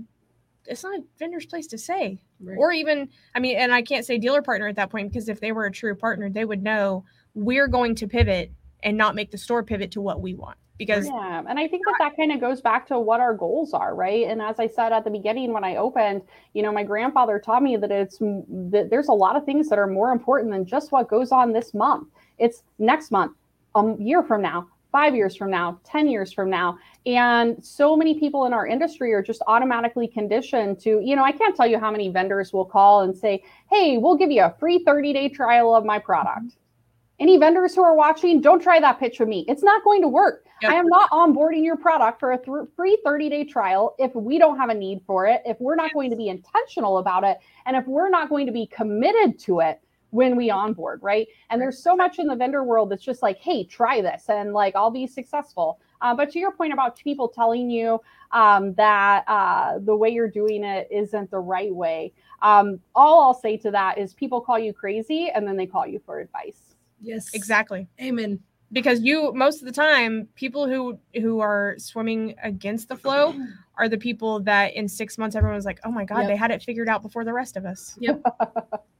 it's 0.66 0.84
not 0.84 0.98
a 0.98 1.02
vendor's 1.18 1.46
place 1.46 1.66
to 1.68 1.78
say. 1.78 2.18
Right. 2.42 2.56
or 2.58 2.72
even 2.72 3.10
i 3.34 3.38
mean 3.38 3.58
and 3.58 3.70
i 3.70 3.82
can't 3.82 4.06
say 4.06 4.16
dealer 4.16 4.40
partner 4.40 4.66
at 4.66 4.76
that 4.76 4.88
point 4.88 5.12
because 5.12 5.28
if 5.28 5.40
they 5.40 5.52
were 5.52 5.66
a 5.66 5.70
true 5.70 5.94
partner 5.94 6.30
they 6.30 6.46
would 6.46 6.62
know 6.62 7.04
we're 7.34 7.68
going 7.68 7.94
to 7.96 8.08
pivot 8.08 8.50
and 8.82 8.96
not 8.96 9.14
make 9.14 9.30
the 9.30 9.36
store 9.36 9.62
pivot 9.62 9.90
to 9.92 10.00
what 10.00 10.22
we 10.22 10.34
want. 10.34 10.56
Because 10.78 11.06
yeah 11.06 11.42
and 11.46 11.58
i 11.58 11.68
think 11.68 11.84
that 11.84 11.96
that 11.98 12.16
kind 12.16 12.32
of 12.32 12.40
goes 12.40 12.62
back 12.62 12.86
to 12.86 12.98
what 12.98 13.20
our 13.20 13.34
goals 13.34 13.74
are 13.74 13.94
right? 13.94 14.26
And 14.26 14.40
as 14.40 14.58
i 14.58 14.66
said 14.66 14.92
at 14.92 15.04
the 15.04 15.10
beginning 15.10 15.52
when 15.52 15.64
i 15.64 15.76
opened 15.76 16.22
you 16.54 16.62
know 16.62 16.72
my 16.72 16.82
grandfather 16.82 17.38
taught 17.38 17.62
me 17.62 17.76
that 17.76 17.90
it's 17.90 18.16
that 18.18 18.88
there's 18.90 19.08
a 19.08 19.12
lot 19.12 19.36
of 19.36 19.44
things 19.44 19.68
that 19.68 19.78
are 19.78 19.86
more 19.86 20.12
important 20.12 20.50
than 20.50 20.64
just 20.64 20.92
what 20.92 21.08
goes 21.08 21.32
on 21.32 21.52
this 21.52 21.74
month. 21.74 22.08
It's 22.38 22.62
next 22.78 23.10
month 23.10 23.36
a 23.74 23.94
year 23.98 24.22
from 24.22 24.40
now 24.40 24.68
five 24.92 25.14
years 25.14 25.36
from 25.36 25.50
now, 25.50 25.80
10 25.84 26.08
years 26.08 26.32
from 26.32 26.50
now. 26.50 26.78
And 27.06 27.64
so 27.64 27.96
many 27.96 28.18
people 28.18 28.44
in 28.46 28.52
our 28.52 28.66
industry 28.66 29.12
are 29.12 29.22
just 29.22 29.42
automatically 29.46 30.06
conditioned 30.06 30.80
to, 30.80 31.00
you 31.00 31.16
know, 31.16 31.24
I 31.24 31.32
can't 31.32 31.56
tell 31.56 31.66
you 31.66 31.78
how 31.78 31.90
many 31.90 32.08
vendors 32.08 32.52
will 32.52 32.64
call 32.64 33.02
and 33.02 33.16
say, 33.16 33.42
hey, 33.70 33.98
we'll 33.98 34.16
give 34.16 34.30
you 34.30 34.42
a 34.42 34.54
free 34.58 34.84
30 34.84 35.12
day 35.12 35.28
trial 35.28 35.74
of 35.74 35.84
my 35.84 35.98
product. 35.98 36.56
Any 37.18 37.36
vendors 37.36 37.74
who 37.74 37.82
are 37.82 37.94
watching, 37.94 38.40
don't 38.40 38.62
try 38.62 38.80
that 38.80 38.98
pitch 38.98 39.20
with 39.20 39.28
me. 39.28 39.44
It's 39.46 39.62
not 39.62 39.84
going 39.84 40.00
to 40.00 40.08
work. 40.08 40.46
Yep. 40.62 40.72
I 40.72 40.74
am 40.76 40.86
not 40.86 41.10
onboarding 41.10 41.64
your 41.64 41.76
product 41.76 42.18
for 42.18 42.32
a 42.32 42.38
th- 42.38 42.68
free 42.76 42.98
30 43.04 43.28
day 43.28 43.44
trial 43.44 43.94
if 43.98 44.14
we 44.14 44.38
don't 44.38 44.58
have 44.58 44.70
a 44.70 44.74
need 44.74 45.02
for 45.06 45.26
it, 45.26 45.42
if 45.44 45.58
we're 45.60 45.74
not 45.74 45.84
yes. 45.84 45.94
going 45.94 46.10
to 46.10 46.16
be 46.16 46.28
intentional 46.28 46.98
about 46.98 47.24
it, 47.24 47.38
and 47.66 47.76
if 47.76 47.86
we're 47.86 48.08
not 48.08 48.28
going 48.28 48.46
to 48.46 48.52
be 48.52 48.66
committed 48.66 49.38
to 49.40 49.60
it 49.60 49.80
when 50.10 50.36
we 50.36 50.50
onboard, 50.50 51.02
right? 51.02 51.28
And 51.50 51.60
there's 51.60 51.82
so 51.82 51.96
much 51.96 52.18
in 52.18 52.26
the 52.26 52.36
vendor 52.36 52.64
world 52.64 52.90
that's 52.90 53.02
just 53.02 53.22
like, 53.22 53.38
hey, 53.38 53.64
try 53.64 54.00
this 54.00 54.24
and 54.28 54.52
like 54.52 54.74
I'll 54.76 54.90
be 54.90 55.06
successful. 55.06 55.80
Uh, 56.00 56.14
but 56.14 56.30
to 56.32 56.38
your 56.38 56.52
point 56.52 56.72
about 56.72 56.96
people 56.98 57.28
telling 57.28 57.70
you 57.70 58.00
um, 58.32 58.74
that 58.74 59.24
uh, 59.28 59.78
the 59.80 59.94
way 59.94 60.08
you're 60.08 60.30
doing 60.30 60.64
it 60.64 60.88
isn't 60.90 61.30
the 61.30 61.38
right 61.38 61.74
way, 61.74 62.12
um, 62.42 62.80
all 62.94 63.22
I'll 63.22 63.34
say 63.34 63.56
to 63.58 63.70
that 63.70 63.98
is 63.98 64.14
people 64.14 64.40
call 64.40 64.58
you 64.58 64.72
crazy 64.72 65.30
and 65.30 65.46
then 65.46 65.56
they 65.56 65.66
call 65.66 65.86
you 65.86 66.00
for 66.04 66.20
advice. 66.20 66.74
Yes, 67.00 67.32
exactly. 67.34 67.88
Amen. 68.00 68.40
Because 68.72 69.00
you 69.00 69.32
most 69.34 69.60
of 69.60 69.66
the 69.66 69.72
time, 69.72 70.28
people 70.36 70.68
who 70.68 70.98
who 71.20 71.40
are 71.40 71.74
swimming 71.78 72.36
against 72.42 72.88
the 72.88 72.96
flow 72.96 73.34
are 73.76 73.88
the 73.88 73.98
people 73.98 74.38
that 74.40 74.74
in 74.74 74.86
six 74.86 75.18
months 75.18 75.34
everyone's 75.34 75.64
like, 75.64 75.80
oh 75.84 75.90
my 75.90 76.04
god, 76.04 76.20
yep. 76.20 76.28
they 76.28 76.36
had 76.36 76.52
it 76.52 76.62
figured 76.62 76.88
out 76.88 77.02
before 77.02 77.24
the 77.24 77.32
rest 77.32 77.56
of 77.56 77.64
us. 77.64 77.96
Yep. 78.00 78.22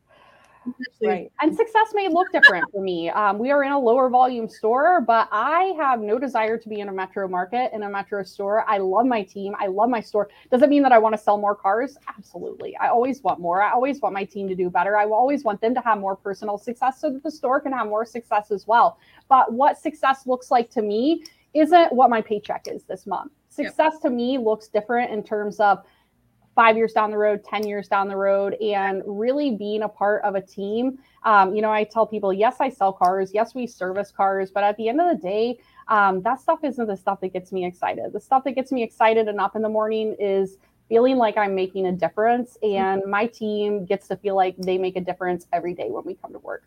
Right. 1.02 1.32
And 1.40 1.56
success 1.56 1.88
may 1.94 2.08
look 2.08 2.30
different 2.32 2.70
for 2.70 2.82
me. 2.82 3.08
Um, 3.08 3.38
we 3.38 3.50
are 3.50 3.64
in 3.64 3.72
a 3.72 3.78
lower 3.78 4.10
volume 4.10 4.48
store, 4.48 5.00
but 5.00 5.28
I 5.32 5.72
have 5.78 6.00
no 6.00 6.18
desire 6.18 6.58
to 6.58 6.68
be 6.68 6.80
in 6.80 6.88
a 6.88 6.92
metro 6.92 7.26
market, 7.26 7.70
in 7.72 7.82
a 7.82 7.88
metro 7.88 8.22
store. 8.22 8.68
I 8.68 8.78
love 8.78 9.06
my 9.06 9.22
team. 9.22 9.54
I 9.58 9.68
love 9.68 9.88
my 9.88 10.00
store. 10.00 10.28
Does 10.50 10.60
it 10.62 10.68
mean 10.68 10.82
that 10.82 10.92
I 10.92 10.98
want 10.98 11.14
to 11.14 11.18
sell 11.18 11.38
more 11.38 11.54
cars? 11.54 11.96
Absolutely. 12.08 12.76
I 12.76 12.88
always 12.88 13.22
want 13.22 13.40
more. 13.40 13.62
I 13.62 13.72
always 13.72 14.00
want 14.00 14.14
my 14.14 14.24
team 14.24 14.48
to 14.48 14.54
do 14.54 14.68
better. 14.68 14.98
I 14.98 15.04
always 15.04 15.44
want 15.44 15.60
them 15.60 15.74
to 15.74 15.80
have 15.80 15.98
more 15.98 16.16
personal 16.16 16.58
success 16.58 17.00
so 17.00 17.10
that 17.10 17.22
the 17.22 17.30
store 17.30 17.60
can 17.60 17.72
have 17.72 17.86
more 17.86 18.04
success 18.04 18.50
as 18.50 18.66
well. 18.66 18.98
But 19.28 19.52
what 19.52 19.78
success 19.78 20.26
looks 20.26 20.50
like 20.50 20.70
to 20.70 20.82
me 20.82 21.24
isn't 21.54 21.92
what 21.92 22.10
my 22.10 22.20
paycheck 22.20 22.68
is 22.68 22.84
this 22.84 23.06
month. 23.06 23.32
Success 23.48 23.94
yep. 23.94 24.02
to 24.02 24.10
me 24.10 24.38
looks 24.38 24.68
different 24.68 25.10
in 25.10 25.22
terms 25.22 25.58
of 25.58 25.84
five 26.60 26.76
years 26.76 26.92
down 26.92 27.10
the 27.10 27.16
road, 27.16 27.42
10 27.42 27.66
years 27.66 27.88
down 27.88 28.06
the 28.06 28.14
road, 28.14 28.52
and 28.60 29.02
really 29.06 29.52
being 29.52 29.82
a 29.82 29.88
part 29.88 30.22
of 30.24 30.34
a 30.34 30.42
team. 30.42 30.98
Um, 31.22 31.54
you 31.54 31.62
know, 31.62 31.72
I 31.72 31.84
tell 31.84 32.06
people, 32.06 32.34
yes, 32.34 32.56
I 32.60 32.68
sell 32.68 32.92
cars. 32.92 33.30
Yes, 33.32 33.54
we 33.54 33.66
service 33.66 34.12
cars. 34.12 34.50
But 34.50 34.62
at 34.62 34.76
the 34.76 34.90
end 34.90 35.00
of 35.00 35.08
the 35.08 35.22
day, 35.22 35.58
um, 35.88 36.20
that 36.20 36.38
stuff 36.38 36.58
isn't 36.62 36.86
the 36.86 36.98
stuff 36.98 37.18
that 37.22 37.32
gets 37.32 37.50
me 37.50 37.64
excited. 37.64 38.12
The 38.12 38.20
stuff 38.20 38.44
that 38.44 38.52
gets 38.52 38.72
me 38.72 38.82
excited 38.82 39.26
and 39.26 39.40
up 39.40 39.56
in 39.56 39.62
the 39.62 39.70
morning 39.70 40.14
is 40.20 40.58
feeling 40.90 41.16
like 41.16 41.38
I'm 41.38 41.54
making 41.54 41.86
a 41.86 41.92
difference. 41.92 42.58
And 42.62 43.04
my 43.06 43.24
team 43.24 43.86
gets 43.86 44.06
to 44.08 44.16
feel 44.16 44.36
like 44.36 44.54
they 44.58 44.76
make 44.76 44.96
a 44.96 45.00
difference 45.00 45.46
every 45.54 45.72
day 45.72 45.86
when 45.88 46.04
we 46.04 46.14
come 46.14 46.34
to 46.34 46.40
work. 46.40 46.64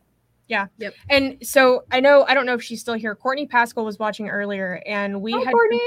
Yeah. 0.50 0.68
Yep. 0.78 0.94
And 1.10 1.38
so 1.42 1.84
I 1.92 2.00
know 2.02 2.26
I 2.28 2.34
don't 2.34 2.46
know 2.46 2.54
if 2.54 2.62
she's 2.62 2.82
still 2.82 2.96
here. 2.96 3.16
Courtney 3.16 3.48
Pascal 3.48 3.86
was 3.86 3.98
watching 3.98 4.30
earlier, 4.30 4.84
and 4.86 5.22
we 5.22 5.32
Hi, 5.32 5.40
had 5.40 5.52
Courtney. 5.54 5.80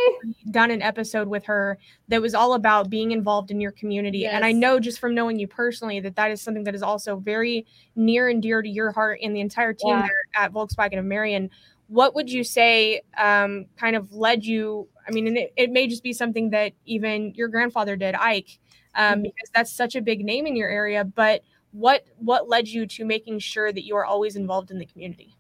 done 0.50 0.70
an 0.70 0.80
episode 0.82 1.28
with 1.28 1.44
her 1.44 1.78
that 2.08 2.22
was 2.22 2.34
all 2.34 2.54
about 2.54 2.88
being 2.88 3.10
involved 3.12 3.50
in 3.50 3.60
your 3.60 3.72
community. 3.72 4.24
And 4.26 4.44
I 4.44 4.52
know 4.52 4.80
just 4.80 4.98
from 4.98 5.14
knowing 5.14 5.38
you 5.38 5.46
personally 5.46 6.00
that 6.00 6.16
that 6.16 6.30
is 6.30 6.40
something 6.40 6.64
that 6.64 6.74
is 6.74 6.82
also 6.82 7.16
very 7.16 7.66
near 7.96 8.28
and 8.28 8.40
dear 8.42 8.62
to 8.62 8.68
your 8.68 8.92
heart 8.92 9.20
and 9.22 9.36
the 9.36 9.40
entire 9.40 9.74
team 9.74 9.90
Yeah. 9.90 10.02
there 10.02 10.42
at 10.44 10.52
Volkswagen 10.52 10.98
of 10.98 11.04
Marion. 11.04 11.50
What 11.88 12.14
would 12.14 12.32
you 12.32 12.42
say 12.42 13.02
um, 13.18 13.66
kind 13.76 13.94
of 13.94 14.12
led 14.12 14.44
you? 14.44 14.88
I 15.06 15.12
mean, 15.12 15.26
and 15.28 15.36
it, 15.36 15.52
it 15.56 15.70
may 15.70 15.86
just 15.86 16.02
be 16.02 16.12
something 16.14 16.50
that 16.50 16.72
even 16.86 17.32
your 17.34 17.48
grandfather 17.48 17.94
did, 17.94 18.14
Ike, 18.16 18.58
um, 18.94 19.20
Mhm. 19.20 19.22
because 19.24 19.50
that's 19.54 19.70
such 19.70 19.94
a 19.94 20.00
big 20.00 20.24
name 20.24 20.46
in 20.46 20.56
your 20.56 20.68
area. 20.68 21.04
But 21.04 21.42
what 21.72 22.04
what 22.18 22.48
led 22.48 22.68
you 22.68 22.86
to 22.86 23.04
making 23.04 23.38
sure 23.38 23.72
that 23.72 23.84
you 23.84 23.96
are 23.96 24.04
always 24.04 24.36
involved 24.36 24.70
in 24.70 24.78
the 24.78 24.86
community? 24.86 25.36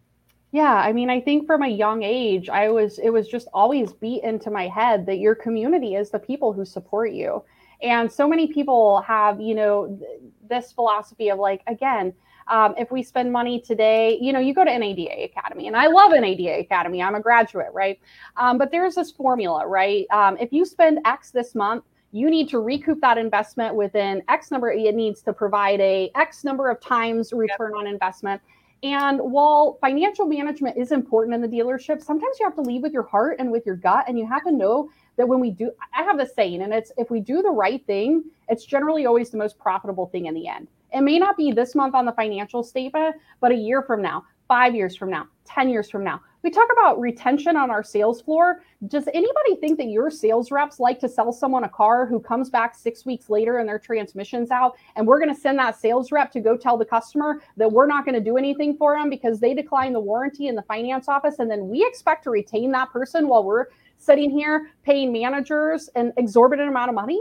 Yeah, 0.52 0.74
I 0.74 0.92
mean, 0.92 1.10
I 1.10 1.20
think 1.20 1.46
from 1.46 1.62
a 1.62 1.68
young 1.68 2.02
age, 2.02 2.48
I 2.48 2.68
was 2.68 2.98
it 2.98 3.10
was 3.10 3.28
just 3.28 3.48
always 3.52 3.92
beat 3.92 4.22
into 4.22 4.50
my 4.50 4.68
head 4.68 5.06
that 5.06 5.18
your 5.18 5.34
community 5.34 5.96
is 5.96 6.10
the 6.10 6.18
people 6.18 6.52
who 6.52 6.64
support 6.64 7.12
you. 7.12 7.44
And 7.82 8.10
so 8.10 8.26
many 8.26 8.46
people 8.52 9.02
have, 9.02 9.40
you 9.40 9.54
know, 9.54 9.98
th- 9.98 10.20
this 10.48 10.72
philosophy 10.72 11.28
of 11.28 11.38
like, 11.38 11.62
again, 11.66 12.14
um, 12.48 12.74
if 12.78 12.90
we 12.90 13.02
spend 13.02 13.32
money 13.32 13.60
today, 13.60 14.18
you 14.20 14.32
know, 14.32 14.38
you 14.38 14.54
go 14.54 14.64
to 14.64 14.78
NADA 14.78 15.24
Academy, 15.24 15.66
and 15.66 15.76
I 15.76 15.88
love 15.88 16.12
NADA 16.12 16.60
Academy. 16.60 17.02
I'm 17.02 17.16
a 17.16 17.20
graduate, 17.20 17.68
right? 17.74 17.98
Um, 18.36 18.56
but 18.56 18.70
there's 18.70 18.94
this 18.94 19.10
formula, 19.10 19.66
right? 19.66 20.06
Um, 20.10 20.36
if 20.38 20.52
you 20.52 20.64
spend 20.64 21.00
X 21.04 21.32
this 21.32 21.54
month, 21.54 21.84
you 22.12 22.30
need 22.30 22.48
to 22.50 22.60
recoup 22.60 23.00
that 23.00 23.18
investment 23.18 23.74
within 23.74 24.22
X 24.28 24.50
number. 24.50 24.70
It 24.70 24.94
needs 24.94 25.22
to 25.22 25.32
provide 25.32 25.80
a 25.80 26.10
X 26.14 26.44
number 26.44 26.70
of 26.70 26.80
times 26.80 27.32
return 27.32 27.72
on 27.74 27.86
investment. 27.86 28.40
And 28.82 29.18
while 29.20 29.78
financial 29.80 30.26
management 30.26 30.76
is 30.76 30.92
important 30.92 31.34
in 31.34 31.40
the 31.40 31.48
dealership, 31.48 32.02
sometimes 32.02 32.38
you 32.38 32.46
have 32.46 32.54
to 32.56 32.60
lead 32.62 32.82
with 32.82 32.92
your 32.92 33.02
heart 33.02 33.36
and 33.38 33.50
with 33.50 33.64
your 33.66 33.76
gut. 33.76 34.04
And 34.06 34.18
you 34.18 34.26
have 34.26 34.44
to 34.44 34.52
know 34.52 34.90
that 35.16 35.26
when 35.26 35.40
we 35.40 35.50
do, 35.50 35.70
I 35.96 36.02
have 36.02 36.18
this 36.18 36.34
saying, 36.34 36.62
and 36.62 36.72
it's 36.72 36.92
if 36.96 37.10
we 37.10 37.20
do 37.20 37.42
the 37.42 37.50
right 37.50 37.84
thing, 37.86 38.24
it's 38.48 38.64
generally 38.64 39.06
always 39.06 39.30
the 39.30 39.38
most 39.38 39.58
profitable 39.58 40.06
thing 40.06 40.26
in 40.26 40.34
the 40.34 40.46
end. 40.46 40.68
It 40.92 41.00
may 41.00 41.18
not 41.18 41.36
be 41.36 41.52
this 41.52 41.74
month 41.74 41.94
on 41.94 42.04
the 42.04 42.12
financial 42.12 42.62
statement, 42.62 43.16
but 43.40 43.50
a 43.50 43.54
year 43.54 43.82
from 43.82 44.02
now, 44.02 44.24
five 44.46 44.74
years 44.74 44.94
from 44.94 45.10
now, 45.10 45.26
10 45.46 45.68
years 45.68 45.90
from 45.90 46.04
now. 46.04 46.20
We 46.46 46.52
talk 46.52 46.68
about 46.70 47.00
retention 47.00 47.56
on 47.56 47.72
our 47.72 47.82
sales 47.82 48.22
floor. 48.22 48.62
Does 48.86 49.08
anybody 49.08 49.56
think 49.56 49.78
that 49.78 49.88
your 49.88 50.12
sales 50.12 50.52
reps 50.52 50.78
like 50.78 51.00
to 51.00 51.08
sell 51.08 51.32
someone 51.32 51.64
a 51.64 51.68
car 51.68 52.06
who 52.06 52.20
comes 52.20 52.50
back 52.50 52.76
six 52.76 53.04
weeks 53.04 53.28
later 53.28 53.58
and 53.58 53.68
their 53.68 53.80
transmission's 53.80 54.52
out? 54.52 54.76
And 54.94 55.08
we're 55.08 55.18
going 55.18 55.34
to 55.34 55.40
send 55.40 55.58
that 55.58 55.74
sales 55.74 56.12
rep 56.12 56.30
to 56.30 56.40
go 56.40 56.56
tell 56.56 56.78
the 56.78 56.84
customer 56.84 57.42
that 57.56 57.72
we're 57.72 57.88
not 57.88 58.04
going 58.04 58.14
to 58.14 58.20
do 58.20 58.36
anything 58.36 58.76
for 58.76 58.96
them 58.96 59.10
because 59.10 59.40
they 59.40 59.54
declined 59.54 59.96
the 59.96 60.00
warranty 60.00 60.46
in 60.46 60.54
the 60.54 60.62
finance 60.62 61.08
office. 61.08 61.40
And 61.40 61.50
then 61.50 61.66
we 61.66 61.84
expect 61.84 62.22
to 62.22 62.30
retain 62.30 62.70
that 62.70 62.92
person 62.92 63.26
while 63.26 63.42
we're 63.42 63.66
sitting 63.98 64.30
here 64.30 64.70
paying 64.84 65.12
managers 65.12 65.90
an 65.96 66.12
exorbitant 66.16 66.68
amount 66.68 66.90
of 66.90 66.94
money? 66.94 67.20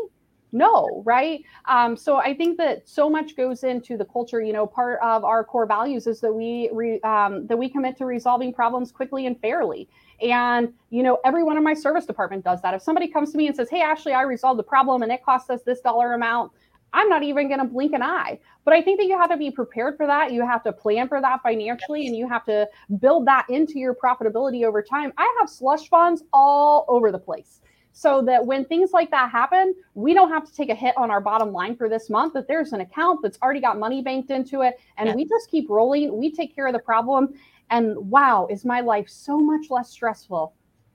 No, 0.56 1.04
right? 1.06 1.44
Um, 1.66 1.98
so 1.98 2.16
I 2.16 2.34
think 2.34 2.58
that 2.60 2.88
so 2.88 3.10
much 3.10 3.36
goes 3.36 3.66
into 3.66 3.98
the 3.98 4.06
culture. 4.06 4.42
You 4.42 4.54
know, 4.54 4.66
part 4.66 5.02
of 5.04 5.26
our 5.26 5.44
core 5.44 5.66
values 5.66 6.08
is 6.08 6.22
that 6.22 6.32
we 6.32 6.70
re, 6.72 7.02
um, 7.02 7.46
that 7.48 7.58
we 7.58 7.68
commit 7.68 7.98
to 7.98 8.06
resolving 8.06 8.54
problems 8.54 8.90
quickly 8.90 9.26
and 9.26 9.38
fairly. 9.42 9.90
And 10.22 10.72
you 10.92 11.04
know, 11.04 11.20
everyone 11.26 11.58
in 11.58 11.64
my 11.64 11.74
service 11.74 12.06
department 12.06 12.46
does 12.46 12.62
that. 12.62 12.74
If 12.74 12.82
somebody 12.82 13.10
comes 13.10 13.34
to 13.34 13.38
me 13.38 13.48
and 13.48 13.56
says, 13.56 13.70
"Hey, 13.70 13.82
Ashlee, 13.82 14.16
I 14.16 14.22
resolved 14.22 14.58
the 14.58 14.64
problem 14.64 15.04
and 15.04 15.12
it 15.12 15.26
cost 15.26 15.52
us 15.52 15.62
this 15.64 15.82
dollar 15.82 16.14
amount," 16.14 16.54
I'm 16.94 17.10
not 17.10 17.24
even 17.24 17.50
going 17.50 17.60
to 17.60 17.66
blink 17.66 17.92
an 17.92 18.02
eye. 18.02 18.40
But 18.64 18.74
I 18.74 18.82
think 18.82 18.98
that 19.02 19.08
you 19.08 19.20
have 19.20 19.32
to 19.32 19.38
be 19.38 19.52
prepared 19.52 19.98
for 19.98 20.08
that. 20.08 20.32
You 20.32 20.48
have 20.48 20.64
to 20.64 20.72
plan 20.72 21.10
for 21.10 21.20
that 21.20 21.44
financially, 21.44 22.08
and 22.08 22.16
you 22.16 22.30
have 22.30 22.46
to 22.46 22.70
build 23.00 23.28
that 23.28 23.46
into 23.50 23.78
your 23.78 23.94
profitability 23.94 24.64
over 24.64 24.82
time. 24.82 25.12
I 25.18 25.36
have 25.42 25.50
slush 25.50 25.90
funds 25.90 26.24
all 26.32 26.86
over 26.88 27.12
the 27.12 27.20
place 27.20 27.60
so 27.98 28.22
that 28.22 28.46
when 28.46 28.66
things 28.66 28.92
like 28.92 29.10
that 29.10 29.32
happen, 29.32 29.74
we 29.94 30.14
don't 30.14 30.30
have 30.30 30.46
to 30.46 30.54
take 30.54 30.70
a 30.70 30.76
hit 30.76 30.94
on 30.98 31.10
our 31.10 31.22
bottom 31.22 31.54
line 31.54 31.78
for 31.78 31.88
this 31.88 32.10
month. 32.10 32.34
That 32.34 32.46
there's 32.46 32.74
an 32.74 32.82
account 32.82 33.22
that's 33.24 33.40
already 33.42 33.62
got 33.62 33.80
money 33.80 34.02
banked 34.02 34.32
into 34.32 34.62
it, 34.62 34.78
and 34.98 35.08
Yeah. 35.08 35.16
we 35.16 35.24
just 35.24 35.50
keep 35.50 35.70
rolling. 35.70 36.16
We 36.18 36.30
take 36.30 36.54
care 36.54 36.68
of 36.68 36.74
the 36.74 36.80
problem, 36.80 37.34
and 37.70 37.96
wow, 38.12 38.48
is 38.52 38.66
my 38.66 38.82
life 38.82 39.08
so 39.08 39.40
much 39.40 39.70
less 39.70 39.90
stressful 39.90 40.54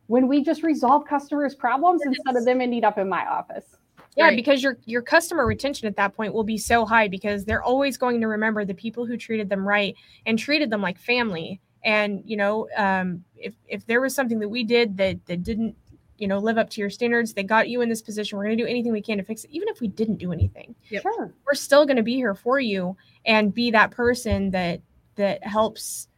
when 0.09 0.29
we 0.29 0.45
just 0.45 0.63
resolve 0.63 1.07
customers' 1.07 1.55
problems 1.55 2.03
instead 2.05 2.37
of 2.37 2.45
them 2.45 2.61
ending 2.61 2.85
up 2.85 2.99
in 2.99 3.09
my 3.09 3.27
office. 3.27 3.77
Yeah, 4.15 4.25
Right. 4.27 4.37
because 4.37 4.63
your 4.63 4.77
your 4.85 5.01
customer 5.01 5.47
retention 5.47 5.89
at 5.89 5.97
that 5.97 6.15
point 6.15 6.35
will 6.35 6.45
be 6.45 6.59
so 6.59 6.85
high 6.85 7.09
because 7.09 7.47
they're 7.47 7.63
always 7.63 7.97
going 7.97 8.21
to 8.21 8.27
remember 8.27 8.67
the 8.67 8.75
people 8.75 9.07
who 9.07 9.17
treated 9.17 9.49
them 9.49 9.67
right 9.67 9.95
and 10.27 10.39
treated 10.39 10.69
them 10.69 10.83
like 10.83 10.99
family. 10.99 11.61
And 11.83 12.23
you 12.27 12.37
know, 12.37 12.69
um, 12.77 13.25
if 13.39 13.55
if 13.69 13.87
there 13.87 14.03
was 14.03 14.15
something 14.15 14.39
that 14.41 14.51
we 14.51 14.65
did 14.65 14.99
that 14.99 15.25
that 15.27 15.43
didn't, 15.43 15.77
you 16.21 16.29
know, 16.29 16.39
live 16.39 16.59
up 16.59 16.69
to 16.71 16.81
your 16.81 16.91
standards, 16.91 17.33
they 17.33 17.43
got 17.43 17.69
you 17.69 17.81
in 17.81 17.89
this 17.89 18.03
position, 18.03 18.37
we're 18.39 18.45
going 18.45 18.57
to 18.57 18.63
do 18.63 18.69
anything 18.69 18.93
we 18.93 19.01
can 19.01 19.19
to 19.19 19.25
fix 19.25 19.45
it. 19.45 19.51
Even 19.51 19.69
if 19.69 19.81
we 19.81 19.89
didn't 19.89 20.17
do 20.17 20.33
anything, 20.33 20.75
Yep. 20.91 21.03
Sure. 21.03 21.33
we're 21.47 21.55
still 21.55 21.87
going 21.87 21.97
to 21.97 22.03
be 22.03 22.15
here 22.15 22.35
for 22.35 22.61
you 22.61 22.97
and 23.25 23.53
be 23.55 23.71
that 23.71 23.91
person 23.91 24.51
that 24.51 24.81
that 25.17 25.43
helps 25.45 26.09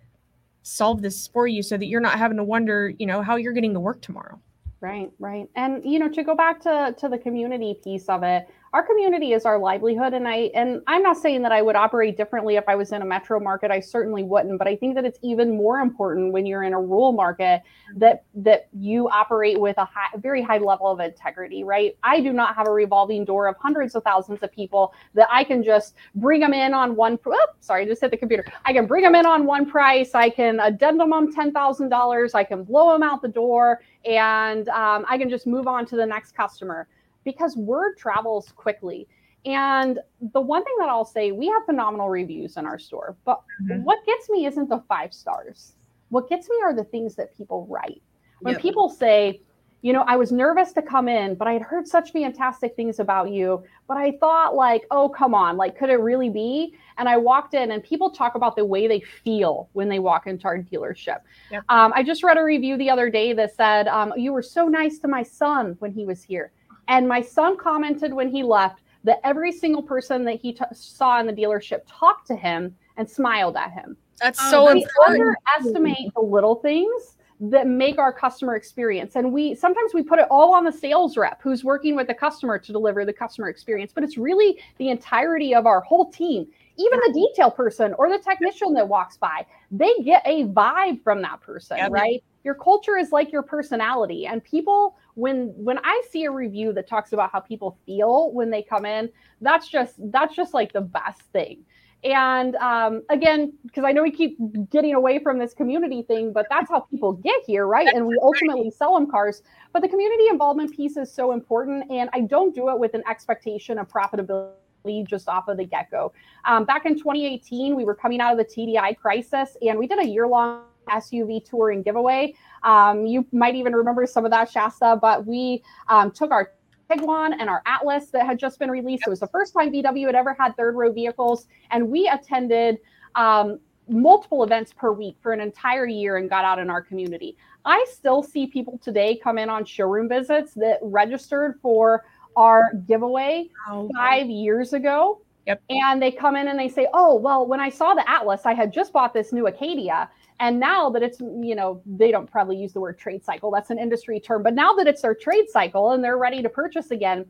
solve 0.63 1.03
this 1.03 1.27
for 1.29 1.47
you, 1.47 1.63
so 1.63 1.77
that 1.77 1.87
you're 1.87 2.01
not 2.01 2.19
having 2.19 2.37
to 2.37 2.45
wonder, 2.45 2.93
you 2.99 3.07
know, 3.07 3.23
how 3.23 3.37
you're 3.37 3.53
getting 3.53 3.73
to 3.75 3.81
work 3.81 4.01
tomorrow. 4.01 4.39
Right, 4.81 5.11
right. 5.19 5.49
And 5.57 5.85
you 5.85 5.99
know, 5.99 6.09
to 6.09 6.23
go 6.25 6.35
back 6.35 6.61
to 6.63 6.95
to 6.99 7.09
the 7.09 7.19
community 7.19 7.79
piece 7.83 8.09
of 8.09 8.23
it, 8.25 8.49
our 8.73 8.83
community 8.83 9.33
is 9.35 9.45
our 9.45 9.59
livelihood 9.59 10.15
and 10.15 10.27
I 10.27 10.51
and 10.55 10.81
I'm 10.87 11.03
not 11.03 11.19
saying 11.19 11.43
that 11.43 11.53
I 11.53 11.61
would 11.61 11.77
operate 11.77 12.17
differently 12.17 12.57
if 12.57 12.65
I 12.69 12.75
was 12.75 12.93
in 12.93 13.03
a 13.03 13.05
metro 13.05 13.39
market. 13.39 13.71
I 13.71 13.81
certainly 13.81 14.23
wouldn't, 14.23 14.59
but 14.59 14.67
I 14.67 14.77
think 14.77 14.95
that 14.95 15.05
it's 15.05 15.19
even 15.23 15.57
more 15.57 15.81
important 15.81 16.33
when 16.33 16.47
you're 16.47 16.63
in 16.63 16.73
a 16.73 16.81
rural 16.81 17.13
market 17.13 17.63
that 17.97 18.25
that 18.35 18.69
you 18.73 19.11
operate 19.11 19.61
with 19.61 19.77
a 19.77 19.85
high, 19.85 20.09
very 20.17 20.41
high 20.41 20.57
level 20.57 20.87
of 20.87 21.01
integrity, 21.01 21.65
right? 21.65 21.97
I 22.03 22.21
do 22.21 22.33
not 22.33 22.57
have 22.57 22.67
a 22.67 22.71
revolving 22.71 23.27
door 23.27 23.47
of 23.47 23.57
hundreds 23.59 23.95
of 23.95 24.05
thousands 24.05 24.43
of 24.43 24.51
people 24.51 24.95
that 25.13 25.29
I 25.31 25.45
can 25.45 25.63
just 25.63 25.95
bring 26.15 26.41
them 26.41 26.55
in 26.55 26.73
on 26.73 26.97
one 26.97 27.19
oh, 27.27 27.47
sorry, 27.61 27.83
I 27.83 27.87
just 27.87 28.01
hit 28.01 28.11
the 28.11 28.17
computer. 28.17 28.47
I 28.65 28.73
can 28.73 28.87
bring 28.87 29.03
them 29.03 29.15
in 29.15 29.27
on 29.27 29.45
one 29.45 29.71
price, 29.71 30.15
I 30.15 30.31
can 30.31 30.61
addendum 30.61 31.11
them 31.11 31.35
$10,000, 31.35 32.35
I 32.35 32.45
can 32.45 32.65
blow 32.65 32.93
them 32.93 33.03
out 33.03 33.21
the 33.21 33.29
door 33.29 33.83
and 34.07 34.69
um, 34.71 35.05
I 35.09 35.19
can 35.19 35.29
just 35.29 35.47
move 35.47 35.67
on 35.67 35.85
to 35.87 35.97
the 35.97 36.07
next 36.07 36.35
customer 36.35 36.89
because 37.25 37.57
word 37.57 37.97
travels 37.97 38.53
quickly. 38.57 39.09
And 39.45 39.99
the 40.33 40.41
one 40.41 40.65
thing 40.65 40.75
that 40.79 40.89
I'll 40.89 41.05
say, 41.05 41.33
we 41.33 41.49
have 41.49 41.65
phenomenal 41.65 42.09
reviews 42.09 42.57
in 42.57 42.67
our 42.67 42.79
store, 42.79 43.17
but 43.25 43.43
Mhm. 43.63 43.83
what 43.83 44.05
gets 44.07 44.31
me 44.31 44.47
isn't 44.47 44.69
the 44.69 44.79
five 44.89 45.13
stars. 45.13 45.75
What 46.11 46.29
gets 46.29 46.49
me 46.49 46.57
are 46.63 46.75
the 46.75 46.85
things 46.85 47.17
that 47.17 47.37
people 47.37 47.67
write. 47.69 48.03
When 48.41 48.55
Yep. 48.55 48.63
people 48.63 48.89
say, 48.89 49.41
you 49.85 49.93
know, 49.93 50.03
I 50.07 50.15
was 50.15 50.31
nervous 50.31 50.73
to 50.75 50.83
come 50.83 51.09
in, 51.09 51.35
but 51.35 51.49
I 51.49 51.55
had 51.55 51.63
heard 51.63 51.89
such 51.89 52.13
fantastic 52.13 52.77
things 52.77 53.01
about 53.01 53.33
you. 53.33 53.65
But 53.89 53.97
I 53.97 54.13
thought, 54.19 54.55
like, 54.55 54.87
oh, 54.93 55.09
come 55.09 55.35
on, 55.35 55.57
like, 55.57 55.77
could 55.77 55.91
it 55.91 55.97
really 55.97 56.31
be? 56.31 56.77
And 56.99 57.09
I 57.09 57.17
walked 57.17 57.55
in, 57.55 57.73
and 57.73 57.83
people 57.83 58.11
talk 58.11 58.37
about 58.37 58.55
the 58.55 58.65
way 58.65 58.87
they 58.87 59.01
feel 59.01 59.69
when 59.73 59.89
they 59.89 59.99
walk 59.99 60.29
into 60.29 60.45
our 60.45 60.59
dealership. 60.59 61.19
Yep. 61.51 61.65
Um, 61.69 61.93
I 61.97 62.05
just 62.05 62.23
read 62.23 62.39
a 62.39 62.45
review 62.45 62.77
the 62.77 62.91
other 62.91 63.11
day 63.11 63.33
that 63.33 63.57
said, 63.57 63.89
um, 63.89 64.13
You 64.17 64.33
were 64.33 64.43
so 64.43 64.69
nice 64.69 65.01
to 65.01 65.09
my 65.09 65.25
son 65.25 65.75
when 65.81 65.91
he 65.91 66.05
was 66.05 66.23
here. 66.23 66.53
And 66.89 67.09
my 67.09 67.21
son 67.21 67.57
commented 67.57 68.13
when 68.13 68.29
he 68.29 68.43
left 68.43 68.83
that 69.05 69.21
every 69.25 69.53
single 69.53 69.83
person 69.83 70.25
that 70.25 70.41
he 70.41 70.53
t- 70.53 70.65
saw 70.73 71.19
in 71.21 71.27
the 71.27 71.33
dealership 71.33 71.81
talked 71.87 72.27
to 72.29 72.37
him 72.37 72.75
and 72.97 73.09
smiled 73.09 73.57
at 73.57 73.73
him. 73.73 73.97
That's 74.21 74.39
Oh, 74.41 74.51
so 74.51 74.65
that's 74.67 74.75
We 74.75 74.83
important. 74.85 75.37
underestimate 75.57 76.15
the 76.15 76.23
little 76.23 76.57
things 76.57 77.17
that 77.41 77.67
make 77.67 77.99
our 77.99 78.13
customer 78.13 78.55
experience. 78.55 79.17
And 79.17 79.33
we 79.33 79.55
sometimes 79.57 79.93
we 79.95 80.03
put 80.03 80.21
it 80.21 80.29
all 80.31 80.55
on 80.55 80.65
the 80.65 80.71
sales 80.71 81.17
rep 81.17 81.41
who's 81.43 81.65
working 81.65 81.97
with 81.97 82.07
the 82.07 82.15
customer 82.15 82.57
to 82.59 82.73
deliver 82.73 83.05
the 83.05 83.13
customer 83.13 83.49
experience, 83.49 83.91
but 83.93 84.05
it's 84.05 84.17
really 84.17 84.61
the 84.79 84.91
entirety 84.91 85.53
of 85.53 85.67
our 85.67 85.81
whole 85.81 86.11
team. 86.13 86.47
Even 86.77 87.01
the 87.07 87.13
detail 87.13 87.51
person 87.51 87.95
or 87.95 88.09
the 88.09 88.19
technician 88.19 88.73
that 88.75 88.87
walks 88.87 89.17
by, 89.17 89.45
they 89.73 89.93
get 90.05 90.23
a 90.25 90.45
vibe 90.47 91.03
from 91.03 91.21
that 91.23 91.41
person, 91.41 91.79
Yep. 91.79 91.91
right? 91.91 92.23
Your 92.45 92.55
culture 92.55 92.97
is 92.97 93.11
like 93.11 93.33
your 93.33 93.43
personality. 93.43 94.27
And 94.27 94.43
people 94.45 94.97
when 95.15 95.53
when 95.57 95.79
I 95.83 96.03
see 96.11 96.25
a 96.25 96.31
review 96.31 96.73
that 96.73 96.89
talks 96.89 97.13
about 97.13 97.31
how 97.31 97.41
people 97.41 97.79
feel 97.87 98.33
when 98.33 98.51
they 98.51 98.63
come 98.63 98.87
in, 98.87 99.11
that's 99.41 99.69
just 99.69 99.95
that's 100.11 100.35
just 100.35 100.55
like 100.55 100.73
the 100.73 100.81
best 100.81 101.21
thing. 101.33 101.65
And 102.05 102.57
um, 102.57 103.03
again, 103.11 103.53
because 103.65 103.85
I 103.85 103.93
know 103.93 104.03
we 104.03 104.11
keep 104.11 104.37
getting 104.71 104.95
away 104.95 105.21
from 105.21 105.39
this 105.39 105.55
community 105.55 106.03
thing, 106.03 106.33
but 106.33 106.47
that's 106.51 106.69
how 106.69 106.81
people 106.81 107.13
get 107.13 107.43
here, 107.47 107.67
right? 107.67 107.87
And 107.87 108.07
we 108.07 108.19
ultimately 108.21 108.73
sell 108.73 108.95
them 108.95 109.09
cars. 109.09 109.43
But 109.73 109.83
the 109.83 109.89
community 109.89 110.27
involvement 110.29 110.75
piece 110.75 110.97
is 110.97 111.13
so 111.13 111.31
important. 111.31 111.89
And 111.93 112.11
I 112.13 112.23
don't 112.23 112.55
do 112.55 112.71
it 112.71 112.79
with 112.79 112.95
an 112.95 113.05
expectation 113.09 113.79
of 113.79 113.89
profitability 113.89 115.07
just 115.07 115.29
off 115.29 115.47
of 115.47 115.59
the 115.59 115.65
get 115.65 115.93
go. 115.93 116.13
Um, 116.45 116.65
back 116.65 116.87
in 116.87 116.97
2018, 116.97 117.77
we 117.77 117.85
were 117.85 117.95
coming 117.95 118.21
out 118.21 118.33
of 118.33 118.39
the 118.39 118.45
TDI 118.45 118.97
crisis 118.97 119.57
and 119.63 119.79
we 119.79 119.87
did 119.87 120.01
a 120.01 120.07
year 120.07 120.27
long 120.27 120.65
SUV 120.89 121.45
tour 121.45 121.71
and 121.71 121.85
giveaway. 121.85 122.35
Um, 122.63 123.07
you 123.07 123.27
might 123.33 123.55
even 123.55 123.75
remember 123.75 124.07
some 124.07 124.25
of 124.25 124.31
that, 124.31 124.51
Shasta, 124.51 124.99
but 125.01 125.27
we 125.27 125.63
um, 125.89 126.11
took 126.11 126.31
our 126.31 126.53
Tiguan 126.91 127.33
and 127.39 127.49
our 127.49 127.63
Atlas 127.67 128.11
that 128.11 128.27
had 128.27 128.39
just 128.39 128.59
been 128.59 128.71
released. 128.71 129.05
It 129.07 129.11
was 129.11 129.21
the 129.21 129.29
first 129.29 129.55
time 129.55 129.73
VW 129.73 130.07
had 130.07 130.15
ever 130.15 130.35
had 130.39 130.57
third 130.57 130.75
row 130.75 130.93
vehicles, 130.93 131.47
and 131.71 131.89
we 131.89 132.09
attended 132.09 132.79
um, 133.15 133.59
multiple 133.89 134.43
events 134.43 134.73
per 134.73 134.93
week 134.93 135.17
for 135.23 135.33
an 135.33 135.41
entire 135.41 135.87
year 135.87 136.17
and 136.17 136.29
got 136.29 136.45
out 136.45 136.59
in 136.59 136.71
our 136.71 136.83
community. 136.83 137.37
I 137.65 137.85
still 137.91 138.23
see 138.23 138.47
people 138.47 138.79
today 138.79 139.19
come 139.23 139.39
in 139.39 139.49
on 139.49 139.65
showroom 139.65 140.09
visits 140.09 140.55
that 140.55 140.79
registered 140.83 141.59
for 141.63 142.05
our 142.37 142.73
giveaway 142.89 143.51
five 143.95 144.29
years 144.29 144.73
ago. 144.73 145.21
Yep. 145.47 145.63
And 145.71 146.01
they 146.01 146.13
come 146.13 146.37
in 146.37 146.49
and 146.49 146.59
they 146.59 146.69
say, 146.69 146.89
Oh, 146.95 147.17
well, 147.17 147.47
when 147.47 147.61
I 147.61 147.69
saw 147.69 147.95
the 147.95 148.09
Atlas, 148.09 148.43
I 148.45 148.55
had 148.55 148.73
just 148.73 148.93
bought 148.93 149.13
this 149.13 149.33
new 149.33 149.47
Acadia. 149.47 150.09
And 150.41 150.59
now 150.59 150.91
that 150.91 151.03
it's, 151.03 151.21
you 151.21 151.55
know, 151.55 151.83
they 151.87 152.11
don't 152.11 152.31
probably 152.31 152.57
use 152.57 152.73
the 152.73 152.81
word 152.81 152.99
trade 152.99 153.25
cycle, 153.25 153.51
that's 153.51 153.71
an 153.71 153.79
industry 153.79 154.19
term, 154.21 154.43
but 154.43 154.55
now 154.55 154.73
that 154.75 154.87
it's 154.87 155.03
their 155.03 155.15
trade 155.15 155.49
cycle 155.49 155.93
and 155.93 156.03
they're 156.03 156.19
ready 156.19 156.43
to 156.43 156.49
purchase 156.49 156.91
again, 156.91 157.27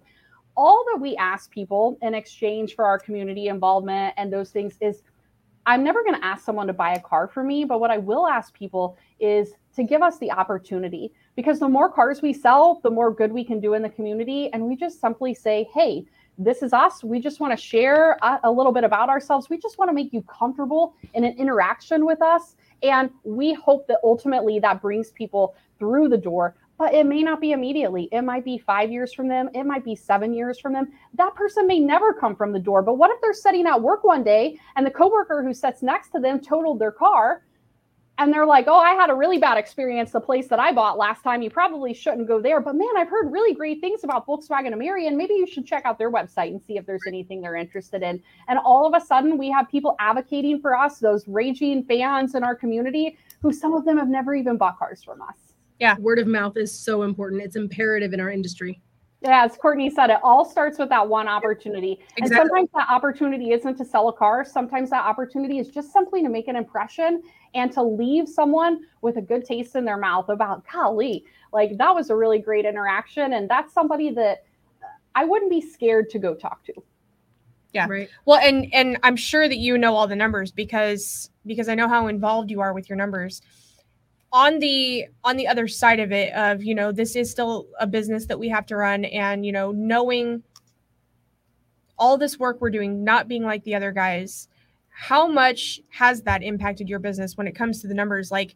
all 0.57 0.85
that 0.93 1.01
we 1.01 1.17
ask 1.17 1.51
people 1.51 1.99
in 2.03 2.15
exchange 2.15 2.75
for 2.75 2.85
our 2.85 2.99
community 2.99 3.49
involvement 3.49 4.15
and 4.17 4.33
those 4.33 4.51
things 4.51 4.77
is 4.81 5.03
I'm 5.65 5.85
never 5.85 6.03
going 6.03 6.19
to 6.19 6.25
ask 6.27 6.45
someone 6.45 6.67
to 6.67 6.73
buy 6.73 6.95
a 6.95 7.01
car 7.01 7.29
for 7.29 7.45
me, 7.45 7.65
but 7.65 7.81
what 7.81 7.91
I 7.91 7.99
will 7.99 8.27
ask 8.27 8.53
people 8.53 8.99
is 9.21 9.53
to 9.77 9.85
give 9.85 10.03
us 10.03 10.19
the 10.19 10.31
opportunity 10.31 11.13
because 11.37 11.61
the 11.61 11.69
more 11.69 11.91
cars 11.91 12.21
we 12.21 12.33
sell, 12.33 12.81
the 12.83 12.91
more 12.91 13.13
good 13.13 13.33
we 13.33 13.45
can 13.45 13.61
do 13.61 13.75
in 13.75 13.83
the 13.83 13.89
community. 13.89 14.51
And 14.53 14.67
we 14.67 14.77
just 14.77 15.01
simply 15.01 15.35
say, 15.35 15.69
hey, 15.73 16.05
this 16.39 16.63
is 16.63 16.73
us. 16.73 17.05
We 17.05 17.21
just 17.21 17.41
want 17.41 17.53
to 17.53 17.57
share 17.57 18.17
a, 18.23 18.41
a 18.45 18.51
little 18.51 18.73
bit 18.73 18.85
about 18.85 19.09
ourselves. 19.09 19.49
We 19.51 19.59
just 19.59 19.79
want 19.79 19.89
to 19.91 19.95
make 19.95 20.13
you 20.13 20.23
comfortable 20.23 20.95
in 21.15 21.25
an 21.25 21.37
interaction 21.39 22.05
with 22.05 22.23
us. 22.23 22.57
And 22.83 23.11
we 23.25 23.55
hope 23.55 23.87
that 23.89 23.99
ultimately 24.03 24.59
that 24.61 24.83
brings 24.83 25.11
people 25.11 25.55
through 25.79 26.09
the 26.09 26.19
door 26.19 26.55
but 26.83 26.95
it 26.95 27.07
may 27.07 27.23
not 27.23 27.41
be 27.41 27.53
immediately. 27.53 28.09
It 28.11 28.23
might 28.23 28.45
be 28.45 28.59
five 28.59 28.91
years 28.91 29.13
from 29.13 29.29
them. 29.29 29.49
It 29.55 29.63
might 29.63 29.85
be 29.85 29.95
seven 29.95 30.35
years 30.35 30.59
from 30.59 30.73
them. 30.73 30.89
That 31.15 31.33
person 31.37 31.65
may 31.69 31.79
never 31.79 32.13
come 32.13 32.35
from 32.35 32.53
the 32.53 32.59
door. 32.59 32.83
But 32.83 32.95
what 32.95 33.13
if 33.13 33.21
they're 33.21 33.33
sitting 33.33 33.69
at 33.69 33.81
work 33.81 34.03
one 34.03 34.25
day 34.25 34.59
and 34.75 34.85
the 34.85 34.91
coworker 34.91 35.45
who 35.45 35.55
sits 35.55 35.81
next 35.81 36.09
to 36.11 36.19
them 36.19 36.41
totaled 36.41 36.81
their 36.81 36.91
car? 36.91 37.45
And 38.19 38.33
they're 38.33 38.47
like, 38.47 38.67
oh, 38.69 38.79
I 38.79 38.93
had 38.93 39.09
a 39.11 39.15
really 39.15 39.39
bad 39.39 39.57
experience. 39.57 40.13
The 40.13 40.21
place 40.21 40.47
that 40.49 40.61
I 40.61 40.71
bought 40.71 40.99
last 40.99 41.23
time, 41.23 41.41
you 41.41 41.51
probably 41.51 41.95
shouldn't 41.95 42.29
go 42.29 42.41
there. 42.41 42.61
But 42.61 42.77
man, 42.77 42.91
I've 42.97 43.09
heard 43.09 43.33
really 43.33 43.55
great 43.55 43.81
things 43.81 44.05
about 44.05 44.27
Volkswagen 44.27 44.73
of 44.73 44.79
Marion. 44.79 45.17
Maybe 45.17 45.35
you 45.35 45.47
should 45.47 45.67
check 45.67 45.85
out 45.87 45.99
their 45.99 46.11
website 46.11 46.49
and 46.49 46.63
see 46.63 46.77
if 46.77 46.85
there's 46.85 47.03
anything 47.09 47.41
they're 47.41 47.57
interested 47.57 48.03
in. 48.03 48.23
And 48.49 48.59
all 48.59 48.87
of 48.87 49.01
a 49.01 49.05
sudden, 49.05 49.39
we 49.39 49.51
have 49.51 49.69
people 49.69 49.97
advocating 49.99 50.61
for 50.61 50.77
us, 50.77 50.99
those 50.99 51.27
raging 51.27 51.85
fans 51.85 52.35
in 52.35 52.45
our 52.45 52.55
community, 52.55 53.17
who 53.41 53.51
some 53.51 53.73
of 53.73 53.85
them 53.87 53.97
have 53.97 54.09
never 54.09 54.35
even 54.35 54.59
bought 54.59 54.79
cars 54.79 55.03
from 55.03 55.23
us. 55.23 55.55
Yeah. 55.81 55.97
Word 55.99 56.19
of 56.19 56.27
mouth 56.27 56.57
is 56.57 56.71
so 56.71 57.03
important. 57.03 57.43
It's 57.43 57.57
imperative 57.57 58.13
in 58.13 58.21
our 58.21 58.31
industry. 58.31 58.81
Yeah, 59.23 59.45
as 59.45 59.57
Courtney 59.57 59.89
said, 59.89 60.11
it 60.11 60.19
all 60.25 60.45
starts 60.45 60.81
with 60.81 60.89
that 60.89 61.09
one 61.09 61.29
opportunity. 61.29 62.01
Exactly. 62.17 62.23
And 62.23 62.29
sometimes 62.35 62.69
that 62.75 62.89
opportunity 62.91 63.53
isn't 63.53 63.77
to 63.77 63.85
sell 63.85 64.09
a 64.09 64.13
car. 64.13 64.45
Sometimes 64.45 64.91
that 64.91 65.05
opportunity 65.05 65.61
is 65.61 65.69
just 65.69 65.93
simply 65.93 66.23
to 66.23 66.29
make 66.29 66.49
an 66.49 66.57
impression 66.57 67.23
and 67.55 67.73
to 67.73 67.83
leave 67.83 68.29
someone 68.29 68.81
with 69.01 69.17
a 69.17 69.23
good 69.23 69.45
taste 69.45 69.77
in 69.77 69.85
their 69.85 69.97
mouth 69.97 70.29
about, 70.29 70.65
golly, 70.71 71.25
like 71.53 71.77
that 71.79 71.95
was 71.95 72.11
a 72.11 72.17
really 72.17 72.39
great 72.39 72.65
interaction. 72.65 73.35
And 73.35 73.49
that's 73.49 73.75
somebody 73.75 74.11
that 74.13 74.45
I 75.15 75.25
wouldn't 75.25 75.51
be 75.51 75.61
scared 75.61 76.09
to 76.11 76.19
go 76.19 76.35
talk 76.35 76.65
to. 76.65 76.73
Yeah. 77.73 77.87
Right. 77.89 78.09
Well, 78.27 78.39
and 78.39 78.73
and 78.75 78.99
I'm 79.03 79.17
sure 79.17 79.49
that 79.49 79.57
you 79.57 79.79
know 79.79 79.95
all 79.95 80.07
the 80.07 80.17
numbers 80.17 80.53
because 80.53 81.31
because 81.47 81.69
I 81.69 81.75
know 81.75 81.89
how 81.89 82.07
involved 82.07 82.51
you 82.51 82.61
are 82.61 82.75
with 82.75 82.89
your 82.89 82.97
numbers 82.97 83.41
on 84.33 84.59
the 84.59 85.07
on 85.25 85.37
the 85.37 85.47
other 85.47 85.69
side 85.69 86.01
of 86.01 86.13
it 86.13 86.33
of 86.35 86.63
you 86.63 86.75
know 86.75 86.91
this 86.91 87.17
is 87.17 87.31
still 87.31 87.67
a 87.81 87.87
business 87.87 88.27
that 88.27 88.39
we 88.39 88.49
have 88.49 88.67
to 88.67 88.77
run 88.77 89.05
and 89.07 89.45
you 89.45 89.53
know 89.53 89.73
knowing 89.73 90.43
all 91.99 92.17
this 92.17 92.39
work 92.39 92.61
we're 92.61 92.71
doing 92.71 93.05
not 93.05 93.29
being 93.29 93.43
like 93.43 93.63
the 93.65 93.75
other 93.75 93.93
guys 93.93 94.49
how 94.93 95.27
much 95.27 95.81
has 95.91 96.23
that 96.23 96.43
impacted 96.43 96.89
your 96.89 96.99
business 96.99 97.37
when 97.37 97.47
it 97.47 97.55
comes 97.55 97.81
to 97.81 97.89
the 97.89 97.95
numbers 97.95 98.31
like 98.31 98.55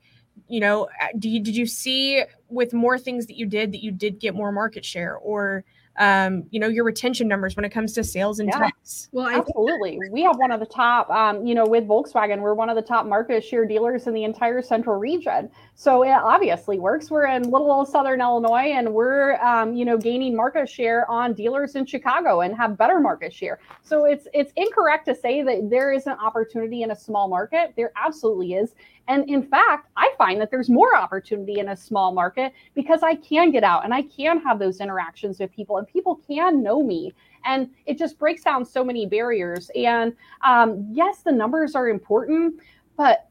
you 0.48 0.60
know 0.60 0.88
do 1.18 1.28
you, 1.28 1.40
did 1.40 1.56
you 1.56 1.66
see 1.66 2.22
with 2.48 2.72
more 2.72 2.98
things 2.98 3.26
that 3.26 3.36
you 3.36 3.46
did 3.46 3.72
that 3.72 3.82
you 3.82 3.90
did 3.90 4.20
get 4.20 4.34
more 4.34 4.52
market 4.52 4.84
share 4.84 5.16
or 5.16 5.64
um, 5.98 6.44
you 6.50 6.60
know, 6.60 6.68
your 6.68 6.84
retention 6.84 7.28
numbers 7.28 7.56
when 7.56 7.64
it 7.64 7.70
comes 7.70 7.92
to 7.94 8.04
sales 8.04 8.38
and 8.38 8.48
yeah. 8.48 8.68
Well, 9.12 9.28
absolutely. 9.28 9.98
we 10.10 10.22
have 10.22 10.36
one 10.36 10.50
of 10.50 10.60
the 10.60 10.66
top, 10.66 11.08
um, 11.10 11.46
you 11.46 11.54
know, 11.54 11.66
with 11.66 11.84
Volkswagen, 11.84 12.40
we're 12.40 12.54
one 12.54 12.68
of 12.68 12.76
the 12.76 12.82
top 12.82 13.06
market 13.06 13.44
share 13.44 13.64
dealers 13.64 14.06
in 14.06 14.14
the 14.14 14.24
entire 14.24 14.62
central 14.62 14.96
region. 14.96 15.50
So 15.78 16.04
it 16.04 16.10
obviously 16.10 16.78
works. 16.78 17.10
We're 17.10 17.26
in 17.26 17.42
little 17.42 17.70
old 17.70 17.86
Southern 17.86 18.22
Illinois 18.22 18.72
and 18.72 18.94
we're, 18.94 19.34
um, 19.44 19.74
you 19.74 19.84
know, 19.84 19.98
gaining 19.98 20.34
market 20.34 20.70
share 20.70 21.08
on 21.10 21.34
dealers 21.34 21.76
in 21.76 21.84
Chicago 21.84 22.40
and 22.40 22.56
have 22.56 22.78
better 22.78 22.98
market 22.98 23.30
share. 23.30 23.60
So 23.82 24.06
it's, 24.06 24.26
it's 24.32 24.54
incorrect 24.56 25.04
to 25.04 25.14
say 25.14 25.42
that 25.42 25.68
there 25.68 25.92
is 25.92 26.06
an 26.06 26.14
opportunity 26.14 26.80
in 26.80 26.92
a 26.92 26.96
small 26.96 27.28
market. 27.28 27.74
There 27.76 27.92
absolutely 27.94 28.54
is. 28.54 28.74
And 29.06 29.28
in 29.28 29.42
fact, 29.42 29.90
I 29.98 30.14
find 30.16 30.40
that 30.40 30.50
there's 30.50 30.70
more 30.70 30.96
opportunity 30.96 31.58
in 31.58 31.68
a 31.68 31.76
small 31.76 32.10
market 32.10 32.54
because 32.74 33.02
I 33.02 33.14
can 33.16 33.50
get 33.50 33.62
out 33.62 33.84
and 33.84 33.92
I 33.92 34.00
can 34.00 34.40
have 34.40 34.58
those 34.58 34.80
interactions 34.80 35.38
with 35.40 35.52
people 35.52 35.76
and 35.76 35.86
people 35.86 36.22
can 36.26 36.62
know 36.62 36.82
me. 36.82 37.12
And 37.44 37.68
it 37.84 37.98
just 37.98 38.18
breaks 38.18 38.42
down 38.42 38.64
so 38.64 38.82
many 38.82 39.04
barriers. 39.04 39.70
And 39.76 40.14
um, 40.42 40.88
yes, 40.90 41.18
the 41.18 41.32
numbers 41.32 41.74
are 41.74 41.90
important, 41.90 42.54
but 42.96 43.28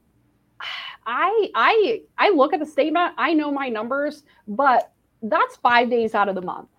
I 1.06 1.50
I 1.56 2.02
I 2.18 2.30
look 2.30 2.54
at 2.54 2.60
the 2.60 2.66
statement, 2.66 3.14
I 3.18 3.34
know 3.34 3.52
my 3.52 3.70
numbers, 3.70 4.24
but 4.48 4.92
that's 5.22 5.56
five 5.58 5.90
days 5.90 6.16
out 6.16 6.30
of 6.30 6.36
the 6.36 6.42
month. 6.42 6.70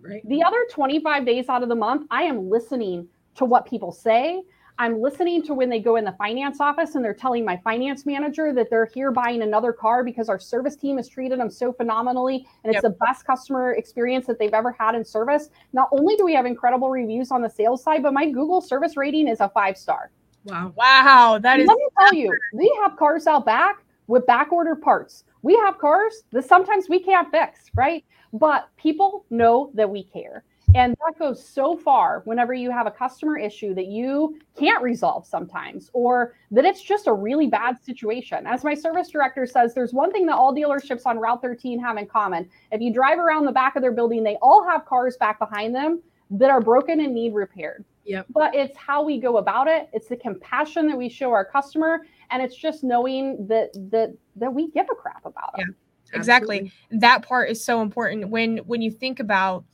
Right. 0.00 0.26
The 0.28 0.42
other 0.42 0.64
25 0.70 1.26
days 1.26 1.48
out 1.48 1.62
of 1.62 1.68
the 1.68 1.74
month, 1.74 2.06
I 2.10 2.22
am 2.22 2.48
listening 2.48 3.08
to 3.36 3.44
what 3.44 3.66
people 3.66 3.92
say. 3.92 4.42
I'm 4.78 5.00
listening 5.00 5.42
to 5.44 5.54
when 5.54 5.70
they 5.70 5.80
go 5.80 5.96
in 5.96 6.04
the 6.04 6.12
finance 6.12 6.60
office 6.60 6.96
and 6.96 7.04
they're 7.04 7.14
telling 7.14 7.44
my 7.46 7.56
finance 7.64 8.04
manager 8.04 8.52
that 8.52 8.68
they're 8.68 8.84
here 8.84 9.10
buying 9.10 9.40
another 9.40 9.72
car 9.72 10.04
because 10.04 10.28
our 10.28 10.38
service 10.38 10.76
team 10.76 10.98
has 10.98 11.08
treated 11.08 11.40
them 11.40 11.50
so 11.50 11.72
phenomenally 11.72 12.46
and 12.62 12.74
it's 12.74 12.82
yep. 12.82 12.92
the 12.92 12.96
best 13.06 13.26
customer 13.26 13.72
experience 13.72 14.26
that 14.26 14.38
they've 14.38 14.52
ever 14.52 14.72
had 14.78 14.94
in 14.94 15.02
service. 15.02 15.48
Not 15.72 15.88
only 15.92 16.14
do 16.16 16.26
we 16.26 16.34
have 16.34 16.44
incredible 16.44 16.90
reviews 16.90 17.30
on 17.30 17.40
the 17.40 17.48
sales 17.48 17.82
side, 17.82 18.02
but 18.02 18.12
my 18.12 18.26
Google 18.26 18.60
service 18.60 18.98
rating 18.98 19.28
is 19.28 19.40
a 19.40 19.48
five 19.48 19.78
star. 19.78 20.10
Wow. 20.46 20.72
Wow. 20.76 21.38
That 21.38 21.60
is. 21.60 21.66
Let 21.66 21.76
me 21.76 21.88
tell 21.98 22.14
you, 22.14 22.32
we 22.52 22.72
have 22.82 22.96
cars 22.96 23.26
out 23.26 23.44
back 23.44 23.82
with 24.06 24.26
back 24.26 24.52
order 24.52 24.76
parts. 24.76 25.24
We 25.42 25.54
have 25.56 25.78
cars 25.78 26.22
that 26.32 26.44
sometimes 26.44 26.88
we 26.88 27.00
can't 27.00 27.30
fix, 27.30 27.70
right? 27.74 28.04
But 28.32 28.68
people 28.76 29.24
know 29.30 29.70
that 29.74 29.88
we 29.88 30.04
care. 30.04 30.44
And 30.74 30.94
that 31.06 31.18
goes 31.18 31.46
so 31.46 31.76
far 31.76 32.22
whenever 32.24 32.52
you 32.52 32.70
have 32.70 32.86
a 32.86 32.90
customer 32.90 33.38
issue 33.38 33.72
that 33.74 33.86
you 33.86 34.38
can't 34.58 34.82
resolve 34.82 35.24
sometimes, 35.24 35.90
or 35.92 36.34
that 36.50 36.64
it's 36.64 36.82
just 36.82 37.06
a 37.06 37.12
really 37.12 37.46
bad 37.46 37.82
situation. 37.82 38.46
As 38.46 38.64
my 38.64 38.74
service 38.74 39.08
director 39.08 39.46
says, 39.46 39.74
there's 39.74 39.94
one 39.94 40.12
thing 40.12 40.26
that 40.26 40.34
all 40.34 40.54
dealerships 40.54 41.06
on 41.06 41.18
Route 41.18 41.40
13 41.40 41.78
have 41.78 41.96
in 41.96 42.06
common. 42.06 42.48
If 42.72 42.80
you 42.80 42.92
drive 42.92 43.18
around 43.18 43.46
the 43.46 43.52
back 43.52 43.76
of 43.76 43.82
their 43.82 43.92
building, 43.92 44.22
they 44.22 44.36
all 44.42 44.68
have 44.68 44.84
cars 44.84 45.16
back 45.16 45.38
behind 45.38 45.74
them 45.74 46.02
that 46.30 46.50
are 46.50 46.60
broken 46.60 47.00
and 47.00 47.14
need 47.14 47.32
repaired. 47.32 47.84
Yep. 48.06 48.26
But 48.30 48.54
it's 48.54 48.76
how 48.76 49.02
we 49.04 49.18
go 49.18 49.38
about 49.38 49.66
it. 49.66 49.88
It's 49.92 50.08
the 50.08 50.16
compassion 50.16 50.86
that 50.86 50.96
we 50.96 51.08
show 51.08 51.32
our 51.32 51.44
customer, 51.44 52.06
and 52.30 52.42
it's 52.42 52.56
just 52.56 52.84
knowing 52.84 53.46
that 53.48 53.72
that 53.90 54.14
that 54.36 54.52
we 54.52 54.70
give 54.70 54.86
a 54.90 54.94
crap 54.94 55.26
about 55.26 55.54
it. 55.58 55.66
Yeah, 55.66 56.18
exactly. 56.18 56.56
Absolutely. 56.56 56.98
That 57.00 57.26
part 57.26 57.50
is 57.50 57.64
so 57.64 57.82
important 57.82 58.28
when 58.30 58.58
when 58.58 58.80
you 58.80 58.90
think 58.90 59.18
about 59.18 59.64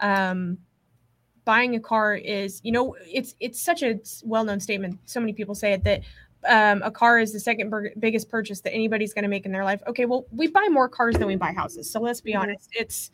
um, 0.00 0.58
buying 1.44 1.74
a 1.76 1.80
car 1.80 2.14
is, 2.14 2.60
you 2.62 2.72
know, 2.72 2.94
it's 3.06 3.34
it's 3.40 3.60
such 3.60 3.82
a 3.82 3.98
well-known 4.22 4.60
statement. 4.60 4.98
So 5.06 5.18
many 5.18 5.32
people 5.32 5.54
say 5.54 5.72
it 5.72 5.84
that 5.84 6.02
um, 6.46 6.82
a 6.82 6.90
car 6.90 7.18
is 7.18 7.32
the 7.32 7.40
second 7.40 7.72
biggest 7.98 8.28
purchase 8.28 8.60
that 8.60 8.74
anybody's 8.74 9.14
going 9.14 9.22
to 9.24 9.28
make 9.28 9.46
in 9.46 9.52
their 9.52 9.64
life. 9.64 9.82
Okay, 9.86 10.04
well, 10.04 10.26
we 10.30 10.46
buy 10.46 10.68
more 10.70 10.88
cars 10.88 11.16
than 11.16 11.26
we 11.26 11.36
buy 11.36 11.52
houses. 11.52 11.90
So 11.90 12.00
let's 12.00 12.20
be 12.20 12.32
mm-hmm. 12.32 12.42
honest, 12.42 12.68
it's 12.72 13.10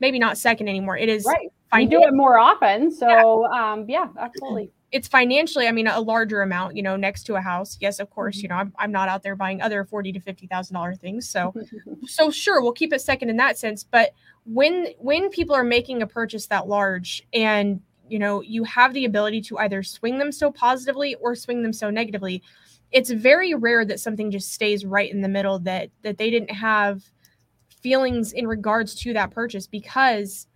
maybe 0.00 0.18
not 0.18 0.36
second 0.36 0.68
anymore. 0.68 0.98
It 0.98 1.08
is 1.08 1.24
right. 1.24 1.48
We 1.72 1.86
do 1.86 2.02
it 2.02 2.14
more 2.14 2.38
often. 2.38 2.90
So 2.90 3.48
yeah. 3.52 3.72
um, 3.72 3.86
yeah, 3.88 4.08
absolutely 4.18 4.72
it's 4.92 5.08
financially, 5.08 5.66
I 5.66 5.72
mean, 5.72 5.86
a 5.86 6.00
larger 6.00 6.42
amount, 6.42 6.76
you 6.76 6.82
know, 6.82 6.96
next 6.96 7.24
to 7.24 7.34
a 7.34 7.40
house. 7.40 7.78
Yes, 7.80 7.98
of 7.98 8.10
course, 8.10 8.36
you 8.36 8.48
mm-hmm. 8.48 8.56
know, 8.56 8.60
I'm, 8.60 8.72
I'm 8.78 8.92
not 8.92 9.08
out 9.08 9.22
there 9.22 9.34
buying 9.34 9.62
other 9.62 9.84
forty 9.84 10.12
to 10.12 10.20
fifty 10.20 10.46
thousand 10.46 10.74
dollar 10.74 10.94
things. 10.94 11.28
So, 11.28 11.54
so 12.06 12.30
sure, 12.30 12.62
we'll 12.62 12.72
keep 12.72 12.92
it 12.92 13.00
second 13.00 13.30
in 13.30 13.38
that 13.38 13.58
sense. 13.58 13.82
But 13.82 14.12
when 14.44 14.88
when 14.98 15.30
people 15.30 15.56
are 15.56 15.64
making 15.64 16.02
a 16.02 16.06
purchase 16.06 16.46
that 16.48 16.68
large, 16.68 17.26
and 17.32 17.80
you 18.08 18.18
know, 18.18 18.42
you 18.42 18.64
have 18.64 18.92
the 18.92 19.06
ability 19.06 19.40
to 19.40 19.58
either 19.58 19.82
swing 19.82 20.18
them 20.18 20.30
so 20.30 20.52
positively 20.52 21.14
or 21.16 21.34
swing 21.34 21.62
them 21.62 21.72
so 21.72 21.88
negatively, 21.88 22.42
it's 22.90 23.10
very 23.10 23.54
rare 23.54 23.86
that 23.86 23.98
something 23.98 24.30
just 24.30 24.52
stays 24.52 24.84
right 24.84 25.10
in 25.10 25.22
the 25.22 25.28
middle 25.28 25.58
that 25.60 25.88
that 26.02 26.18
they 26.18 26.28
didn't 26.28 26.50
have 26.50 27.02
feelings 27.80 28.32
in 28.32 28.46
regards 28.46 28.94
to 28.94 29.14
that 29.14 29.30
purchase 29.30 29.66
because 29.66 30.46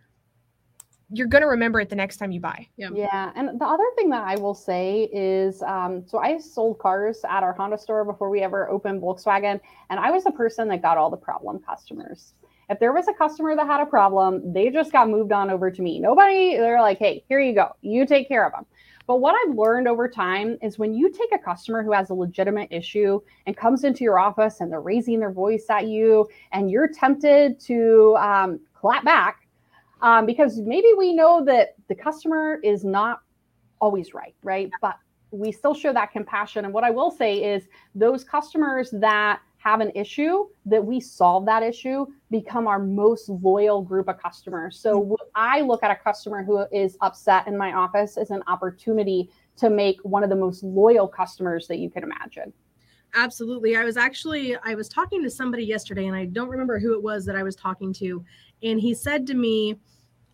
you're 1.11 1.29
going 1.29 1.43
to 1.43 1.49
remember 1.49 1.81
it 1.81 1.89
the 1.89 1.97
next 1.97 2.17
time 2.17 2.33
you 2.33 2.41
buy. 2.41 2.67
Yeah. 2.77 2.89
Yeah. 2.93 3.31
And 3.37 3.61
the 3.61 3.65
other 3.65 3.85
thing 3.97 4.11
that 4.11 4.25
I 4.25 4.37
will 4.37 4.55
say 4.55 5.09
is 5.13 5.63
um, 5.63 6.03
so 6.07 6.19
I 6.19 6.39
sold 6.39 6.79
cars 6.79 7.21
at 7.29 7.43
our 7.43 7.53
Honda 7.53 7.79
store 7.79 8.05
before 8.05 8.29
we 8.29 8.41
ever 8.41 8.69
opened 8.69 9.03
Volkswagen. 9.03 9.61
And 9.91 10.01
I 10.01 10.11
was 10.11 10.25
the 10.25 10.33
person 10.33 10.69
that 10.69 10.83
got 10.83 10.99
all 10.99 11.11
the 11.11 11.17
problem 11.17 11.61
customers. 11.61 12.35
If 12.69 12.81
there 12.81 12.93
was 12.93 13.07
a 13.07 13.15
customer 13.15 13.55
that 13.55 13.67
had 13.67 13.81
a 13.81 13.87
problem, 13.87 14.53
they 14.53 14.71
just 14.71 14.91
got 14.91 15.09
moved 15.09 15.31
on 15.31 15.51
over 15.51 15.71
to 15.71 15.83
me. 15.83 16.01
Nobody, 16.01 16.57
they're 16.57 16.81
like, 16.81 16.99
hey, 16.99 17.23
here 17.29 17.39
you 17.41 17.55
go. 17.55 17.77
You 17.83 18.05
take 18.05 18.27
care 18.27 18.45
of 18.45 18.53
them. 18.53 18.67
But 19.07 19.19
what 19.21 19.37
I've 19.37 19.55
learned 19.55 19.87
over 19.87 20.09
time 20.09 20.59
is 20.61 20.77
when 20.77 20.93
you 20.93 21.13
take 21.13 21.33
a 21.33 21.39
customer 21.39 21.85
who 21.85 21.93
has 21.93 22.11
a 22.11 22.15
legitimate 22.15 22.67
issue 22.73 23.21
and 23.47 23.57
comes 23.57 23.85
into 23.85 24.03
your 24.03 24.19
office 24.19 24.61
and 24.61 24.73
they're 24.73 24.81
raising 24.81 25.21
their 25.21 25.31
voice 25.31 25.67
at 25.71 25.87
you, 25.87 26.27
and 26.51 26.69
you're 26.69 26.89
tempted 26.89 27.61
to 27.61 28.17
um, 28.19 28.59
clap 28.75 29.05
back 29.05 29.46
um, 30.03 30.27
because 30.27 30.59
maybe 30.61 30.89
we 30.97 31.13
know 31.13 31.45
that 31.45 31.75
the 31.89 31.95
customer 31.95 32.59
is 32.63 32.85
not 32.85 33.21
always 33.81 34.15
right, 34.15 34.35
right? 34.43 34.71
But 34.81 34.97
we 35.31 35.53
still 35.53 35.75
show 35.75 35.93
that 35.93 36.13
compassion. 36.13 36.65
And 36.65 36.73
what 36.73 36.85
I 36.85 36.91
will 36.91 37.11
say 37.11 37.43
is 37.43 37.69
those 37.95 38.25
customers 38.25 38.91
that 38.93 39.41
have 39.59 39.81
an 39.81 39.91
issue 39.97 40.47
that 40.65 40.85
we 40.85 41.01
solve 41.01 41.45
that 41.45 41.61
issue 41.61 42.07
become 42.31 42.69
our 42.69 42.79
most 42.79 43.29
loyal 43.29 43.83
group 43.83 44.07
of 44.09 44.17
customers 44.23 44.79
so 44.79 45.03
mm-hmm. 45.03 45.15
i 45.35 45.61
look 45.61 45.83
at 45.83 45.91
a 45.91 45.97
customer 45.97 46.45
who 46.45 46.65
is 46.71 46.97
upset 47.01 47.49
in 47.49 47.57
my 47.57 47.73
office 47.73 48.17
as 48.17 48.31
an 48.31 48.45
opportunity 48.47 49.29
to 49.57 49.69
make 49.69 49.99
one 50.03 50.23
of 50.23 50.31
the 50.31 50.37
most 50.37 50.63
loyal 50.63 51.09
customers 51.09 51.67
that 51.67 51.79
you 51.79 51.91
can 51.91 52.05
imagine 52.05 52.53
absolutely 53.17 53.77
i 53.77 53.85
was 53.85 53.97
actually 53.97 54.57
i 54.65 54.75
was 54.75 54.89
talking 54.89 55.23
to 55.23 55.31
somebody 55.31 55.65
yesterday 55.65 56.07
and 56.07 56.17
i 56.17 56.25
don't 56.25 56.49
remember 56.49 56.79
who 56.79 56.93
it 56.95 57.03
was 57.03 57.25
that 57.25 57.37
i 57.37 57.43
was 57.43 57.57
talking 57.57 57.93
to 57.93 58.25
and 58.63 58.81
he 58.81 58.95
said 58.95 59.27
to 59.27 59.35
me 59.35 59.77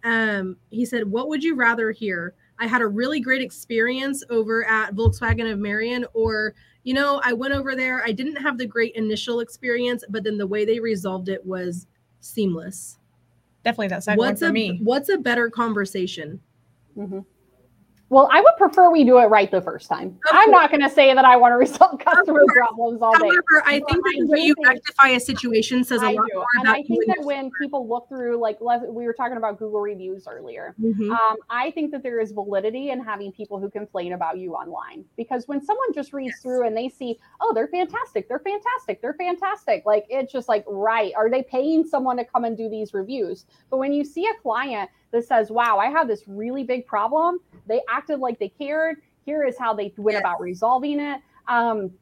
um, 0.05 0.57
he 0.71 0.85
said 0.85 1.09
what 1.09 1.29
would 1.29 1.45
you 1.45 1.55
rather 1.55 1.93
hear 1.93 2.35
i 2.59 2.67
had 2.67 2.83
a 2.83 2.87
really 2.87 3.21
great 3.21 3.41
experience 3.41 4.25
over 4.31 4.69
at 4.69 4.95
volkswagen 4.95 5.51
of 5.51 5.59
marion 5.59 6.05
or 6.13 6.55
you 6.85 6.95
know, 6.95 7.21
I 7.25 7.33
went 7.33 7.55
over 7.55 7.77
there. 7.77 8.03
I 8.05 8.13
didn't 8.13 8.37
have 8.37 8.59
the 8.59 8.67
great 8.67 8.95
initial 8.97 9.41
experience, 9.41 10.05
but 10.09 10.25
then 10.25 10.37
the 10.37 10.47
way 10.47 10.65
they 10.65 10.81
resolved 10.81 11.29
it 11.29 11.45
was 11.45 11.87
seamless. 12.21 12.99
Definitely 13.65 13.89
that 13.89 14.05
second 14.05 14.19
what's 14.19 14.41
one 14.41 14.49
for 14.49 14.51
a, 14.51 14.53
me. 14.53 14.81
What's 14.83 15.09
a 15.09 15.19
better 15.19 15.49
conversation? 15.49 16.41
Mm-hmm. 16.97 17.21
Well, 18.13 18.29
I 18.31 18.43
would 18.43 18.57
prefer 18.59 18.91
we 18.91 19.05
do 19.05 19.17
it 19.21 19.29
right 19.29 19.51
the 19.51 19.63
first 19.63 19.89
time. 19.89 20.19
I'm 20.33 20.51
not 20.51 20.69
going 20.71 20.83
to 20.83 20.91
say 20.91 21.15
that 21.15 21.25
I 21.25 21.35
want 21.35 21.53
to 21.53 21.57
resolve 21.57 21.99
customer 21.99 22.45
problems 22.53 23.01
all 23.01 23.19
day. 23.19 23.21
However, 23.21 23.63
I 23.65 23.81
think 23.81 24.05
that 24.05 24.17
the 24.19 24.27
way 24.27 24.41
you 24.41 24.55
rectify 24.63 25.09
a 25.09 25.19
situation 25.19 25.83
says 25.83 26.03
a 26.03 26.09
I 26.09 26.13
lot 26.13 26.27
do. 26.29 26.35
more 26.35 26.47
and 26.59 26.69
I 26.69 26.83
think 26.83 27.07
that 27.07 27.25
when 27.25 27.51
people 27.59 27.89
look 27.89 28.11
through, 28.11 28.39
like 28.39 28.61
we 28.61 29.07
were 29.07 29.15
talking 29.15 29.39
about 29.39 29.59
Google 29.59 29.81
reviews 29.81 30.29
earlier, 30.29 30.75
mm-hmm. 30.79 31.11
um, 31.11 31.37
I 31.49 31.71
think 31.71 31.91
that 31.93 32.03
there 32.03 32.21
is 32.21 32.33
validity 32.33 32.91
in 32.91 33.03
having 33.03 33.33
people 33.33 33.59
who 33.59 33.71
complain 33.71 34.13
about 34.13 34.37
you 34.37 34.53
online 34.53 35.07
because 35.17 35.49
when 35.49 35.65
someone 35.65 35.95
just 35.95 36.13
reads 36.13 36.35
yes. 36.35 36.43
through 36.43 36.67
and 36.67 36.77
they 36.77 36.91
see, 36.91 37.19
oh, 37.41 37.55
they're 37.55 37.69
fantastic, 37.69 38.29
they're 38.29 38.41
fantastic, 38.41 39.01
they're 39.01 39.15
fantastic, 39.15 39.85
like 39.87 40.05
it's 40.11 40.31
just 40.31 40.51
like, 40.51 40.65
right, 40.69 41.15
are 41.17 41.31
they 41.31 41.43
paying 41.43 41.83
someone 41.83 42.19
to 42.19 42.27
come 42.27 42.45
and 42.45 42.59
do 42.59 42.69
these 42.69 42.93
reviews? 42.93 43.47
But 43.71 43.79
when 43.79 43.95
you 43.95 44.05
see 44.05 44.27
a 44.27 44.35
client 44.43 44.91
that 45.13 45.27
says, 45.27 45.51
wow, 45.51 45.79
I 45.79 45.87
have 45.87 46.09
this 46.09 46.25
really 46.27 46.65
big 46.65 46.87
problem. 46.87 47.39
They 47.67 47.81
acted 47.89 48.19
like 48.19 48.39
they 48.39 48.49
cared. 48.49 48.97
Here 49.25 49.45
is 49.45 49.57
how 49.59 49.73
they 49.73 49.93
went 49.97 50.15
yes. 50.15 50.21
about 50.21 50.41
resolving 50.41 50.99
it. 50.99 51.21
Um, 51.47 51.93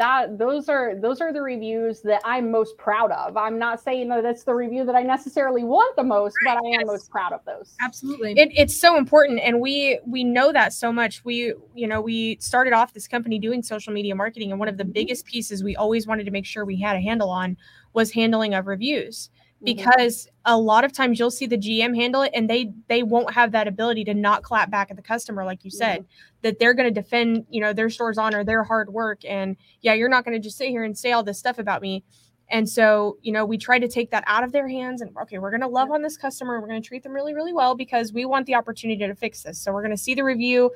that 0.00 0.38
those 0.38 0.70
are 0.70 0.94
those 0.94 1.20
are 1.20 1.30
the 1.30 1.42
reviews 1.42 2.00
that 2.00 2.22
I'm 2.24 2.50
most 2.50 2.78
proud 2.78 3.10
of. 3.10 3.36
I'm 3.36 3.58
not 3.58 3.82
saying 3.82 4.08
that 4.08 4.22
that's 4.22 4.44
the 4.44 4.54
review 4.54 4.86
that 4.86 4.94
I 4.94 5.02
necessarily 5.02 5.62
want 5.62 5.94
the 5.94 6.02
most, 6.02 6.34
right. 6.46 6.56
but 6.56 6.64
I 6.64 6.68
am 6.68 6.80
yes. 6.80 6.86
most 6.86 7.10
proud 7.10 7.34
of 7.34 7.40
those. 7.44 7.76
Absolutely. 7.82 8.32
It, 8.32 8.50
it's 8.56 8.80
so 8.80 8.96
important 8.96 9.40
and 9.40 9.60
we 9.60 10.00
we 10.06 10.24
know 10.24 10.52
that 10.52 10.72
so 10.72 10.90
much. 10.90 11.22
We 11.22 11.52
you 11.74 11.86
know, 11.86 12.00
we 12.00 12.38
started 12.40 12.72
off 12.72 12.94
this 12.94 13.06
company 13.06 13.38
doing 13.38 13.62
social 13.62 13.92
media 13.92 14.14
marketing 14.14 14.52
and 14.52 14.58
one 14.58 14.68
of 14.68 14.78
the 14.78 14.84
mm-hmm. 14.84 14.92
biggest 14.92 15.26
pieces 15.26 15.62
we 15.62 15.76
always 15.76 16.06
wanted 16.06 16.24
to 16.24 16.30
make 16.30 16.46
sure 16.46 16.64
we 16.64 16.80
had 16.80 16.96
a 16.96 17.00
handle 17.00 17.28
on 17.28 17.58
was 17.92 18.10
handling 18.10 18.54
of 18.54 18.68
reviews. 18.68 19.28
Because 19.62 20.26
mm-hmm. 20.26 20.52
a 20.52 20.58
lot 20.58 20.84
of 20.84 20.92
times 20.92 21.18
you'll 21.18 21.30
see 21.30 21.46
the 21.46 21.58
GM 21.58 21.94
handle 21.94 22.22
it 22.22 22.32
and 22.34 22.48
they 22.48 22.72
they 22.88 23.02
won't 23.02 23.32
have 23.32 23.52
that 23.52 23.68
ability 23.68 24.04
to 24.04 24.14
not 24.14 24.42
clap 24.42 24.70
back 24.70 24.90
at 24.90 24.96
the 24.96 25.02
customer 25.02 25.44
like 25.44 25.64
you 25.64 25.70
said 25.70 26.00
mm-hmm. 26.00 26.06
that 26.42 26.58
they're 26.58 26.74
going 26.74 26.92
to 26.92 27.00
defend 27.00 27.46
you 27.50 27.60
know 27.60 27.72
their 27.72 27.90
store's 27.90 28.18
honor 28.18 28.44
their 28.44 28.64
hard 28.64 28.90
work. 28.92 29.24
And 29.24 29.56
yeah 29.82 29.94
you're 29.94 30.08
not 30.08 30.24
going 30.24 30.36
to 30.36 30.42
just 30.42 30.56
sit 30.56 30.68
here 30.68 30.84
and 30.84 30.96
say 30.96 31.12
all 31.12 31.22
this 31.22 31.38
stuff 31.38 31.58
about 31.58 31.82
me. 31.82 32.04
And 32.48 32.68
so 32.68 33.18
you 33.22 33.32
know 33.32 33.44
we 33.44 33.58
try 33.58 33.78
to 33.78 33.88
take 33.88 34.10
that 34.10 34.24
out 34.26 34.44
of 34.44 34.52
their 34.52 34.68
hands 34.68 35.02
and 35.02 35.14
okay 35.22 35.38
we're 35.38 35.50
going 35.50 35.60
to 35.60 35.68
love 35.68 35.90
on 35.90 36.02
this 36.02 36.16
customer. 36.16 36.60
We're 36.60 36.68
going 36.68 36.82
to 36.82 36.88
treat 36.88 37.02
them 37.02 37.12
really 37.12 37.34
really 37.34 37.52
well 37.52 37.74
because 37.74 38.12
we 38.12 38.24
want 38.24 38.46
the 38.46 38.54
opportunity 38.54 39.06
to 39.06 39.14
fix 39.14 39.42
this. 39.42 39.60
So 39.60 39.72
we're 39.72 39.82
going 39.82 39.96
to 39.96 40.02
see 40.02 40.14
the 40.14 40.24
review 40.24 40.70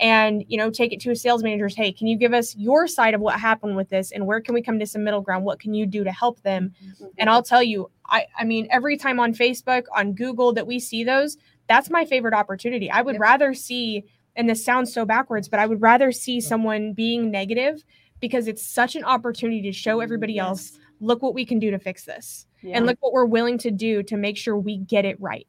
and 0.00 0.44
you 0.48 0.56
know 0.56 0.70
take 0.70 0.92
it 0.92 1.00
to 1.00 1.10
a 1.10 1.16
sales 1.16 1.42
manager's 1.42 1.76
hey 1.76 1.92
can 1.92 2.06
you 2.06 2.16
give 2.16 2.32
us 2.32 2.56
your 2.56 2.88
side 2.88 3.14
of 3.14 3.20
what 3.20 3.38
happened 3.38 3.76
with 3.76 3.88
this 3.90 4.10
and 4.10 4.26
where 4.26 4.40
can 4.40 4.54
we 4.54 4.62
come 4.62 4.78
to 4.78 4.86
some 4.86 5.04
middle 5.04 5.20
ground 5.20 5.44
what 5.44 5.60
can 5.60 5.74
you 5.74 5.86
do 5.86 6.02
to 6.02 6.10
help 6.10 6.40
them 6.42 6.72
mm-hmm. 6.82 7.06
and 7.18 7.30
i'll 7.30 7.42
tell 7.42 7.62
you 7.62 7.88
i 8.06 8.24
i 8.38 8.44
mean 8.44 8.66
every 8.70 8.96
time 8.96 9.20
on 9.20 9.32
facebook 9.32 9.84
on 9.94 10.12
google 10.12 10.52
that 10.52 10.66
we 10.66 10.80
see 10.80 11.04
those 11.04 11.36
that's 11.68 11.90
my 11.90 12.04
favorite 12.04 12.34
opportunity 12.34 12.90
i 12.90 13.02
would 13.02 13.14
yep. 13.14 13.20
rather 13.20 13.54
see 13.54 14.02
and 14.36 14.48
this 14.48 14.64
sounds 14.64 14.92
so 14.92 15.04
backwards 15.04 15.48
but 15.48 15.60
i 15.60 15.66
would 15.66 15.80
rather 15.80 16.10
see 16.10 16.40
someone 16.40 16.92
being 16.92 17.30
negative 17.30 17.84
because 18.20 18.48
it's 18.48 18.64
such 18.64 18.96
an 18.96 19.04
opportunity 19.04 19.62
to 19.62 19.72
show 19.72 20.00
everybody 20.00 20.34
yes. 20.34 20.46
else 20.46 20.78
look 21.00 21.22
what 21.22 21.34
we 21.34 21.44
can 21.44 21.58
do 21.58 21.70
to 21.70 21.78
fix 21.78 22.04
this 22.04 22.46
yeah. 22.62 22.76
and 22.76 22.86
look 22.86 22.96
what 23.00 23.12
we're 23.12 23.24
willing 23.24 23.58
to 23.58 23.70
do 23.70 24.02
to 24.02 24.16
make 24.16 24.36
sure 24.36 24.56
we 24.56 24.78
get 24.78 25.04
it 25.04 25.20
right 25.20 25.46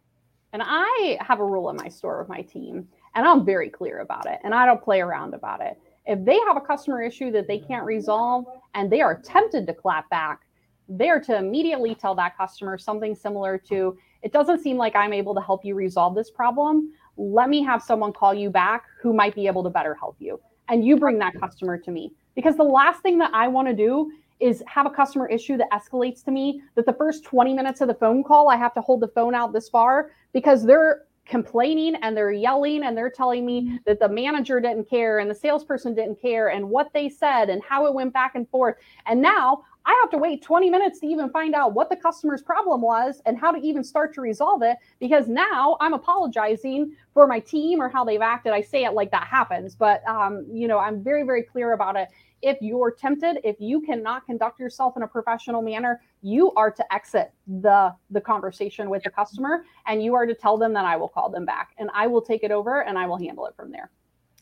and 0.51 0.61
i 0.65 1.17
have 1.21 1.39
a 1.39 1.45
rule 1.45 1.69
in 1.69 1.77
my 1.77 1.87
store 1.87 2.19
with 2.19 2.27
my 2.27 2.41
team 2.41 2.87
and 3.15 3.25
I'm 3.25 3.45
very 3.45 3.69
clear 3.69 3.99
about 3.99 4.25
it 4.25 4.39
and 4.43 4.53
I 4.53 4.65
don't 4.65 4.81
play 4.81 5.01
around 5.01 5.33
about 5.33 5.61
it. 5.61 5.79
If 6.05 6.23
they 6.25 6.39
have 6.47 6.57
a 6.57 6.61
customer 6.61 7.01
issue 7.01 7.31
that 7.31 7.47
they 7.47 7.59
can't 7.59 7.85
resolve 7.85 8.45
and 8.73 8.91
they 8.91 9.01
are 9.01 9.19
tempted 9.21 9.67
to 9.67 9.73
clap 9.73 10.09
back, 10.09 10.41
they 10.89 11.09
are 11.09 11.19
to 11.21 11.37
immediately 11.37 11.95
tell 11.95 12.15
that 12.15 12.37
customer 12.37 12.77
something 12.77 13.15
similar 13.15 13.57
to, 13.57 13.97
it 14.23 14.33
doesn't 14.33 14.61
seem 14.61 14.77
like 14.77 14.95
I'm 14.95 15.13
able 15.13 15.33
to 15.35 15.41
help 15.41 15.63
you 15.63 15.75
resolve 15.75 16.15
this 16.15 16.29
problem. 16.29 16.91
Let 17.17 17.49
me 17.49 17.63
have 17.63 17.81
someone 17.81 18.13
call 18.13 18.33
you 18.33 18.49
back 18.49 18.83
who 18.99 19.13
might 19.13 19.35
be 19.35 19.47
able 19.47 19.63
to 19.63 19.69
better 19.69 19.93
help 19.93 20.15
you. 20.19 20.39
And 20.69 20.85
you 20.85 20.97
bring 20.97 21.19
that 21.19 21.39
customer 21.39 21.77
to 21.77 21.91
me. 21.91 22.13
Because 22.35 22.55
the 22.55 22.63
last 22.63 23.01
thing 23.01 23.17
that 23.19 23.31
I 23.33 23.47
want 23.47 23.67
to 23.67 23.73
do 23.73 24.11
is 24.39 24.63
have 24.67 24.85
a 24.85 24.89
customer 24.89 25.27
issue 25.27 25.55
that 25.57 25.69
escalates 25.71 26.23
to 26.25 26.31
me 26.31 26.61
that 26.75 26.85
the 26.85 26.93
first 26.93 27.23
20 27.23 27.53
minutes 27.53 27.81
of 27.81 27.87
the 27.87 27.93
phone 27.93 28.23
call, 28.23 28.49
I 28.49 28.55
have 28.57 28.73
to 28.73 28.81
hold 28.81 29.01
the 29.01 29.07
phone 29.09 29.35
out 29.35 29.53
this 29.53 29.69
far 29.69 30.11
because 30.33 30.65
they're 30.65 31.03
complaining 31.31 31.95
and 31.95 32.15
they're 32.15 32.33
yelling 32.33 32.83
and 32.83 32.95
they're 32.95 33.09
telling 33.09 33.45
me 33.45 33.61
mm-hmm. 33.61 33.77
that 33.85 33.99
the 33.99 34.09
manager 34.09 34.59
didn't 34.59 34.87
care 34.87 35.19
and 35.19 35.31
the 35.31 35.35
salesperson 35.35 35.95
didn't 35.95 36.21
care 36.21 36.49
and 36.49 36.69
what 36.69 36.91
they 36.93 37.07
said 37.07 37.49
and 37.49 37.63
how 37.63 37.87
it 37.87 37.93
went 37.93 38.13
back 38.13 38.35
and 38.35 38.47
forth. 38.49 38.75
And 39.05 39.21
now 39.21 39.63
I 39.85 39.97
have 40.01 40.11
to 40.11 40.17
wait 40.17 40.43
20 40.43 40.69
minutes 40.69 40.99
to 40.99 41.07
even 41.07 41.29
find 41.29 41.55
out 41.55 41.73
what 41.73 41.89
the 41.89 41.95
customer's 41.95 42.43
problem 42.43 42.81
was 42.81 43.21
and 43.25 43.39
how 43.39 43.51
to 43.51 43.59
even 43.61 43.83
start 43.83 44.13
to 44.15 44.21
resolve 44.21 44.61
it 44.61 44.77
because 44.99 45.27
now 45.27 45.77
I'm 45.79 45.93
apologizing 45.93 46.95
for 47.13 47.25
my 47.25 47.39
team 47.39 47.81
or 47.81 47.87
how 47.87 48.03
they've 48.03 48.21
acted. 48.21 48.51
I 48.51 48.61
say 48.61 48.83
it 48.83 48.91
like 48.91 49.09
that 49.11 49.25
happens, 49.25 49.73
but 49.73 50.07
um, 50.07 50.45
you 50.51 50.67
know, 50.67 50.79
I'm 50.79 51.01
very, 51.01 51.23
very 51.23 51.43
clear 51.43 51.71
about 51.71 51.95
it 51.95 52.09
if 52.41 52.57
you're 52.61 52.91
tempted, 52.91 53.39
if 53.43 53.55
you 53.59 53.81
cannot 53.81 54.25
conduct 54.25 54.59
yourself 54.59 54.97
in 54.97 55.03
a 55.03 55.07
professional 55.07 55.61
manner, 55.61 56.01
you 56.21 56.51
are 56.53 56.71
to 56.71 56.93
exit 56.93 57.31
the 57.47 57.93
the 58.09 58.21
conversation 58.21 58.89
with 58.89 59.03
the 59.03 59.09
customer 59.09 59.65
and 59.87 60.03
you 60.03 60.15
are 60.15 60.25
to 60.25 60.33
tell 60.33 60.57
them 60.57 60.73
that 60.73 60.85
I 60.85 60.95
will 60.95 61.09
call 61.09 61.29
them 61.29 61.45
back 61.45 61.71
and 61.77 61.89
I 61.93 62.07
will 62.07 62.21
take 62.21 62.43
it 62.43 62.51
over 62.51 62.83
and 62.83 62.97
I 62.97 63.05
will 63.05 63.17
handle 63.17 63.45
it 63.45 63.55
from 63.55 63.71
there. 63.71 63.91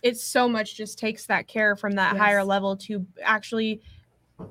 It's 0.02 0.24
so 0.24 0.48
much 0.48 0.76
just 0.76 0.98
takes 0.98 1.26
that 1.26 1.48
care 1.48 1.76
from 1.76 1.94
that 1.94 2.14
yes. 2.14 2.22
higher 2.22 2.44
level 2.44 2.78
to 2.78 3.06
actually 3.22 3.82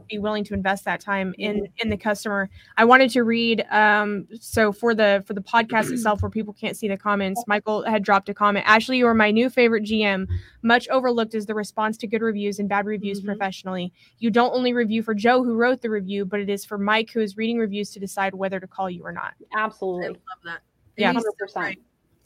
be 0.08 0.18
willing 0.18 0.44
to 0.44 0.54
invest 0.54 0.84
that 0.84 1.00
time 1.00 1.34
in 1.38 1.56
mm-hmm. 1.56 1.64
in 1.78 1.90
the 1.90 1.96
customer. 1.96 2.48
I 2.76 2.84
wanted 2.84 3.10
to 3.10 3.22
read 3.24 3.64
um 3.70 4.26
so 4.40 4.72
for 4.72 4.94
the 4.94 5.22
for 5.26 5.34
the 5.34 5.40
podcast 5.40 5.90
itself 5.90 6.22
where 6.22 6.30
people 6.30 6.54
can't 6.54 6.76
see 6.76 6.88
the 6.88 6.96
comments 6.96 7.42
michael 7.46 7.84
had 7.84 8.02
dropped 8.02 8.28
a 8.28 8.34
comment. 8.34 8.66
Ashlee 8.66 8.98
you 8.98 9.06
are 9.06 9.14
my 9.14 9.30
new 9.30 9.50
favorite 9.50 9.84
gm 9.84 10.26
much 10.62 10.88
overlooked 10.88 11.34
is 11.34 11.46
the 11.46 11.54
response 11.54 11.96
to 11.98 12.06
good 12.06 12.22
reviews 12.22 12.58
and 12.58 12.68
bad 12.68 12.86
reviews 12.86 13.18
mm-hmm. 13.18 13.28
professionally. 13.28 13.92
You 14.18 14.30
don't 14.30 14.54
only 14.54 14.72
review 14.72 15.02
for 15.02 15.14
joe 15.14 15.42
who 15.42 15.54
wrote 15.54 15.82
the 15.82 15.90
review 15.90 16.24
but 16.24 16.40
it 16.40 16.48
is 16.48 16.64
for 16.64 16.78
mike 16.78 17.10
who 17.10 17.20
is 17.20 17.36
reading 17.36 17.58
reviews 17.58 17.90
to 17.90 18.00
decide 18.00 18.34
whether 18.34 18.60
to 18.60 18.66
call 18.66 18.90
you 18.90 19.02
or 19.04 19.12
not. 19.12 19.34
Absolutely. 19.56 20.06
I 20.06 20.08
love 20.08 20.18
that. 20.44 20.60
Yeah. 20.96 21.12
100% 21.12 21.76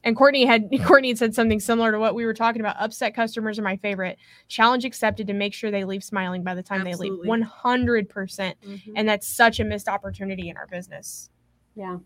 and 0.04 0.16
Courtney 0.16 0.44
had 0.44 0.70
Courtney 0.84 1.08
had 1.08 1.18
said 1.18 1.34
something 1.34 1.60
similar 1.60 1.92
to 1.92 1.98
what 1.98 2.14
we 2.14 2.24
were 2.24 2.34
talking 2.34 2.60
about. 2.60 2.76
Upset 2.78 3.14
customers 3.14 3.58
are 3.58 3.62
my 3.62 3.76
favorite. 3.76 4.18
Challenge 4.48 4.84
accepted 4.84 5.26
to 5.26 5.32
make 5.32 5.54
sure 5.54 5.70
they 5.70 5.84
leave 5.84 6.04
smiling 6.04 6.42
by 6.42 6.54
the 6.54 6.62
time 6.62 6.86
Absolutely. 6.86 7.08
they 7.08 7.20
leave. 7.22 7.28
One 7.28 7.42
hundred 7.42 8.08
percent. 8.08 8.56
Mm-hmm. 8.66 8.92
And 8.96 9.08
that's 9.08 9.26
such 9.26 9.60
a 9.60 9.64
missed 9.64 9.88
opportunity 9.88 10.48
in 10.48 10.56
our 10.56 10.66
business. 10.66 11.30
Yeah. 11.74 11.98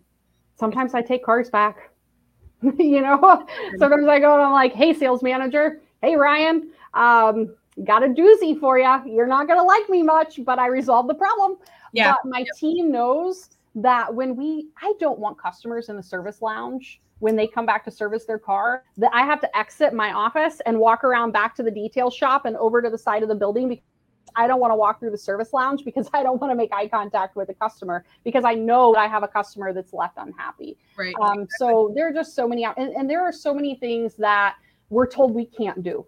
Sometimes 0.59 0.94
I 0.94 1.03
take 1.03 1.24
cars 1.24 1.51
back. 1.51 1.90
you 2.78 3.01
know, 3.01 3.47
sometimes 3.78 4.07
I 4.07 4.18
go 4.18 4.34
and 4.34 4.42
I'm 4.42 4.53
like, 4.53 4.72
hey, 4.72 4.94
sales 4.94 5.22
manager, 5.22 5.80
hey 6.03 6.16
Ryan, 6.16 6.70
um, 6.94 7.55
got 7.84 8.03
a 8.03 8.09
doozy 8.09 8.59
for 8.59 8.78
you. 8.78 9.03
You're 9.07 9.26
not 9.26 9.47
gonna 9.47 9.62
like 9.62 9.88
me 9.88 10.03
much, 10.03 10.40
but 10.44 10.59
I 10.59 10.68
resolved 10.68 11.09
the 11.09 11.14
problem. 11.14 11.59
Yeah. 11.92 12.12
But 12.12 12.30
my 12.30 12.38
yep. 12.38 12.49
team 12.59 12.90
knows 12.90 13.51
that 13.74 14.12
when 14.12 14.36
we 14.36 14.68
I 14.80 14.94
don't 14.99 15.18
want 15.18 15.38
customers 15.38 15.90
in 15.90 15.97
the 15.97 16.03
service 16.03 16.40
lounge 16.40 17.01
when 17.18 17.36
they 17.36 17.46
come 17.46 17.64
back 17.64 17.84
to 17.84 17.90
service 17.90 18.24
their 18.24 18.38
car 18.38 18.84
that 18.96 19.10
I 19.14 19.24
have 19.24 19.40
to 19.40 19.56
exit 19.56 19.94
my 19.94 20.12
office 20.12 20.60
and 20.66 20.78
walk 20.78 21.02
around 21.04 21.32
back 21.32 21.54
to 21.56 21.62
the 21.62 21.70
detail 21.70 22.10
shop 22.10 22.44
and 22.44 22.56
over 22.56 22.82
to 22.82 22.90
the 22.90 22.98
side 22.98 23.22
of 23.22 23.28
the 23.28 23.34
building 23.34 23.68
because 23.68 23.84
I 24.34 24.46
don't 24.46 24.60
want 24.60 24.72
to 24.72 24.76
walk 24.76 25.00
through 25.00 25.12
the 25.12 25.18
service 25.18 25.52
lounge 25.52 25.84
because 25.84 26.08
I 26.14 26.22
don't 26.22 26.40
want 26.40 26.50
to 26.50 26.54
make 26.54 26.72
eye 26.72 26.88
contact 26.88 27.36
with 27.36 27.48
the 27.48 27.54
customer 27.54 28.04
because 28.22 28.44
I 28.44 28.54
know 28.54 28.92
that 28.92 29.00
I 29.00 29.06
have 29.06 29.22
a 29.22 29.28
customer 29.28 29.72
that's 29.72 29.92
left 29.92 30.18
unhappy. 30.18 30.76
Right. 30.96 31.14
Um, 31.20 31.46
so 31.58 31.92
there 31.94 32.06
are 32.08 32.12
just 32.12 32.34
so 32.34 32.46
many, 32.46 32.64
and, 32.64 32.76
and 32.76 33.08
there 33.08 33.22
are 33.22 33.32
so 33.32 33.54
many 33.54 33.76
things 33.76 34.14
that 34.16 34.56
we're 34.90 35.06
told 35.06 35.34
we 35.34 35.46
can't 35.46 35.82
do 35.82 36.06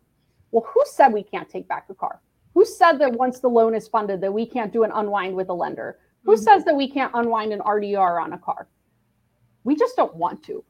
Well, 0.50 0.66
who 0.72 0.82
said 0.86 1.12
we 1.12 1.22
can't 1.22 1.48
take 1.48 1.66
back 1.66 1.88
the 1.88 1.94
car? 1.94 2.20
Who 2.54 2.64
said 2.64 2.98
that 2.98 3.12
once 3.12 3.40
the 3.40 3.48
loan 3.48 3.74
is 3.74 3.88
funded 3.88 4.20
that 4.20 4.32
we 4.32 4.46
can't 4.46 4.72
do 4.72 4.82
an 4.82 4.90
unwind 4.92 5.34
with 5.34 5.48
a 5.48 5.54
lender? 5.54 5.98
Who 6.24 6.34
mm-hmm. 6.34 6.42
says 6.42 6.64
that 6.64 6.76
we 6.76 6.90
can't 6.90 7.12
unwind 7.14 7.52
an 7.52 7.60
RDR 7.60 8.22
on 8.22 8.32
a 8.32 8.38
car? 8.38 8.68
We 9.64 9.76
just 9.76 9.96
don't 9.96 10.14
want 10.14 10.42
to. 10.44 10.64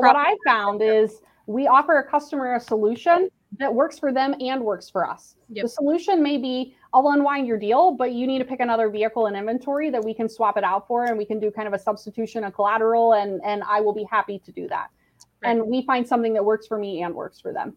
But 0.00 0.14
what 0.14 0.16
I 0.16 0.36
found 0.44 0.82
is 0.82 1.20
we 1.46 1.66
offer 1.66 1.98
a 1.98 2.08
customer 2.08 2.54
a 2.54 2.60
solution 2.60 3.28
that 3.58 3.72
works 3.72 3.98
for 3.98 4.12
them 4.12 4.34
and 4.40 4.62
works 4.62 4.90
for 4.90 5.08
us. 5.08 5.36
Yep. 5.50 5.64
The 5.64 5.68
solution 5.68 6.22
may 6.22 6.36
be 6.36 6.74
I'll 6.92 7.08
unwind 7.08 7.46
your 7.46 7.58
deal, 7.58 7.92
but 7.92 8.12
you 8.12 8.26
need 8.26 8.38
to 8.38 8.44
pick 8.44 8.60
another 8.60 8.88
vehicle 8.88 9.26
in 9.26 9.36
inventory 9.36 9.90
that 9.90 10.04
we 10.04 10.14
can 10.14 10.28
swap 10.28 10.56
it 10.56 10.64
out 10.64 10.86
for 10.88 11.04
and 11.04 11.16
we 11.16 11.24
can 11.24 11.38
do 11.38 11.50
kind 11.50 11.68
of 11.68 11.74
a 11.74 11.78
substitution 11.78 12.44
of 12.44 12.54
collateral 12.54 13.14
and 13.14 13.40
and 13.44 13.62
I 13.64 13.80
will 13.80 13.94
be 13.94 14.06
happy 14.10 14.38
to 14.40 14.52
do 14.52 14.68
that. 14.68 14.88
Right. 15.42 15.50
And 15.50 15.66
we 15.66 15.82
find 15.82 16.06
something 16.06 16.32
that 16.34 16.44
works 16.44 16.66
for 16.66 16.78
me 16.78 17.02
and 17.02 17.14
works 17.14 17.40
for 17.40 17.52
them. 17.52 17.74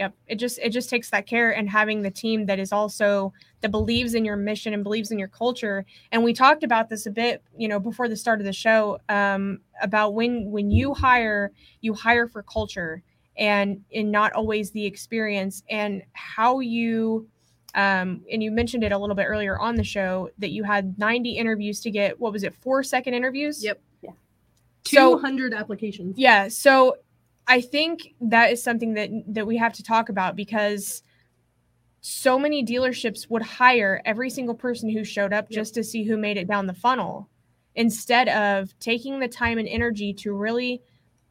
Yep. 0.00 0.14
It 0.28 0.36
just 0.36 0.58
it 0.60 0.70
just 0.70 0.88
takes 0.88 1.10
that 1.10 1.26
care 1.26 1.50
and 1.50 1.68
having 1.68 2.00
the 2.00 2.10
team 2.10 2.46
that 2.46 2.58
is 2.58 2.72
also 2.72 3.34
that 3.60 3.70
believes 3.70 4.14
in 4.14 4.24
your 4.24 4.34
mission 4.34 4.72
and 4.72 4.82
believes 4.82 5.10
in 5.10 5.18
your 5.18 5.28
culture. 5.28 5.84
And 6.10 6.24
we 6.24 6.32
talked 6.32 6.64
about 6.64 6.88
this 6.88 7.04
a 7.04 7.10
bit, 7.10 7.42
you 7.54 7.68
know, 7.68 7.78
before 7.78 8.08
the 8.08 8.16
start 8.16 8.40
of 8.40 8.46
the 8.46 8.52
show 8.54 8.98
um, 9.10 9.60
about 9.82 10.14
when 10.14 10.50
when 10.50 10.70
you 10.70 10.94
hire, 10.94 11.52
you 11.82 11.92
hire 11.92 12.26
for 12.26 12.42
culture 12.42 13.02
and 13.36 13.84
and 13.94 14.10
not 14.10 14.32
always 14.32 14.70
the 14.70 14.86
experience 14.86 15.62
and 15.68 16.02
how 16.14 16.60
you 16.60 17.28
um, 17.74 18.24
and 18.32 18.42
you 18.42 18.50
mentioned 18.50 18.82
it 18.82 18.92
a 18.92 18.96
little 18.96 19.14
bit 19.14 19.24
earlier 19.24 19.58
on 19.58 19.74
the 19.74 19.84
show 19.84 20.30
that 20.38 20.48
you 20.48 20.64
had 20.64 20.98
90 20.98 21.32
interviews 21.32 21.78
to 21.82 21.90
get 21.90 22.18
what 22.18 22.32
was 22.32 22.42
it 22.42 22.54
four 22.54 22.82
second 22.82 23.12
interviews? 23.12 23.62
Yep. 23.62 23.78
Yeah. 24.00 24.12
200 24.84 25.52
so, 25.52 25.58
applications. 25.58 26.16
Yeah. 26.16 26.48
So 26.48 26.96
i 27.46 27.60
think 27.60 28.14
that 28.20 28.50
is 28.50 28.62
something 28.62 28.94
that 28.94 29.10
that 29.26 29.46
we 29.46 29.56
have 29.56 29.72
to 29.72 29.82
talk 29.82 30.08
about 30.08 30.36
because 30.36 31.02
so 32.00 32.38
many 32.38 32.64
dealerships 32.64 33.28
would 33.28 33.42
hire 33.42 34.00
every 34.04 34.30
single 34.30 34.54
person 34.54 34.88
who 34.88 35.04
showed 35.04 35.32
up 35.32 35.46
yep. 35.50 35.58
just 35.58 35.74
to 35.74 35.84
see 35.84 36.04
who 36.04 36.16
made 36.16 36.36
it 36.36 36.48
down 36.48 36.66
the 36.66 36.74
funnel 36.74 37.28
instead 37.74 38.28
of 38.28 38.76
taking 38.80 39.20
the 39.20 39.28
time 39.28 39.58
and 39.58 39.68
energy 39.68 40.12
to 40.12 40.32
really 40.32 40.82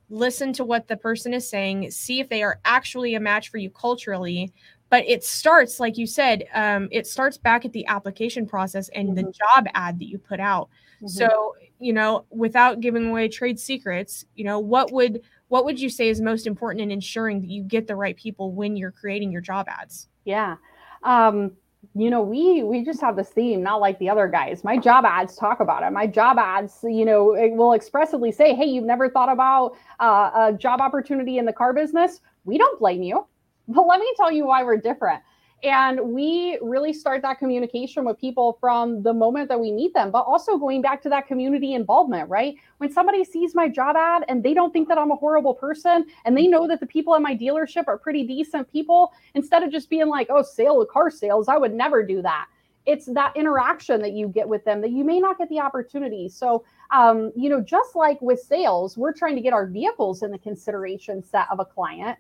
listen 0.10 0.54
to 0.54 0.64
what 0.64 0.88
the 0.88 0.98
person 0.98 1.34
is 1.34 1.48
saying 1.48 1.90
see 1.92 2.20
if 2.20 2.30
they 2.30 2.44
are 2.44 2.60
actually 2.66 3.16
a 3.16 3.20
match 3.20 3.50
for 3.50 3.58
you 3.58 3.70
culturally 3.70 4.52
but 4.90 5.04
it 5.08 5.24
starts 5.24 5.80
like 5.80 5.98
you 5.98 6.08
said 6.08 6.46
um, 6.54 6.88
it 6.92 7.08
starts 7.08 7.38
back 7.38 7.66
at 7.66 7.74
the 7.74 7.86
application 7.88 8.46
process 8.46 8.90
and 8.90 9.10
mm-hmm. 9.10 9.26
the 9.26 9.32
job 9.32 9.66
ad 9.74 10.00
that 10.00 10.06
you 10.06 10.18
put 10.18 10.40
out. 10.40 10.70
Mm-hmm. 10.98 11.08
so 11.08 11.56
you 11.80 11.94
know 11.94 12.26
without 12.30 12.82
giving 12.82 13.10
away 13.10 13.30
trade 13.30 13.58
secrets 13.58 14.26
you 14.36 14.44
know 14.44 14.60
what 14.60 14.92
would 14.92 15.22
what 15.50 15.66
would 15.66 15.80
you 15.80 15.90
say 15.90 16.10
is 16.10 16.22
most 16.22 16.48
important 16.48 16.82
in 16.82 16.92
ensuring 16.92 17.42
that 17.42 17.50
you 17.50 17.64
get 17.64 17.88
the 17.88 17.96
right 17.96 18.16
people 18.16 18.52
when 18.52 18.78
you're 18.78 18.92
creating 18.92 19.32
your 19.32 19.42
job 19.42 19.68
ads? 19.68 20.08
Yeah. 20.24 20.56
Um, 21.04 21.52
you 21.96 22.10
know 22.10 22.22
we 22.22 22.62
we 22.62 22.84
just 22.84 23.00
have 23.00 23.16
this 23.16 23.30
theme 23.30 23.64
not 23.64 23.80
like 23.80 23.98
the 24.00 24.10
other 24.10 24.28
guys. 24.28 24.66
My 24.66 24.78
job 24.78 25.06
ads 25.06 25.38
talk 25.38 25.62
about 25.62 25.82
it. 25.82 25.92
My 25.92 26.06
job 26.06 26.38
ads 26.38 26.80
you 26.84 27.06
know 27.06 27.34
it 27.36 27.54
will 27.54 27.74
expressively 27.74 28.32
say 28.32 28.54
hey 28.54 28.66
you've 28.66 28.84
never 28.84 29.10
thought 29.10 29.32
about 29.32 29.76
uh, 30.00 30.30
a 30.36 30.54
job 30.54 30.82
opportunity 30.82 31.38
in 31.38 31.46
the 31.46 31.54
car 31.54 31.74
business. 31.74 32.20
We 32.44 32.58
don't 32.58 32.80
blame 32.80 33.02
you 33.02 33.26
but 33.70 33.88
let 33.88 34.00
me 34.00 34.12
tell 34.18 34.32
you 34.32 34.48
why 34.48 34.64
we're 34.64 34.78
different. 34.78 35.22
And 35.62 36.00
we 36.14 36.58
really 36.62 36.94
start 36.94 37.22
that 37.24 37.38
communication 37.38 38.06
with 38.06 38.18
people 38.18 38.58
from 38.62 39.04
the 39.04 39.14
moment 39.14 39.50
that 39.50 39.60
we 39.60 39.74
meet 39.74 39.94
them, 39.94 40.10
but 40.10 40.22
also 40.22 40.58
going 40.58 40.82
back 40.82 41.02
to 41.02 41.10
that 41.10 41.28
community 41.28 41.74
involvement, 41.74 42.30
right? 42.30 42.56
When 42.78 42.92
somebody 42.92 43.26
sees 43.26 43.54
my 43.54 43.68
job 43.68 43.98
ad 43.98 44.24
and 44.30 44.42
they 44.42 44.54
don't 44.54 44.72
think 44.72 44.88
that 44.88 44.98
I'm 44.98 45.12
a 45.12 45.18
horrible 45.18 45.54
person 45.54 46.06
and 46.24 46.38
they 46.38 46.48
know 46.48 46.66
that 46.68 46.80
the 46.80 46.88
people 46.88 47.14
at 47.14 47.22
my 47.22 47.36
dealership 47.36 47.88
are 47.88 47.98
pretty 47.98 48.26
decent 48.26 48.72
people, 48.72 49.12
instead 49.34 49.64
of 49.64 49.72
just 49.72 49.90
being 49.90 50.08
like, 50.08 50.28
oh, 50.30 50.44
sale 50.44 50.82
of 50.82 50.88
car 50.88 51.12
sales, 51.12 51.50
I 51.50 51.58
would 51.58 51.74
never 51.74 52.04
do 52.04 52.22
that. 52.22 52.48
It's 52.86 53.08
that 53.08 53.36
interaction 53.36 54.02
that 54.02 54.14
you 54.14 54.30
get 54.30 54.48
with 54.48 54.64
them 54.64 54.80
that 54.80 54.92
you 54.92 55.04
may 55.04 55.20
not 55.20 55.38
get 55.38 55.50
the 55.50 55.60
opportunity. 55.60 56.30
So, 56.30 56.64
um, 56.92 57.34
you 57.36 57.50
know, 57.50 57.60
just 57.60 57.98
like 57.98 58.22
with 58.22 58.40
sales, 58.40 58.98
we're 58.98 59.14
trying 59.14 59.36
to 59.36 59.42
get 59.42 59.52
our 59.52 59.68
vehicles 59.68 60.24
in 60.24 60.32
the 60.32 60.40
consideration 60.40 61.22
set 61.22 61.48
of 61.52 61.60
a 61.60 61.66
client 61.66 62.18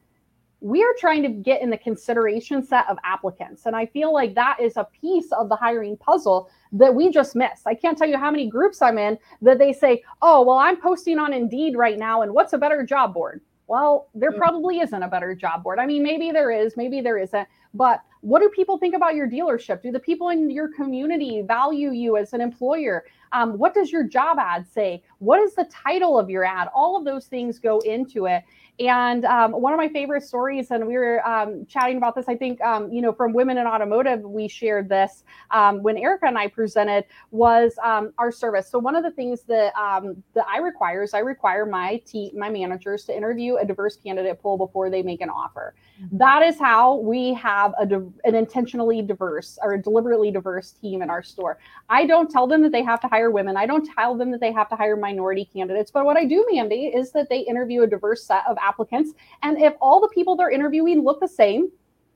we 0.61 0.83
are 0.83 0.93
trying 0.97 1.23
to 1.23 1.29
get 1.29 1.61
in 1.61 1.69
the 1.69 1.77
consideration 1.77 2.63
set 2.63 2.89
of 2.89 2.97
applicants. 3.03 3.65
And 3.65 3.75
I 3.75 3.85
feel 3.85 4.13
like 4.13 4.35
that 4.35 4.57
is 4.59 4.75
a 4.75 4.83
piece 4.83 5.31
of 5.31 5.47
the 5.47 5.55
hiring 5.55 5.95
puzzle 5.97 6.49
that 6.73 6.93
we 6.93 7.09
just 7.09 7.35
missed. 7.35 7.65
I 7.65 7.73
can't 7.73 7.97
tell 7.97 8.09
you 8.09 8.17
how 8.17 8.29
many 8.29 8.49
groups 8.49 8.81
I'm 8.81 8.97
in 8.97 9.17
that 9.41 9.57
they 9.57 9.71
say, 9.71 10.03
oh, 10.21 10.43
well, 10.43 10.57
I'm 10.57 10.79
posting 10.79 11.17
on 11.17 11.31
Indeed 11.31 11.77
right 11.77 11.97
now. 11.97 12.23
And 12.23 12.33
what's 12.33 12.53
a 12.53 12.57
better 12.57 12.83
job 12.83 13.13
board? 13.13 13.41
Well, 13.67 14.09
there 14.13 14.31
mm-hmm. 14.31 14.39
probably 14.39 14.79
isn't 14.79 15.03
a 15.03 15.07
better 15.07 15.33
job 15.33 15.63
board. 15.63 15.79
I 15.79 15.85
mean, 15.85 16.03
maybe 16.03 16.31
there 16.31 16.51
is, 16.51 16.75
maybe 16.75 16.99
there 16.99 17.17
isn't. 17.17 17.47
But 17.73 18.01
what 18.21 18.41
do 18.41 18.49
people 18.49 18.77
think 18.77 18.95
about 18.95 19.15
your 19.15 19.29
dealership? 19.29 19.81
Do 19.81 19.91
the 19.91 19.99
people 19.99 20.29
in 20.29 20.49
your 20.49 20.67
community 20.67 21.41
value 21.41 21.91
you 21.91 22.17
as 22.17 22.33
an 22.33 22.41
employer? 22.41 23.05
Um, 23.31 23.57
what 23.57 23.73
does 23.73 23.91
your 23.91 24.03
job 24.03 24.37
ad 24.39 24.67
say? 24.67 25.03
What 25.19 25.39
is 25.39 25.53
the 25.55 25.65
title 25.65 26.17
of 26.17 26.29
your 26.29 26.43
ad? 26.43 26.67
All 26.73 26.97
of 26.97 27.05
those 27.05 27.27
things 27.27 27.59
go 27.59 27.79
into 27.79 28.25
it. 28.25 28.43
And 28.79 29.25
um, 29.25 29.51
one 29.51 29.73
of 29.73 29.77
my 29.77 29.89
favorite 29.89 30.23
stories, 30.23 30.71
and 30.71 30.87
we 30.87 30.95
were 30.95 31.25
um, 31.27 31.65
chatting 31.65 31.97
about 31.97 32.15
this, 32.15 32.29
I 32.29 32.35
think, 32.35 32.61
um, 32.61 32.89
you 32.91 33.01
know, 33.01 33.11
from 33.11 33.33
Women 33.33 33.57
in 33.57 33.67
Automotive, 33.67 34.21
we 34.21 34.47
shared 34.47 34.87
this 34.87 35.25
um, 35.51 35.83
when 35.83 35.97
Erica 35.97 36.27
and 36.27 36.37
I 36.37 36.47
presented, 36.47 37.03
was 37.31 37.77
um, 37.83 38.13
our 38.17 38.31
service. 38.31 38.69
So 38.69 38.79
one 38.79 38.95
of 38.95 39.03
the 39.03 39.11
things 39.11 39.41
that 39.43 39.73
um, 39.75 40.23
that 40.33 40.45
I 40.47 40.59
require 40.59 41.03
is 41.03 41.13
I 41.13 41.19
require 41.19 41.65
my 41.65 41.97
team, 42.05 42.31
my 42.37 42.49
managers 42.49 43.03
to 43.05 43.15
interview 43.15 43.57
a 43.57 43.65
diverse 43.65 43.97
candidate 43.97 44.41
pool 44.41 44.57
before 44.57 44.89
they 44.89 45.03
make 45.03 45.19
an 45.19 45.29
offer. 45.29 45.75
Mm-hmm. 46.01 46.17
That 46.17 46.43
is 46.43 46.57
how 46.57 46.95
we 46.95 47.33
have 47.33 47.73
a, 47.77 47.85
an 48.23 48.35
intentionally 48.35 49.01
diverse 49.01 49.57
or 49.61 49.73
a 49.73 49.81
deliberately 49.81 50.31
diverse 50.31 50.71
team 50.71 51.01
in 51.01 51.09
our 51.09 51.23
store. 51.23 51.59
I 51.89 52.05
don't 52.05 52.29
tell 52.29 52.47
them 52.47 52.61
that 52.63 52.71
they 52.71 52.83
have 52.83 52.99
to 53.01 53.07
hire 53.07 53.31
women. 53.31 53.57
I 53.57 53.65
don't 53.65 53.89
tell 53.95 54.15
them 54.15 54.31
that 54.31 54.39
they 54.39 54.51
have 54.51 54.69
to 54.69 54.75
hire 54.75 54.95
minority 54.95 55.45
candidates. 55.45 55.91
But 55.91 56.05
what 56.05 56.17
I 56.17 56.25
do 56.25 56.45
mandate 56.51 56.93
is 56.95 57.11
that 57.11 57.29
they 57.29 57.39
interview 57.39 57.83
a 57.83 57.87
diverse 57.87 58.23
set 58.23 58.43
of 58.47 58.57
applicants. 58.61 59.13
And 59.43 59.61
if 59.61 59.73
all 59.81 59.99
the 59.99 60.09
people 60.09 60.35
they're 60.35 60.51
interviewing 60.51 61.03
look 61.03 61.19
the 61.19 61.27
same, 61.27 61.69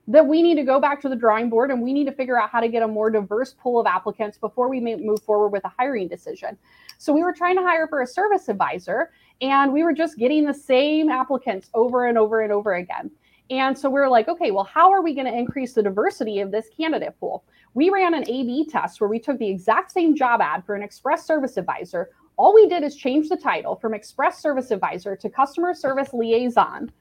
then 0.07 0.27
we 0.27 0.41
need 0.41 0.55
to 0.55 0.63
go 0.63 0.79
back 0.79 1.01
to 1.01 1.09
the 1.09 1.15
drawing 1.15 1.49
board 1.49 1.71
and 1.71 1.81
we 1.81 1.93
need 1.93 2.05
to 2.05 2.11
figure 2.11 2.39
out 2.39 2.49
how 2.49 2.59
to 2.59 2.67
get 2.67 2.83
a 2.83 2.87
more 2.87 3.09
diverse 3.09 3.53
pool 3.53 3.79
of 3.79 3.87
applicants 3.87 4.37
before 4.37 4.67
we 4.67 4.79
move 4.79 5.21
forward 5.23 5.49
with 5.49 5.63
a 5.63 5.71
hiring 5.77 6.07
decision. 6.07 6.57
So 6.97 7.13
we 7.13 7.23
were 7.23 7.33
trying 7.33 7.55
to 7.55 7.61
hire 7.61 7.87
for 7.87 8.01
a 8.01 8.07
service 8.07 8.49
advisor 8.49 9.11
and 9.41 9.71
we 9.71 9.83
were 9.83 9.93
just 9.93 10.17
getting 10.17 10.45
the 10.45 10.53
same 10.53 11.09
applicants 11.09 11.69
over 11.73 12.07
and 12.07 12.17
over 12.17 12.41
and 12.41 12.51
over 12.51 12.75
again. 12.75 13.11
And 13.53 13.77
so 13.77 13.87
we 13.87 13.99
are 13.99 14.09
like, 14.09 14.27
okay, 14.27 14.49
well, 14.49 14.63
how 14.63 14.91
are 14.91 15.03
we 15.03 15.13
going 15.13 15.27
to 15.27 15.37
increase 15.37 15.73
the 15.73 15.83
diversity 15.83 16.39
of 16.39 16.49
this 16.49 16.69
candidate 16.75 17.19
pool? 17.19 17.43
We 17.75 17.91
ran 17.91 18.15
an 18.15 18.23
A 18.23 18.43
B 18.43 18.67
test 18.67 18.99
where 18.99 19.09
we 19.09 19.19
took 19.19 19.37
the 19.37 19.47
exact 19.47 19.91
same 19.91 20.15
job 20.15 20.41
ad 20.41 20.65
for 20.65 20.73
an 20.73 20.81
express 20.81 21.27
service 21.27 21.55
advisor, 21.57 22.09
all 22.35 22.53
we 22.53 22.67
did 22.67 22.83
is 22.83 22.95
change 22.95 23.29
the 23.29 23.37
title 23.37 23.75
from 23.75 23.93
Express 23.93 24.41
Service 24.41 24.71
Advisor 24.71 25.15
to 25.15 25.29
Customer 25.29 25.73
Service 25.73 26.13
Liaison. 26.13 26.91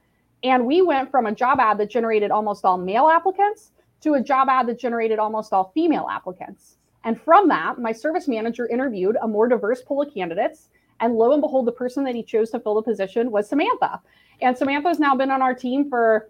And 0.44 0.66
we 0.66 0.82
went 0.82 1.11
from 1.11 1.26
a 1.26 1.34
job 1.34 1.59
ad 1.59 1.78
that 1.78 1.90
generated 1.90 2.30
almost 2.30 2.64
all 2.64 2.76
male 2.76 3.09
applicants 3.09 3.72
to 4.03 4.14
a 4.14 4.20
job 4.20 4.48
ad 4.50 4.66
that 4.66 4.78
generated 4.78 5.18
almost 5.18 5.53
all 5.53 5.72
female 5.72 6.07
applicants. 6.11 6.76
And 7.05 7.18
from 7.20 7.48
that, 7.48 7.78
my 7.78 7.92
service 7.92 8.28
manager 8.28 8.68
interviewed 8.68 9.16
a 9.22 9.28
more 9.28 9.48
diverse 9.48 9.80
pool 9.80 10.03
of 10.03 10.12
candidates. 10.12 10.68
And 11.00 11.14
lo 11.14 11.32
and 11.32 11.40
behold, 11.40 11.66
the 11.66 11.72
person 11.72 12.05
that 12.05 12.14
he 12.14 12.22
chose 12.22 12.50
to 12.50 12.61
fill 12.61 12.74
the 12.74 12.82
position 12.82 13.30
was 13.30 13.48
Samantha. 13.48 14.03
And 14.40 14.57
Samantha's 14.57 15.00
now 15.00 15.16
been 15.16 15.30
on 15.30 15.42
our 15.42 15.55
team 15.55 15.88
for 15.88 16.28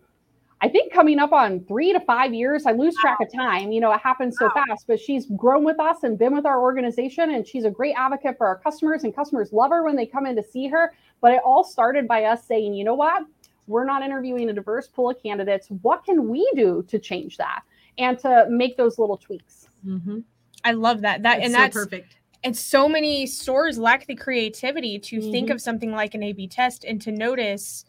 I 0.62 0.68
think 0.68 0.92
coming 0.92 1.18
up 1.18 1.32
on 1.32 1.64
three 1.64 1.92
to 1.92 1.98
five 1.98 2.32
years. 2.32 2.66
I 2.66 2.72
lose 2.72 2.94
track 3.00 3.18
of 3.20 3.32
time. 3.32 3.72
You 3.72 3.80
know, 3.80 3.92
it 3.92 4.00
happens 4.00 4.36
so 4.38 4.48
fast, 4.50 4.86
but 4.86 5.00
she's 5.00 5.26
grown 5.36 5.64
with 5.64 5.80
us 5.80 6.04
and 6.04 6.16
been 6.16 6.34
with 6.34 6.46
our 6.46 6.62
organization. 6.62 7.34
And 7.34 7.46
she's 7.46 7.64
a 7.64 7.70
great 7.70 7.94
advocate 7.98 8.38
for 8.38 8.46
our 8.46 8.58
customers, 8.58 9.02
and 9.02 9.14
customers 9.14 9.52
love 9.52 9.70
her 9.70 9.82
when 9.82 9.96
they 9.96 10.06
come 10.06 10.24
in 10.24 10.36
to 10.36 10.42
see 10.42 10.68
her. 10.68 10.94
But 11.20 11.32
it 11.32 11.40
all 11.44 11.64
started 11.64 12.06
by 12.06 12.24
us 12.24 12.46
saying, 12.46 12.74
you 12.74 12.84
know 12.84 12.94
what? 12.94 13.24
We're 13.66 13.84
not 13.84 14.02
interviewing 14.02 14.50
a 14.50 14.52
diverse 14.52 14.86
pool 14.86 15.10
of 15.10 15.20
candidates. 15.20 15.66
What 15.82 16.04
can 16.04 16.28
we 16.28 16.48
do 16.54 16.84
to 16.88 16.98
change 16.98 17.38
that 17.38 17.62
and 17.98 18.16
to 18.20 18.46
make 18.48 18.76
those 18.76 19.00
little 19.00 19.16
tweaks? 19.16 19.68
Mm-hmm. 19.84 20.20
I 20.64 20.72
love 20.72 21.00
that. 21.00 21.24
That 21.24 21.38
that's 21.38 21.44
and 21.44 21.54
so 21.54 21.58
that's 21.58 21.74
perfect. 21.74 22.16
And 22.44 22.56
so 22.56 22.88
many 22.88 23.26
stores 23.26 23.78
lack 23.78 24.06
the 24.06 24.14
creativity 24.14 24.98
to 24.98 25.18
mm-hmm. 25.18 25.30
think 25.32 25.50
of 25.50 25.60
something 25.60 25.90
like 25.90 26.14
an 26.14 26.22
A/B 26.22 26.48
test 26.48 26.84
and 26.84 27.00
to 27.02 27.10
notice 27.10 27.84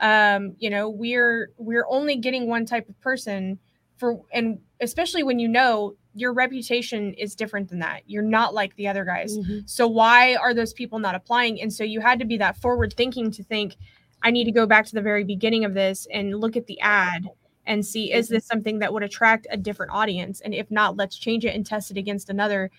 um, 0.00 0.54
you 0.58 0.70
know 0.70 0.88
we're 0.88 1.50
we're 1.58 1.86
only 1.88 2.16
getting 2.16 2.46
one 2.46 2.64
type 2.64 2.88
of 2.88 3.00
person 3.00 3.58
for 3.96 4.20
and 4.32 4.58
especially 4.80 5.22
when 5.22 5.38
you 5.38 5.48
know 5.48 5.94
your 6.14 6.32
reputation 6.32 7.14
is 7.14 7.34
different 7.34 7.68
than 7.68 7.78
that. 7.78 8.02
You're 8.06 8.22
not 8.22 8.54
like 8.54 8.74
the 8.76 8.88
other 8.88 9.04
guys. 9.04 9.38
Mm-hmm. 9.38 9.60
so 9.66 9.86
why 9.86 10.34
are 10.36 10.52
those 10.52 10.72
people 10.72 10.98
not 10.98 11.14
applying? 11.14 11.60
And 11.60 11.72
so 11.72 11.84
you 11.84 12.00
had 12.00 12.18
to 12.18 12.24
be 12.24 12.36
that 12.38 12.56
forward 12.56 12.94
thinking 12.96 13.30
to 13.32 13.42
think 13.42 13.76
i 14.24 14.32
need 14.32 14.44
to 14.44 14.50
go 14.50 14.66
back 14.66 14.84
to 14.84 14.94
the 14.94 15.00
very 15.00 15.22
beginning 15.22 15.64
of 15.64 15.74
this 15.74 16.08
and 16.12 16.40
look 16.40 16.56
at 16.56 16.66
the 16.66 16.80
ad 16.80 17.28
and 17.68 17.86
see 17.86 18.12
is 18.12 18.26
mm-hmm. 18.26 18.34
this 18.34 18.46
something 18.46 18.80
that 18.80 18.92
would 18.92 19.04
attract 19.04 19.46
a 19.50 19.56
different 19.56 19.92
audience? 19.92 20.40
And 20.40 20.54
if 20.54 20.70
not 20.70 20.96
let's 20.96 21.16
change 21.16 21.44
it 21.44 21.54
and 21.54 21.64
test 21.64 21.90
it 21.90 21.96
against 21.96 22.30
another. 22.30 22.70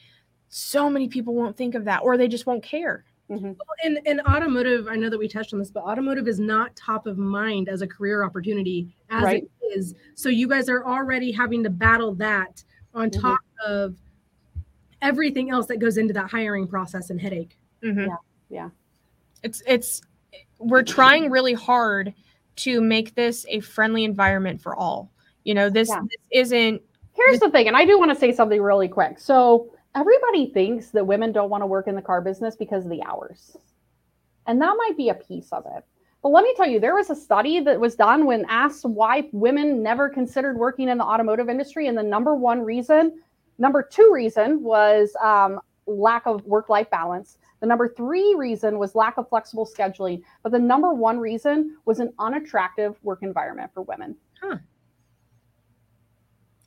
So 0.49 0.89
many 0.89 1.07
people 1.07 1.35
won't 1.35 1.55
think 1.55 1.75
of 1.75 1.85
that 1.85 2.01
or 2.01 2.17
they 2.17 2.27
just 2.27 2.47
won't 2.47 2.63
care 2.63 3.05
Mm-hmm. 3.29 3.45
Well, 3.45 3.55
and, 3.83 3.99
and 4.05 4.21
automotive, 4.21 4.87
I 4.87 4.95
know 4.95 5.09
that 5.09 5.17
we 5.17 5.27
touched 5.27 5.53
on 5.53 5.59
this, 5.59 5.69
but 5.69 5.83
automotive 5.83 6.27
is 6.27 6.39
not 6.39 6.75
top 6.75 7.05
of 7.05 7.17
mind 7.17 7.69
as 7.69 7.81
a 7.81 7.87
career 7.87 8.23
opportunity 8.23 8.89
as 9.09 9.23
right. 9.23 9.43
it 9.61 9.77
is. 9.77 9.93
So 10.15 10.29
you 10.29 10.47
guys 10.47 10.67
are 10.67 10.83
already 10.85 11.31
having 11.31 11.63
to 11.63 11.69
battle 11.69 12.15
that 12.15 12.63
on 12.93 13.09
Mhm. 13.11 13.21
top 13.21 13.39
of 13.65 13.95
everything 15.01 15.51
else 15.51 15.67
that 15.67 15.77
goes 15.77 15.97
into 15.97 16.13
that 16.13 16.29
hiring 16.29 16.67
process 16.67 17.11
and 17.11 17.21
headache. 17.21 17.57
Mhm. 17.83 18.07
Yeah, 18.07 18.15
yeah. 18.49 18.69
It's 19.43 19.61
it's 19.67 20.01
we're 20.57 20.83
trying 20.83 21.29
really 21.29 21.53
hard 21.53 22.13
to 22.57 22.81
make 22.81 23.15
this 23.15 23.45
a 23.47 23.59
friendly 23.61 24.03
environment 24.03 24.61
for 24.61 24.75
all. 24.75 25.11
You 25.43 25.53
know, 25.53 25.69
this, 25.69 25.87
Yeah. 25.89 26.01
this 26.01 26.21
isn't 26.31 26.81
Here's 27.13 27.39
the 27.39 27.49
thing, 27.49 27.67
and 27.67 27.75
I 27.75 27.85
do 27.85 27.99
want 27.99 28.11
to 28.11 28.15
say 28.15 28.31
something 28.31 28.61
really 28.61 28.87
quick. 28.87 29.19
So 29.19 29.73
everybody 29.95 30.51
thinks 30.51 30.89
that 30.91 31.05
women 31.05 31.31
don't 31.31 31.49
want 31.49 31.61
to 31.61 31.67
work 31.67 31.87
in 31.87 31.95
the 31.95 32.01
car 32.01 32.21
business 32.21 32.55
because 32.55 32.85
of 32.85 32.91
the 32.91 33.03
hours. 33.03 33.57
And 34.47 34.61
that 34.61 34.75
might 34.77 34.97
be 34.97 35.09
a 35.09 35.13
piece 35.13 35.51
of 35.51 35.65
it. 35.75 35.83
But 36.21 36.29
let 36.29 36.43
me 36.43 36.53
tell 36.55 36.67
you, 36.67 36.79
there 36.79 36.95
was 36.95 37.09
a 37.09 37.15
study 37.15 37.59
that 37.61 37.79
was 37.79 37.95
done 37.95 38.25
when 38.25 38.45
asked 38.49 38.83
why 38.85 39.29
women 39.31 39.81
never 39.81 40.09
considered 40.09 40.57
working 40.57 40.89
in 40.89 40.97
the 40.97 41.03
automotive 41.03 41.49
industry. 41.49 41.87
And 41.87 41.97
the 41.97 42.03
number 42.03 42.35
one 42.35 42.61
reason, 42.61 43.21
number 43.57 43.81
two 43.81 44.11
reason 44.13 44.61
was 44.61 45.15
um, 45.23 45.61
lack 45.85 46.25
of 46.25 46.43
work 46.45 46.67
life 46.67 46.89
balance. 46.89 47.37
The 47.61 47.67
number 47.67 47.87
three 47.87 48.35
reason 48.35 48.79
was 48.79 48.95
lack 48.95 49.17
of 49.17 49.29
flexible 49.29 49.65
scheduling. 49.65 50.21
But 50.43 50.51
the 50.51 50.59
number 50.59 50.93
one 50.93 51.19
reason 51.19 51.77
was 51.85 51.99
an 51.99 52.13
unattractive 52.19 52.97
work 53.03 53.19
environment 53.21 53.71
for 53.73 53.83
women. 53.83 54.15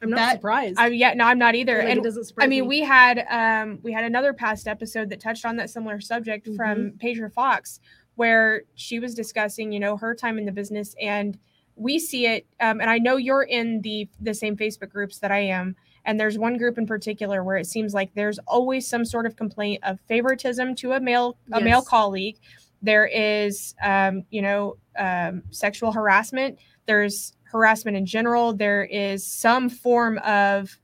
I'm 0.02 0.10
not 0.10 0.16
That- 0.16 0.32
surprised. 0.34 0.78
I 0.78 0.88
yeah, 0.88 1.14
no, 1.14 1.24
I'm 1.24 1.38
not 1.38 1.54
either. 1.54 1.78
Like, 1.78 1.88
it 1.88 1.90
and 1.92 2.02
doesn't 2.02 2.24
surprise 2.24 2.44
I 2.44 2.48
mean, 2.48 2.62
me. 2.64 2.68
we 2.68 2.80
had 2.80 3.24
um 3.30 3.78
we 3.82 3.92
had 3.92 4.04
another 4.04 4.32
past 4.32 4.66
episode 4.66 5.10
that 5.10 5.20
touched 5.20 5.44
on 5.44 5.56
that 5.56 5.70
similar 5.70 6.00
subject 6.00 6.48
from 6.56 6.92
Pedro 6.98 7.30
Fox, 7.30 7.80
where 8.16 8.62
she 8.74 8.98
was 8.98 9.14
discussing, 9.14 9.72
you 9.72 9.80
know, 9.80 9.96
her 9.96 10.14
time 10.14 10.38
in 10.38 10.44
the 10.44 10.52
business, 10.52 10.94
and 11.00 11.38
we 11.76 11.98
see 11.98 12.26
it. 12.26 12.46
Um, 12.60 12.80
and 12.80 12.90
I 12.90 12.98
know 12.98 13.16
you're 13.16 13.44
in 13.44 13.80
the 13.82 14.08
the 14.20 14.34
same 14.34 14.56
Facebook 14.56 14.90
groups 14.90 15.18
that 15.20 15.30
I 15.32 15.38
am, 15.40 15.76
and 16.04 16.18
there's 16.20 16.36
one 16.38 16.58
group 16.58 16.76
in 16.78 16.86
particular 16.86 17.42
where 17.44 17.56
it 17.56 17.66
seems 17.66 17.94
like 17.94 18.12
there's 18.14 18.38
always 18.40 18.86
some 18.88 19.04
sort 19.04 19.24
of 19.26 19.36
complaint 19.36 19.82
of 19.84 20.00
favoritism 20.08 20.74
to 20.76 20.92
a 20.92 21.00
male 21.00 21.36
a 21.52 21.60
male 21.60 21.82
colleague. 21.82 22.38
There 22.84 23.06
is, 23.06 23.76
um, 23.82 24.24
you 24.30 24.42
know, 24.42 24.76
um, 24.98 25.44
sexual 25.50 25.92
harassment. 25.92 26.58
There's 26.86 27.32
harassment 27.52 27.96
in 27.96 28.06
general. 28.06 28.54
There 28.54 28.84
is 28.84 29.26
some 29.26 29.68
form 29.68 30.18
of 30.18 30.76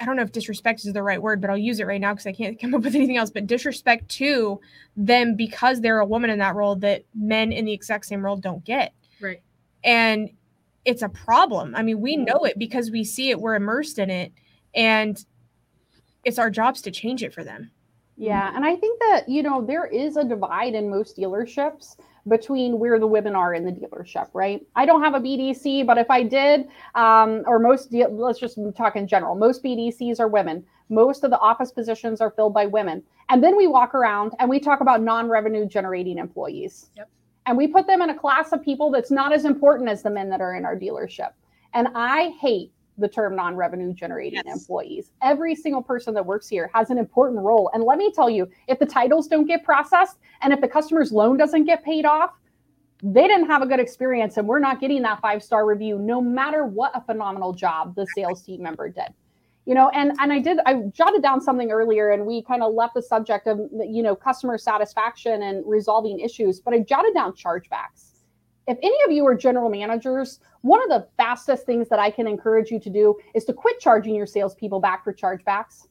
I 0.00 0.04
don't 0.04 0.14
know 0.14 0.22
if 0.22 0.30
disrespect 0.30 0.84
is 0.84 0.92
the 0.92 1.02
right 1.02 1.20
word, 1.20 1.40
but 1.40 1.50
I'll 1.50 1.58
use 1.58 1.80
it 1.80 1.86
right 1.86 2.00
now 2.00 2.12
because 2.12 2.26
I 2.26 2.32
can't 2.32 2.58
come 2.60 2.74
up 2.74 2.82
with 2.82 2.94
anything 2.94 3.16
else. 3.16 3.30
But 3.30 3.46
disrespect 3.46 4.08
to 4.10 4.60
them 4.96 5.34
because 5.34 5.80
they're 5.80 5.98
a 5.98 6.06
woman 6.06 6.30
in 6.30 6.38
that 6.38 6.54
role 6.54 6.76
that 6.76 7.04
men 7.14 7.52
in 7.52 7.64
the 7.64 7.72
exact 7.72 8.06
same 8.06 8.24
role 8.24 8.36
don't 8.36 8.64
get. 8.64 8.94
right. 9.20 9.42
And 9.84 10.30
it's 10.84 11.02
a 11.02 11.08
problem. 11.08 11.74
I 11.74 11.82
mean, 11.82 12.00
we 12.00 12.16
mm-hmm. 12.16 12.24
know 12.24 12.44
it 12.44 12.58
because 12.58 12.90
we 12.90 13.04
see 13.04 13.30
it, 13.30 13.40
we're 13.40 13.56
immersed 13.56 13.98
in 13.98 14.10
it, 14.10 14.32
and 14.74 15.22
it's 16.24 16.38
our 16.38 16.50
jobs 16.50 16.80
to 16.82 16.90
change 16.90 17.22
it 17.22 17.34
for 17.34 17.44
them. 17.44 17.70
Yeah, 18.20 18.50
and 18.54 18.64
I 18.64 18.74
think 18.74 18.98
that 18.98 19.28
you 19.28 19.42
know 19.44 19.64
there 19.64 19.86
is 19.86 20.16
a 20.16 20.24
divide 20.24 20.74
in 20.74 20.90
most 20.90 21.16
dealerships 21.16 21.96
between 22.26 22.78
where 22.78 22.98
the 22.98 23.06
women 23.06 23.34
are 23.36 23.54
in 23.54 23.64
the 23.64 23.70
dealership, 23.70 24.28
right? 24.34 24.60
I 24.76 24.84
don't 24.84 25.02
have 25.02 25.14
a 25.14 25.20
BDC, 25.20 25.86
but 25.86 25.96
if 25.98 26.10
I 26.10 26.24
did, 26.24 26.68
um, 26.94 27.42
or 27.46 27.58
most, 27.58 27.90
de- 27.90 28.08
let's 28.08 28.38
just 28.38 28.58
talk 28.76 28.96
in 28.96 29.06
general, 29.06 29.34
most 29.34 29.62
BDCs 29.62 30.20
are 30.20 30.28
women. 30.28 30.64
Most 30.90 31.22
of 31.24 31.30
the 31.30 31.38
office 31.38 31.70
positions 31.70 32.20
are 32.20 32.30
filled 32.30 32.52
by 32.52 32.66
women, 32.66 33.02
and 33.30 33.42
then 33.42 33.56
we 33.56 33.66
walk 33.68 33.94
around 33.94 34.32
and 34.40 34.50
we 34.50 34.58
talk 34.58 34.80
about 34.80 35.00
non-revenue 35.00 35.66
generating 35.66 36.18
employees, 36.18 36.90
Yep. 36.96 37.08
and 37.46 37.56
we 37.56 37.68
put 37.68 37.86
them 37.86 38.02
in 38.02 38.10
a 38.10 38.18
class 38.18 38.52
of 38.52 38.62
people 38.62 38.90
that's 38.90 39.12
not 39.12 39.32
as 39.32 39.44
important 39.44 39.88
as 39.88 40.02
the 40.02 40.10
men 40.10 40.28
that 40.30 40.40
are 40.40 40.56
in 40.56 40.64
our 40.64 40.76
dealership. 40.76 41.30
And 41.72 41.88
I 41.94 42.30
hate 42.40 42.72
the 42.98 43.08
term 43.08 43.36
non-revenue 43.36 43.92
generating 43.94 44.42
Yes. 44.44 44.60
employees. 44.60 45.12
Every 45.22 45.54
single 45.54 45.82
person 45.82 46.14
that 46.14 46.26
works 46.26 46.48
here 46.48 46.70
has 46.74 46.90
an 46.90 46.98
important 46.98 47.40
role. 47.40 47.70
And 47.72 47.84
let 47.84 47.98
me 47.98 48.10
tell 48.12 48.28
you, 48.28 48.48
if 48.66 48.78
the 48.78 48.86
titles 48.86 49.28
don't 49.28 49.46
get 49.46 49.64
processed 49.64 50.18
and 50.42 50.52
if 50.52 50.60
the 50.60 50.68
customer's 50.68 51.12
loan 51.12 51.36
doesn't 51.36 51.64
get 51.64 51.84
paid 51.84 52.04
off, 52.04 52.32
they 53.02 53.28
didn't 53.28 53.46
have 53.46 53.62
a 53.62 53.66
good 53.66 53.78
experience 53.80 54.36
and 54.36 54.48
we're 54.48 54.58
not 54.58 54.80
getting 54.80 55.02
that 55.02 55.20
five-star 55.20 55.64
review 55.64 55.98
no 55.98 56.20
matter 56.20 56.66
what 56.66 56.90
a 56.94 57.00
phenomenal 57.00 57.52
job 57.52 57.94
the 57.94 58.06
sales 58.14 58.42
team 58.42 58.62
member 58.62 58.88
did. 58.88 59.14
You 59.66 59.74
know, 59.74 59.90
and 59.90 60.12
and 60.18 60.32
I 60.32 60.38
did 60.38 60.58
I 60.64 60.84
jotted 60.94 61.22
down 61.22 61.40
something 61.42 61.70
earlier 61.70 62.10
and 62.10 62.24
we 62.26 62.42
kind 62.42 62.62
of 62.62 62.72
left 62.72 62.94
the 62.94 63.02
subject 63.02 63.46
of 63.46 63.60
you 63.86 64.02
know 64.02 64.16
customer 64.16 64.56
satisfaction 64.56 65.42
and 65.42 65.62
resolving 65.66 66.18
issues, 66.20 66.58
but 66.58 66.72
I 66.74 66.78
jotted 66.80 67.12
down 67.14 67.32
chargebacks 67.34 68.07
if 68.68 68.78
any 68.82 68.96
of 69.06 69.10
you 69.10 69.26
are 69.26 69.34
general 69.34 69.70
managers, 69.70 70.40
one 70.60 70.82
of 70.82 70.90
the 70.90 71.08
fastest 71.16 71.64
things 71.64 71.88
that 71.88 71.98
I 71.98 72.10
can 72.10 72.26
encourage 72.26 72.70
you 72.70 72.78
to 72.80 72.90
do 72.90 73.16
is 73.34 73.46
to 73.46 73.54
quit 73.54 73.80
charging 73.80 74.14
your 74.14 74.26
salespeople 74.26 74.78
back 74.78 75.02
for 75.02 75.12
chargebacks. 75.14 75.86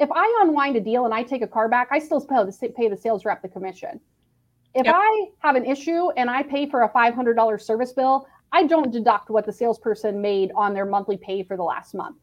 If 0.00 0.08
I 0.10 0.40
unwind 0.42 0.76
a 0.76 0.80
deal 0.80 1.04
and 1.04 1.12
I 1.12 1.22
take 1.22 1.42
a 1.42 1.46
car 1.46 1.68
back, 1.68 1.88
I 1.92 1.98
still 1.98 2.20
pay 2.22 2.36
the, 2.42 2.72
pay 2.74 2.88
the 2.88 2.96
sales 2.96 3.26
rep 3.26 3.42
the 3.42 3.48
commission. 3.48 4.00
If 4.74 4.86
Yep. 4.86 4.94
I 4.96 5.26
have 5.40 5.54
an 5.54 5.66
issue 5.66 6.10
and 6.16 6.30
I 6.30 6.42
pay 6.42 6.68
for 6.68 6.82
a 6.82 6.88
$500 6.88 7.60
service 7.60 7.92
bill, 7.92 8.26
I 8.52 8.66
don't 8.66 8.90
deduct 8.90 9.28
what 9.28 9.44
the 9.44 9.52
salesperson 9.52 10.20
made 10.20 10.50
on 10.56 10.72
their 10.72 10.86
monthly 10.86 11.18
pay 11.18 11.42
for 11.42 11.56
the 11.56 11.62
last 11.62 11.94
month. 11.94 12.16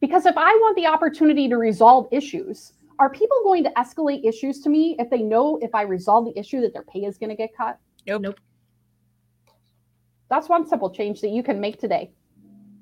Because 0.00 0.26
if 0.26 0.36
I 0.36 0.50
want 0.54 0.76
the 0.76 0.86
opportunity 0.86 1.48
to 1.48 1.56
resolve 1.56 2.08
issues, 2.10 2.72
are 2.98 3.08
people 3.08 3.38
going 3.44 3.62
to 3.64 3.70
escalate 3.78 4.26
issues 4.26 4.60
to 4.62 4.70
me 4.70 4.96
if 4.98 5.08
they 5.08 5.22
know 5.22 5.58
if 5.62 5.74
I 5.74 5.82
resolve 5.82 6.26
the 6.26 6.38
issue 6.38 6.60
that 6.62 6.72
their 6.72 6.82
pay 6.82 7.04
is 7.04 7.16
going 7.16 7.30
to 7.30 7.36
get 7.36 7.56
cut? 7.56 7.78
Nope. 8.06 8.22
Nope. 8.22 8.40
That's 10.30 10.48
one 10.48 10.66
simple 10.66 10.90
change 10.90 11.20
that 11.20 11.30
you 11.30 11.42
can 11.42 11.60
make 11.60 11.78
today. 11.78 12.12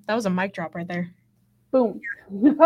That 0.07 0.15
was 0.15 0.27
a 0.27 0.31
mic 0.31 0.53
drop 0.55 0.75
right 0.75 0.87
there. 0.87 1.11
Boom. 1.73 2.01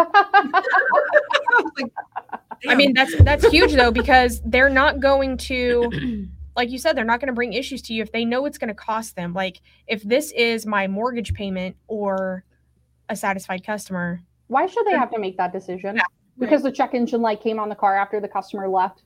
I 2.68 2.74
mean, 2.74 2.92
that's 2.92 3.16
that's 3.22 3.48
huge 3.48 3.72
though 3.72 3.90
because 3.90 4.40
they're 4.44 4.68
not 4.68 5.00
going 5.00 5.36
to 5.38 6.28
like 6.56 6.70
you 6.70 6.78
said, 6.78 6.96
they're 6.96 7.04
not 7.04 7.20
going 7.20 7.28
to 7.28 7.32
bring 7.32 7.52
issues 7.52 7.82
to 7.82 7.94
you 7.94 8.02
if 8.02 8.12
they 8.12 8.24
know 8.24 8.44
it's 8.46 8.58
going 8.58 8.68
to 8.68 8.74
cost 8.74 9.16
them. 9.16 9.32
Like 9.32 9.60
if 9.86 10.02
this 10.02 10.32
is 10.32 10.66
my 10.66 10.86
mortgage 10.86 11.32
payment 11.34 11.76
or 11.88 12.44
a 13.08 13.16
satisfied 13.16 13.64
customer, 13.64 14.20
Why 14.48 14.66
should 14.66 14.86
they 14.86 14.92
have 14.92 15.10
to 15.12 15.18
make 15.18 15.36
that 15.38 15.52
decision? 15.52 15.96
Yeah, 15.96 16.02
Because 16.38 16.62
the 16.62 16.72
check 16.72 16.94
engine 16.94 17.22
light 17.22 17.40
came 17.40 17.58
on 17.58 17.68
the 17.68 17.74
car 17.74 17.96
after 17.96 18.20
the 18.20 18.28
customer 18.28 18.68
left. 18.68 19.02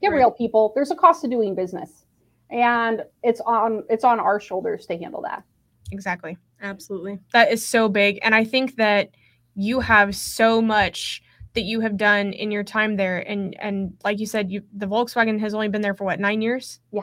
Get 0.00 0.08
Right. 0.08 0.18
real, 0.18 0.30
people. 0.30 0.72
There's 0.74 0.90
a 0.90 0.96
cost 0.96 1.22
to 1.22 1.28
doing 1.28 1.54
business, 1.54 2.04
and 2.52 3.02
it's 3.24 3.40
on 3.40 3.82
it's 3.90 4.04
on 4.04 4.20
our 4.20 4.38
shoulders 4.38 4.86
to 4.86 4.96
handle 4.98 5.22
that. 5.22 5.42
exactly. 5.90 6.36
Absolutely. 6.60 7.18
That 7.32 7.50
is 7.50 7.66
so 7.66 7.88
big. 7.88 8.20
And 8.22 8.34
I 8.36 8.44
think 8.44 8.76
that 8.76 9.10
you 9.56 9.80
have 9.80 10.14
so 10.14 10.62
much 10.62 11.22
that 11.54 11.62
you 11.62 11.80
have 11.80 11.96
done 11.96 12.32
in 12.32 12.50
your 12.52 12.62
time 12.64 12.96
there. 12.96 13.18
And 13.28 13.56
and 13.60 13.94
like 14.04 14.20
you 14.20 14.26
said, 14.26 14.50
you 14.50 14.62
the 14.72 14.86
Volkswagen 14.86 15.40
has 15.40 15.54
only 15.54 15.68
been 15.68 15.82
there 15.82 15.94
for 15.94 16.04
what, 16.04 16.20
nine 16.20 16.40
years? 16.40 16.78
Yeah. 16.92 17.02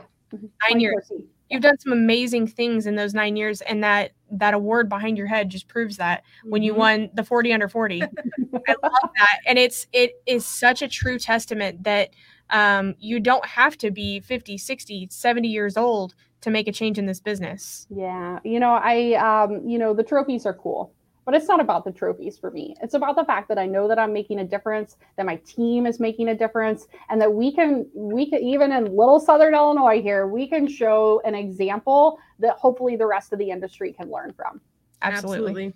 Nine 0.70 0.80
years. 0.80 1.12
You've 1.50 1.62
done 1.64 1.78
some 1.80 1.92
amazing 1.92 2.46
things 2.48 2.86
in 2.86 2.96
those 2.96 3.14
nine 3.16 3.36
years, 3.36 3.62
and 3.62 3.84
that 3.84 4.12
that 4.32 4.54
award 4.54 4.88
behind 4.88 5.18
your 5.18 5.26
head 5.28 5.50
just 5.50 5.68
proves 5.68 5.98
that 5.98 6.24
when 6.46 6.62
you 6.62 6.74
Mhm. 6.74 6.78
won 6.78 7.10
the 7.16 7.24
40 7.24 7.52
under 7.52 7.68
40. 7.68 8.02
I 8.68 8.76
love 8.84 9.10
that. 9.18 9.40
And 9.48 9.58
it's 9.60 9.88
it 9.92 10.12
is 10.28 10.46
such 10.46 10.82
a 10.84 10.88
true 10.88 11.18
testament 11.20 11.84
that 11.84 12.12
um, 12.50 12.96
you 13.00 13.20
don't 13.20 13.46
have 13.46 13.78
to 13.80 13.92
be 13.92 14.20
50, 14.20 14.58
60, 14.58 15.08
70 15.12 15.48
years 15.48 15.78
old 15.78 16.16
to 16.42 16.50
make 16.50 16.68
a 16.68 16.72
change 16.72 16.98
in 16.98 17.06
this 17.06 17.20
business. 17.20 17.88
Yeah, 17.90 18.40
you 18.44 18.60
know, 18.60 18.80
I, 18.82 19.14
um, 19.14 19.68
you 19.68 19.78
know, 19.78 19.94
the 19.94 20.04
trophies 20.04 20.46
are 20.46 20.54
cool, 20.54 20.94
but 21.26 21.36
it's 21.36 21.48
not 21.48 21.60
about 21.60 21.84
the 21.84 21.92
trophies 21.92 22.38
for 22.38 22.50
me. 22.50 22.76
It's 22.82 22.94
about 22.94 23.16
the 23.16 23.26
fact 23.26 23.50
that 23.50 23.58
I 23.58 23.66
know 23.66 23.88
that 23.88 24.00
I'm 24.00 24.14
making 24.14 24.40
a 24.40 24.46
difference, 24.46 24.98
that 25.18 25.26
my 25.26 25.36
team 25.38 25.86
is 25.86 26.00
making 26.00 26.30
a 26.30 26.36
difference, 26.36 26.88
and 27.10 27.22
that 27.22 27.32
we 27.32 27.54
can, 27.54 27.86
we 27.94 28.30
can, 28.30 28.42
even 28.42 28.72
in 28.72 28.86
little 28.96 29.20
Southern 29.20 29.54
Illinois 29.54 30.02
here, 30.02 30.28
we 30.28 30.48
can 30.48 30.68
show 30.68 31.22
an 31.26 31.36
example 31.36 32.20
that 32.40 32.56
hopefully 32.56 32.96
the 32.96 33.06
rest 33.06 33.34
of 33.34 33.40
the 33.40 33.50
industry 33.50 33.92
can 33.92 34.10
learn 34.10 34.34
from. 34.34 34.62
Absolutely. 35.02 35.74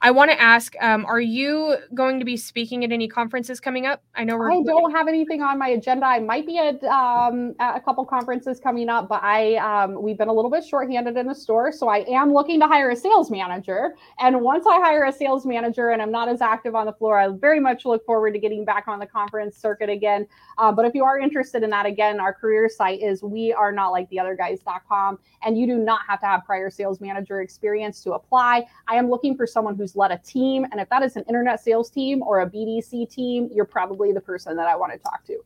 I 0.00 0.12
want 0.12 0.30
to 0.30 0.40
ask, 0.40 0.76
um, 0.80 1.04
are 1.06 1.20
you 1.20 1.76
going 1.92 2.20
to 2.20 2.24
be 2.24 2.36
speaking 2.36 2.84
at 2.84 2.92
any 2.92 3.08
conferences 3.08 3.58
coming 3.58 3.84
up? 3.84 4.00
I 4.14 4.22
know 4.22 4.36
we're 4.36 4.52
I 4.52 4.62
don't 4.62 4.92
have 4.92 5.08
anything 5.08 5.42
on 5.42 5.58
my 5.58 5.68
agenda. 5.70 6.06
I 6.06 6.20
might 6.20 6.46
be 6.46 6.56
at, 6.58 6.82
um, 6.84 7.56
at 7.58 7.76
a 7.76 7.80
couple 7.80 8.04
conferences 8.04 8.60
coming 8.60 8.88
up, 8.88 9.08
but 9.08 9.20
I 9.24 9.56
um, 9.56 10.00
we've 10.00 10.16
been 10.16 10.28
a 10.28 10.32
little 10.32 10.52
bit 10.52 10.64
shorthanded 10.64 11.16
in 11.16 11.26
the 11.26 11.34
store, 11.34 11.72
so 11.72 11.88
I 11.88 12.04
am 12.08 12.32
looking 12.32 12.60
to 12.60 12.68
hire 12.68 12.90
a 12.90 12.96
sales 12.96 13.28
manager. 13.28 13.96
And 14.20 14.40
once 14.40 14.66
I 14.68 14.76
hire 14.78 15.06
a 15.06 15.12
sales 15.12 15.44
manager 15.44 15.90
and 15.90 16.00
I'm 16.00 16.12
not 16.12 16.28
as 16.28 16.40
active 16.40 16.76
on 16.76 16.86
the 16.86 16.92
floor, 16.92 17.18
I 17.18 17.28
very 17.28 17.58
much 17.58 17.84
look 17.84 18.06
forward 18.06 18.34
to 18.34 18.38
getting 18.38 18.64
back 18.64 18.86
on 18.86 19.00
the 19.00 19.06
conference 19.06 19.56
circuit 19.56 19.88
again. 19.88 20.28
Uh, 20.58 20.70
but 20.70 20.84
if 20.84 20.94
you 20.94 21.02
are 21.02 21.18
interested 21.18 21.64
in 21.64 21.70
that, 21.70 21.86
again, 21.86 22.20
our 22.20 22.32
career 22.32 22.68
site 22.68 23.02
is 23.02 23.24
we 23.24 23.52
are 23.52 23.72
not 23.72 23.88
like 23.88 24.08
the 24.10 24.20
other 24.20 24.36
guys.com, 24.36 25.18
and 25.42 25.58
you 25.58 25.66
do 25.66 25.76
not 25.76 26.02
have 26.06 26.20
to 26.20 26.26
have 26.26 26.44
prior 26.44 26.70
sales 26.70 27.00
manager 27.00 27.40
experience 27.40 28.00
to 28.04 28.12
apply. 28.12 28.64
I 28.86 28.94
am 28.94 29.10
looking 29.10 29.36
for 29.36 29.46
someone 29.46 29.74
who's 29.74 29.87
led 29.96 30.10
a 30.10 30.18
team, 30.18 30.64
and 30.70 30.80
if 30.80 30.88
that 30.90 31.02
is 31.02 31.16
an 31.16 31.24
internet 31.28 31.60
sales 31.60 31.90
team 31.90 32.22
or 32.22 32.40
a 32.40 32.50
BDC 32.50 33.10
team, 33.10 33.48
you're 33.52 33.64
probably 33.64 34.12
the 34.12 34.20
person 34.20 34.56
that 34.56 34.66
I 34.66 34.76
want 34.76 34.92
to 34.92 34.98
talk 34.98 35.24
to. 35.26 35.38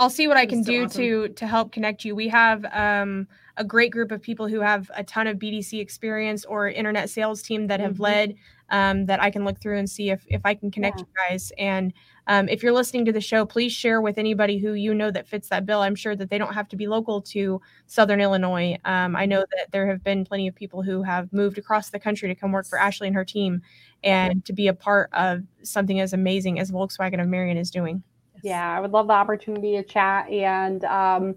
I'll 0.00 0.10
see 0.10 0.28
what 0.28 0.36
I 0.36 0.46
can 0.46 0.62
do 0.62 0.84
awesome. 0.84 1.02
to 1.02 1.28
to 1.30 1.46
help 1.46 1.72
connect 1.72 2.04
you. 2.04 2.14
We 2.14 2.28
have 2.28 2.64
um, 2.72 3.26
a 3.56 3.64
great 3.64 3.90
group 3.90 4.12
of 4.12 4.22
people 4.22 4.46
who 4.46 4.60
have 4.60 4.88
a 4.94 5.02
ton 5.02 5.26
of 5.26 5.38
BDC 5.38 5.80
experience 5.80 6.44
or 6.44 6.68
internet 6.68 7.10
sales 7.10 7.42
team 7.42 7.66
that 7.66 7.80
have 7.80 7.96
Mhm. 7.96 8.00
led 8.00 8.34
um, 8.70 9.06
that 9.06 9.20
I 9.20 9.30
can 9.30 9.44
look 9.44 9.58
through 9.60 9.76
and 9.78 9.90
see 9.90 10.10
if 10.10 10.24
if 10.28 10.42
I 10.44 10.54
can 10.54 10.70
connect 10.70 11.00
you 11.00 11.06
guys. 11.28 11.50
And 11.58 11.92
um, 12.28 12.48
if 12.48 12.62
you're 12.62 12.72
listening 12.72 13.06
to 13.06 13.12
the 13.12 13.20
show, 13.20 13.44
please 13.44 13.72
share 13.72 14.00
with 14.00 14.18
anybody 14.18 14.58
who 14.58 14.74
you 14.74 14.94
know 14.94 15.10
that 15.10 15.26
fits 15.26 15.48
that 15.48 15.66
bill. 15.66 15.80
I'm 15.80 15.96
sure 15.96 16.14
that 16.14 16.30
they 16.30 16.38
don't 16.38 16.54
have 16.54 16.68
to 16.68 16.76
be 16.76 16.86
local 16.86 17.20
to 17.22 17.60
Southern 17.86 18.20
Illinois. 18.20 18.76
Um, 18.84 19.16
I 19.16 19.26
know 19.26 19.40
that 19.56 19.72
there 19.72 19.88
have 19.88 20.04
been 20.04 20.24
plenty 20.24 20.46
of 20.46 20.54
people 20.54 20.82
who 20.82 21.02
have 21.02 21.32
moved 21.32 21.58
across 21.58 21.90
the 21.90 21.98
country 21.98 22.28
to 22.28 22.34
come 22.36 22.52
work 22.52 22.66
for 22.68 22.78
Ashlee 22.78 23.06
and 23.08 23.16
her 23.16 23.24
team, 23.24 23.62
and 24.04 24.44
to 24.44 24.52
be 24.52 24.68
a 24.68 24.74
part 24.74 25.10
of 25.12 25.42
something 25.64 25.98
as 25.98 26.12
amazing 26.12 26.60
as 26.60 26.70
Volkswagen 26.70 27.20
of 27.20 27.26
Marion 27.28 27.56
is 27.56 27.70
doing. 27.70 28.04
Yeah, 28.42 28.76
I 28.76 28.80
would 28.80 28.92
love 28.92 29.06
the 29.06 29.12
opportunity 29.14 29.72
to 29.72 29.82
chat. 29.82 30.28
And 30.30 30.84
um, 30.84 31.36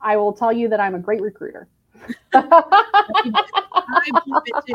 I 0.00 0.16
will 0.16 0.32
tell 0.32 0.52
you 0.52 0.68
that 0.68 0.80
I'm 0.80 0.94
a 0.94 0.98
great 0.98 1.20
recruiter. 1.20 1.68
I 2.32 4.10
believe 4.24 4.42
it 4.46 4.64
too. 4.66 4.74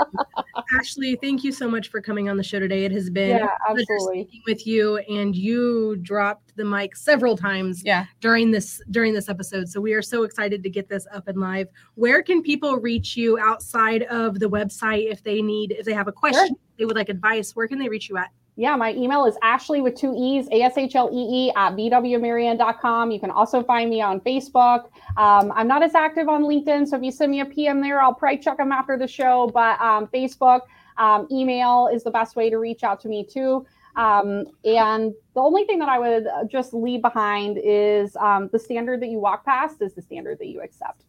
Ashlee, 0.77 1.19
thank 1.19 1.43
you 1.43 1.51
so 1.51 1.69
much 1.69 1.89
for 1.89 2.01
coming 2.01 2.29
on 2.29 2.37
the 2.37 2.43
show 2.43 2.59
today. 2.59 2.85
It 2.85 2.91
has 2.91 3.09
been 3.09 3.37
yeah, 3.37 3.49
absolutely. 3.67 4.23
speaking 4.23 4.41
with 4.45 4.67
you, 4.67 4.97
and 4.97 5.35
you 5.35 5.95
dropped 5.97 6.55
the 6.55 6.65
mic 6.65 6.95
several 6.95 7.37
times 7.37 7.81
Yeah. 7.83 8.05
during 8.19 8.51
this 8.51 8.81
during 8.91 9.13
this 9.13 9.29
episode. 9.29 9.69
So 9.69 9.81
we 9.81 9.93
are 9.93 10.01
so 10.01 10.23
excited 10.23 10.63
to 10.63 10.69
get 10.69 10.89
this 10.89 11.07
up 11.13 11.27
and 11.27 11.39
live. 11.39 11.67
Where 11.95 12.21
can 12.21 12.41
people 12.41 12.77
reach 12.77 13.17
you 13.17 13.39
outside 13.39 14.03
of 14.03 14.39
the 14.39 14.49
website 14.49 15.11
if 15.11 15.23
they 15.23 15.41
need 15.41 15.71
if 15.71 15.85
they 15.85 15.93
have 15.93 16.07
a 16.07 16.13
question, 16.13 16.55
if 16.71 16.77
they 16.77 16.85
would 16.85 16.95
like 16.95 17.09
advice? 17.09 17.55
Where 17.55 17.67
can 17.67 17.79
they 17.79 17.89
reach 17.89 18.09
you 18.09 18.17
at? 18.17 18.31
Yeah, 18.57 18.77
my 18.77 18.93
email 18.93 19.25
is 19.25 19.35
Ashlee 19.43 19.83
with 19.83 19.95
two 19.95 20.13
E's, 20.17 20.47
A 20.49 20.61
S 20.61 20.77
H 20.77 20.95
L 20.95 21.09
E 21.11 21.47
E 21.47 21.51
at 21.57 21.75
VWMarion.com. 21.75 23.11
You 23.11 23.19
can 23.19 23.29
also 23.29 23.61
find 23.61 23.89
me 23.89 24.01
on 24.01 24.21
Facebook. 24.21 24.85
Um, 25.17 25.51
I'm 25.53 25.67
not 25.67 25.83
as 25.83 25.93
active 25.93 26.29
on 26.29 26.43
LinkedIn, 26.43 26.87
so 26.87 26.95
if 26.95 27.03
you 27.03 27.11
send 27.11 27.31
me 27.31 27.41
a 27.41 27.45
PM 27.45 27.81
there, 27.81 28.01
I'll 28.01 28.13
probably 28.13 28.37
check 28.37 28.57
them 28.57 28.71
after 28.71 28.97
the 28.97 29.07
show. 29.07 29.51
But 29.53 29.79
um, 29.81 30.07
Facebook, 30.07 30.61
um, 30.97 31.27
email 31.29 31.89
is 31.91 32.03
the 32.03 32.11
best 32.11 32.37
way 32.37 32.49
to 32.49 32.57
reach 32.57 32.83
out 32.83 33.01
to 33.01 33.09
me 33.09 33.25
too. 33.25 33.65
Um, 33.97 34.45
and 34.63 35.13
the 35.33 35.41
only 35.41 35.65
thing 35.65 35.79
that 35.79 35.89
I 35.89 35.99
would 35.99 36.27
uh, 36.27 36.45
just 36.45 36.73
leave 36.73 37.01
behind 37.01 37.59
is 37.61 38.15
um, 38.17 38.49
the 38.53 38.59
standard 38.59 39.01
that 39.01 39.07
you 39.07 39.19
walk 39.19 39.43
past 39.43 39.81
is 39.81 39.93
the 39.93 40.01
standard 40.01 40.39
that 40.39 40.47
you 40.47 40.61
accept. 40.61 41.03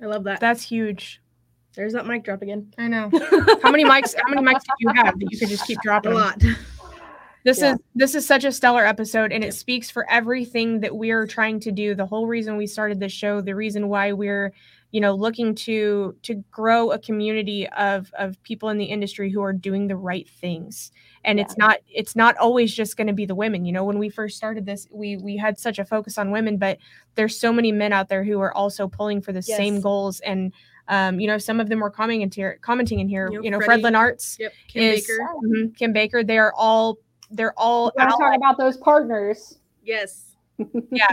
I 0.00 0.06
love 0.06 0.24
that. 0.24 0.40
That's 0.40 0.62
huge. 0.62 1.20
There's 1.74 1.92
that 1.92 2.06
mic 2.06 2.24
drop 2.24 2.42
again. 2.42 2.72
I 2.78 2.88
know. 2.88 3.10
How 3.62 3.70
many 3.70 3.84
mics? 3.84 4.14
How 4.16 4.34
many 4.34 4.46
mics 4.46 4.62
do 4.64 4.72
you 4.80 4.88
have 4.94 5.18
that 5.18 5.26
you 5.30 5.38
could 5.38 5.48
just 5.48 5.66
keep 5.66 5.80
dropping? 5.82 6.12
A 6.12 6.14
lot. 6.14 6.42
This 7.44 7.60
Yeah. 7.60 7.74
is 7.74 7.78
this 7.94 8.14
is 8.14 8.26
such 8.26 8.44
a 8.44 8.50
stellar 8.52 8.84
episode, 8.84 9.32
and 9.32 9.44
it 9.44 9.54
speaks 9.54 9.90
for 9.90 10.08
everything 10.10 10.80
that 10.80 10.96
we're 10.96 11.26
trying 11.26 11.60
to 11.60 11.70
do. 11.72 11.94
The 11.94 12.06
whole 12.06 12.26
reason 12.26 12.56
we 12.56 12.66
started 12.66 12.98
this 12.98 13.12
show, 13.12 13.40
the 13.40 13.54
reason 13.54 13.88
why 13.88 14.12
we're, 14.12 14.52
you 14.90 15.00
know, 15.00 15.14
looking 15.14 15.54
to 15.54 16.16
to 16.22 16.34
grow 16.50 16.90
a 16.90 16.98
community 16.98 17.68
of 17.68 18.10
of 18.18 18.42
people 18.42 18.70
in 18.70 18.78
the 18.78 18.84
industry 18.86 19.30
who 19.30 19.40
are 19.42 19.52
doing 19.52 19.86
the 19.86 19.96
right 19.96 20.28
things. 20.28 20.90
And 21.24 21.38
it's 21.38 21.56
not 21.56 21.78
it's 21.88 22.16
not 22.16 22.36
always 22.38 22.74
just 22.74 22.96
going 22.96 23.06
to 23.06 23.12
be 23.12 23.26
the 23.26 23.34
women. 23.34 23.64
You 23.64 23.72
know, 23.72 23.84
when 23.84 23.98
we 23.98 24.08
first 24.08 24.36
started 24.36 24.66
this, 24.66 24.88
we 24.90 25.16
we 25.16 25.36
had 25.36 25.58
such 25.58 25.78
a 25.78 25.84
focus 25.84 26.18
on 26.18 26.32
women, 26.32 26.56
but 26.58 26.78
there's 27.14 27.38
so 27.38 27.52
many 27.52 27.70
men 27.70 27.92
out 27.92 28.08
there 28.08 28.24
who 28.24 28.40
are 28.40 28.52
also 28.56 28.88
pulling 28.88 29.20
for 29.22 29.32
the 29.32 29.42
same 29.42 29.80
goals 29.80 30.18
and. 30.20 30.52
Um, 30.88 31.20
you 31.20 31.26
know, 31.26 31.38
some 31.38 31.60
of 31.60 31.68
them 31.68 31.80
were 31.80 31.90
commenting 31.90 32.22
in 32.22 32.30
here, 32.30 32.58
commenting 32.62 32.98
in 33.00 33.08
here. 33.08 33.28
You 33.30 33.38
know, 33.38 33.44
You 33.44 33.50
know, 33.52 33.60
Fred 33.60 33.80
Lenartz, 33.82 34.38
Yep. 34.38 34.52
Kim 34.68 34.82
is 34.82 35.06
Baker. 35.06 35.28
mhm, 35.44 35.76
Kim 35.76 35.92
Baker. 35.92 36.24
They 36.24 36.38
are 36.38 36.52
all 36.56 36.98
they're 37.30 37.52
all 37.58 37.92
You 37.96 38.04
want 38.04 38.10
to 38.10 38.16
talk 38.16 38.36
about 38.36 38.58
those 38.58 38.76
partners? 38.78 39.58
Yes. 39.84 40.34
yeah 40.90 41.06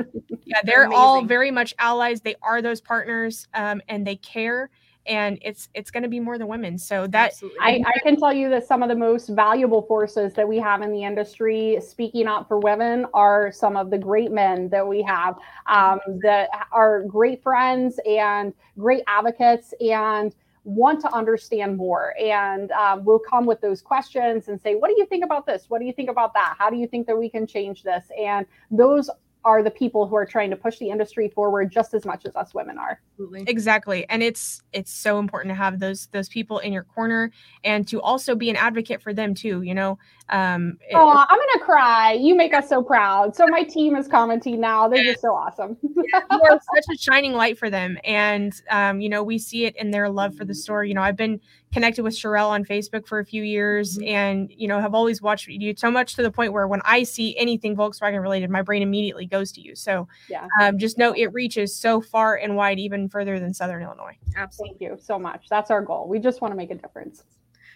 yeah, 0.45 0.57
they're 0.63 0.91
all 0.91 1.23
very 1.23 1.51
much 1.51 1.73
allies 1.77 2.21
they 2.21 2.35
are 2.41 2.61
those 2.63 2.81
partners 2.81 3.47
um, 3.53 3.79
and 3.89 4.07
they 4.07 4.15
care 4.15 4.69
and 5.07 5.37
it's 5.41 5.69
it's 5.73 5.91
going 5.91 6.03
to 6.03 6.09
be 6.09 6.19
more 6.19 6.37
than 6.37 6.47
women. 6.47 6.77
So 6.77 7.07
that 7.07 7.33
I, 7.61 7.83
I 7.85 7.99
can 7.99 8.17
tell 8.17 8.33
you 8.33 8.49
that 8.49 8.67
some 8.67 8.83
of 8.83 8.89
the 8.89 8.95
most 8.95 9.29
valuable 9.29 9.83
forces 9.83 10.33
that 10.33 10.47
we 10.47 10.57
have 10.57 10.81
in 10.81 10.91
the 10.91 11.03
industry 11.03 11.79
speaking 11.81 12.27
out 12.27 12.47
for 12.47 12.59
women 12.59 13.05
are 13.13 13.51
some 13.51 13.77
of 13.77 13.89
the 13.89 13.97
great 13.97 14.31
men 14.31 14.69
that 14.69 14.87
we 14.87 15.01
have 15.03 15.35
um, 15.67 15.99
that 16.23 16.49
are 16.71 17.03
great 17.03 17.43
friends 17.43 17.99
and 18.07 18.53
great 18.77 19.03
advocates 19.07 19.73
and 19.79 20.35
want 20.63 20.99
to 20.99 21.13
understand 21.13 21.77
more. 21.77 22.15
And 22.19 22.71
um, 22.71 23.05
will 23.05 23.19
come 23.19 23.45
with 23.45 23.61
those 23.61 23.81
questions 23.81 24.47
and 24.47 24.59
say 24.59 24.75
what 24.75 24.89
do 24.89 24.95
you 24.97 25.05
think 25.05 25.23
about 25.23 25.45
this? 25.45 25.65
What 25.69 25.79
do 25.79 25.85
you 25.85 25.93
think 25.93 26.09
about 26.09 26.33
that? 26.33 26.55
How 26.57 26.69
do 26.69 26.77
you 26.77 26.87
think 26.87 27.07
that 27.07 27.17
we 27.17 27.29
can 27.29 27.45
change 27.45 27.83
this? 27.83 28.07
And 28.19 28.45
those 28.71 29.09
are 29.45 29.63
the 29.63 29.71
people 29.71 30.07
who 30.07 30.15
are 30.15 30.25
trying 30.25 30.49
to 30.49 30.55
push 30.55 30.79
the 30.79 30.89
industry 30.89 31.29
forward 31.29 31.71
just 31.71 31.93
as 31.93 32.03
much 32.03 32.25
as 32.25 32.35
us 32.35 32.53
women 32.53 32.77
are. 32.77 32.99
Absolutely. 33.13 33.45
exactly. 33.47 34.09
And 34.09 34.21
it's 34.21 34.61
it's 34.73 34.91
so 34.91 35.19
important 35.19 35.51
to 35.51 35.55
have 35.55 35.79
those 35.79 36.07
those 36.07 36.27
people 36.27 36.59
in 36.59 36.73
your 36.73 36.83
corner 36.83 37.31
and 37.63 37.87
to 37.87 38.01
also 38.01 38.35
be 38.35 38.49
an 38.49 38.55
advocate 38.55 39.01
for 39.01 39.13
them 39.13 39.33
too 39.33 39.61
you 39.61 39.73
know 39.73 39.97
um 40.29 40.77
it- 40.89 40.95
Oh, 40.95 41.07
I'm 41.29 41.37
gonna 41.39 41.63
cry. 41.65 42.13
You 42.13 42.35
make 42.35 42.53
us 42.53 42.67
so 42.67 42.81
proud. 42.81 43.35
So 43.35 43.45
my 43.47 43.63
team 43.63 43.95
is 43.95 44.07
commenting 44.07 44.59
now. 44.59 44.87
They're 44.87 45.03
just 45.03 45.21
so 45.21 45.33
awesome. 45.35 45.77
you 45.83 46.41
are 46.49 46.59
such 46.75 46.85
a 46.93 46.97
shining 46.97 47.33
light 47.33 47.57
for 47.59 47.69
them 47.69 47.97
and 48.03 48.53
um, 48.71 48.99
you 49.01 49.09
know 49.09 49.21
we 49.23 49.37
see 49.37 49.65
it 49.65 49.75
in 49.75 49.91
their 49.91 50.09
love 50.09 50.35
for 50.35 50.45
the 50.45 50.53
store 50.53 50.83
you 50.83 50.93
know 50.93 51.01
i've 51.01 51.15
been 51.15 51.39
connected 51.73 52.03
with 52.03 52.13
Sherelle 52.15 52.49
on 52.49 52.63
facebook 52.65 53.05
for 53.07 53.19
a 53.19 53.25
few 53.25 53.43
years 53.43 53.97
Mhm. 53.97 54.07
and 54.07 54.51
you 54.55 54.67
know 54.67 54.79
have 54.79 54.93
always 54.95 55.21
watched 55.21 55.47
you 55.47 55.73
so 55.75 55.91
much 55.91 56.15
to 56.15 56.23
the 56.23 56.31
point 56.31 56.53
where 56.53 56.67
when 56.67 56.81
i 56.85 57.03
see 57.03 57.35
anything 57.37 57.75
volkswagen 57.75 58.21
related 58.21 58.49
my 58.49 58.61
brain 58.61 58.81
immediately 58.81 59.25
goes 59.25 59.51
to 59.53 59.61
you 59.61 59.75
so 59.75 60.07
Yeah. 60.29 60.47
um, 60.61 60.77
just 60.79 60.97
know 60.97 61.13
it 61.13 61.31
reaches 61.33 61.75
so 61.75 62.01
far 62.01 62.35
and 62.35 62.55
wide 62.55 62.79
even 62.79 63.09
further 63.09 63.39
than 63.39 63.53
southern 63.53 63.83
illinois 63.83 64.17
Absolutely. 64.37 64.77
Thank 64.79 64.91
you 64.91 64.97
so 65.01 65.17
much. 65.19 65.47
That's 65.49 65.71
our 65.71 65.81
goal. 65.81 66.07
We 66.09 66.19
just 66.19 66.41
want 66.41 66.51
to 66.51 66.55
make 66.57 66.69
a 66.71 66.75
difference. 66.75 67.23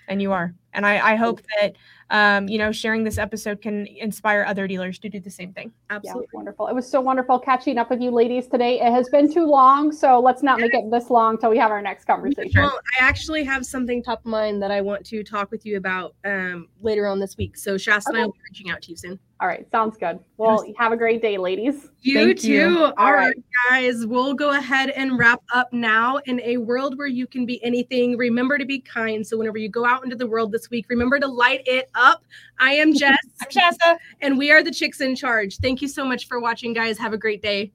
And 0.09 0.21
you 0.21 0.31
are 0.31 0.53
and 0.73 0.85
i, 0.85 1.13
I 1.13 1.15
hope 1.15 1.41
that 1.57 1.75
um, 2.11 2.47
you 2.49 2.57
know 2.57 2.71
sharing 2.71 3.03
this 3.03 3.17
episode 3.17 3.61
can 3.61 3.85
inspire 3.85 4.43
other 4.47 4.67
dealers 4.67 4.97
to 4.99 5.09
do 5.09 5.19
the 5.19 5.29
same 5.29 5.53
thing 5.53 5.71
Yeah, 5.89 5.97
Absolutely. 5.97 6.27
wonderful. 6.33 6.67
It 6.67 6.73
was 6.73 6.89
so 6.89 6.99
wonderful 6.99 7.37
catching 7.39 7.77
up 7.77 7.91
with 7.91 8.01
you 8.01 8.09
ladies 8.09 8.47
today. 8.47 8.79
It 8.79 8.91
has 8.91 9.07
been 9.09 9.31
too 9.31 9.45
long, 9.45 9.91
so 9.91 10.19
let's 10.19 10.41
not 10.41 10.59
make 10.59 10.73
it 10.73 10.89
this 10.89 11.11
long 11.11 11.37
till 11.37 11.51
we 11.51 11.59
have 11.59 11.69
our 11.69 11.83
next 11.83 12.05
conversation. 12.05 12.61
Well, 12.61 12.79
I 12.99 13.05
actually 13.05 13.43
have 13.43 13.63
something 13.63 14.01
top 14.01 14.21
of 14.21 14.25
mind 14.25 14.59
that 14.63 14.71
I 14.71 14.81
want 14.81 15.05
to 15.05 15.23
talk 15.23 15.51
with 15.51 15.67
you 15.67 15.77
about 15.77 16.15
um, 16.25 16.67
later 16.81 17.05
on 17.05 17.19
this 17.19 17.37
week. 17.37 17.57
So 17.57 17.77
Shasta 17.77 18.09
and 18.09 18.17
I 18.17 18.25
will 18.25 18.33
be 18.33 18.39
reaching 18.49 18.71
out 18.71 18.81
to 18.81 18.89
you 18.89 18.97
soon. 18.97 19.19
All 19.41 19.47
right, 19.47 19.65
sounds 19.71 19.95
good. 19.95 20.19
Well, 20.35 20.65
have 20.77 20.91
a 20.91 20.97
great 20.97 21.21
day, 21.21 21.37
ladies. 21.37 21.87
You 22.01 22.13
Thank 22.13 22.39
too. 22.39 22.51
you. 22.51 22.83
All 22.83 22.93
All 22.97 23.13
right, 23.13 23.33
guys. 23.69 24.05
We'll 24.05 24.33
go 24.33 24.51
ahead 24.51 24.89
and 24.89 25.17
wrap 25.17 25.41
up 25.53 25.71
now. 25.71 26.17
In 26.25 26.41
a 26.41 26.57
world 26.57 26.97
where 26.97 27.07
you 27.07 27.25
can 27.25 27.45
be 27.45 27.63
anything, 27.63 28.17
remember 28.17 28.57
to 28.57 28.65
be 28.65 28.79
kind. 28.79 29.25
So 29.25 29.37
whenever 29.37 29.57
you 29.57 29.69
go 29.69 29.85
out 29.85 30.03
into 30.03 30.17
the 30.17 30.27
world 30.27 30.51
this 30.51 30.69
week, 30.69 30.87
remember 30.89 31.21
to 31.21 31.27
light 31.27 31.61
it 31.65 31.89
up. 31.95 32.25
I 32.59 32.73
am 32.73 32.93
Jess, 32.97 33.17
i'm 33.41 33.49
shasta 33.49 33.97
and 34.19 34.37
we 34.37 34.51
are 34.51 34.61
the 34.61 34.71
chicks 34.71 34.99
in 34.99 35.15
charge. 35.15 35.55
Thank 35.57 35.81
you 35.81 35.87
so 35.87 36.03
much 36.03 36.27
for 36.27 36.41
watching, 36.41 36.73
guys. 36.73 36.97
Have 36.97 37.13
a 37.13 37.17
great 37.17 37.41
day. 37.41 37.71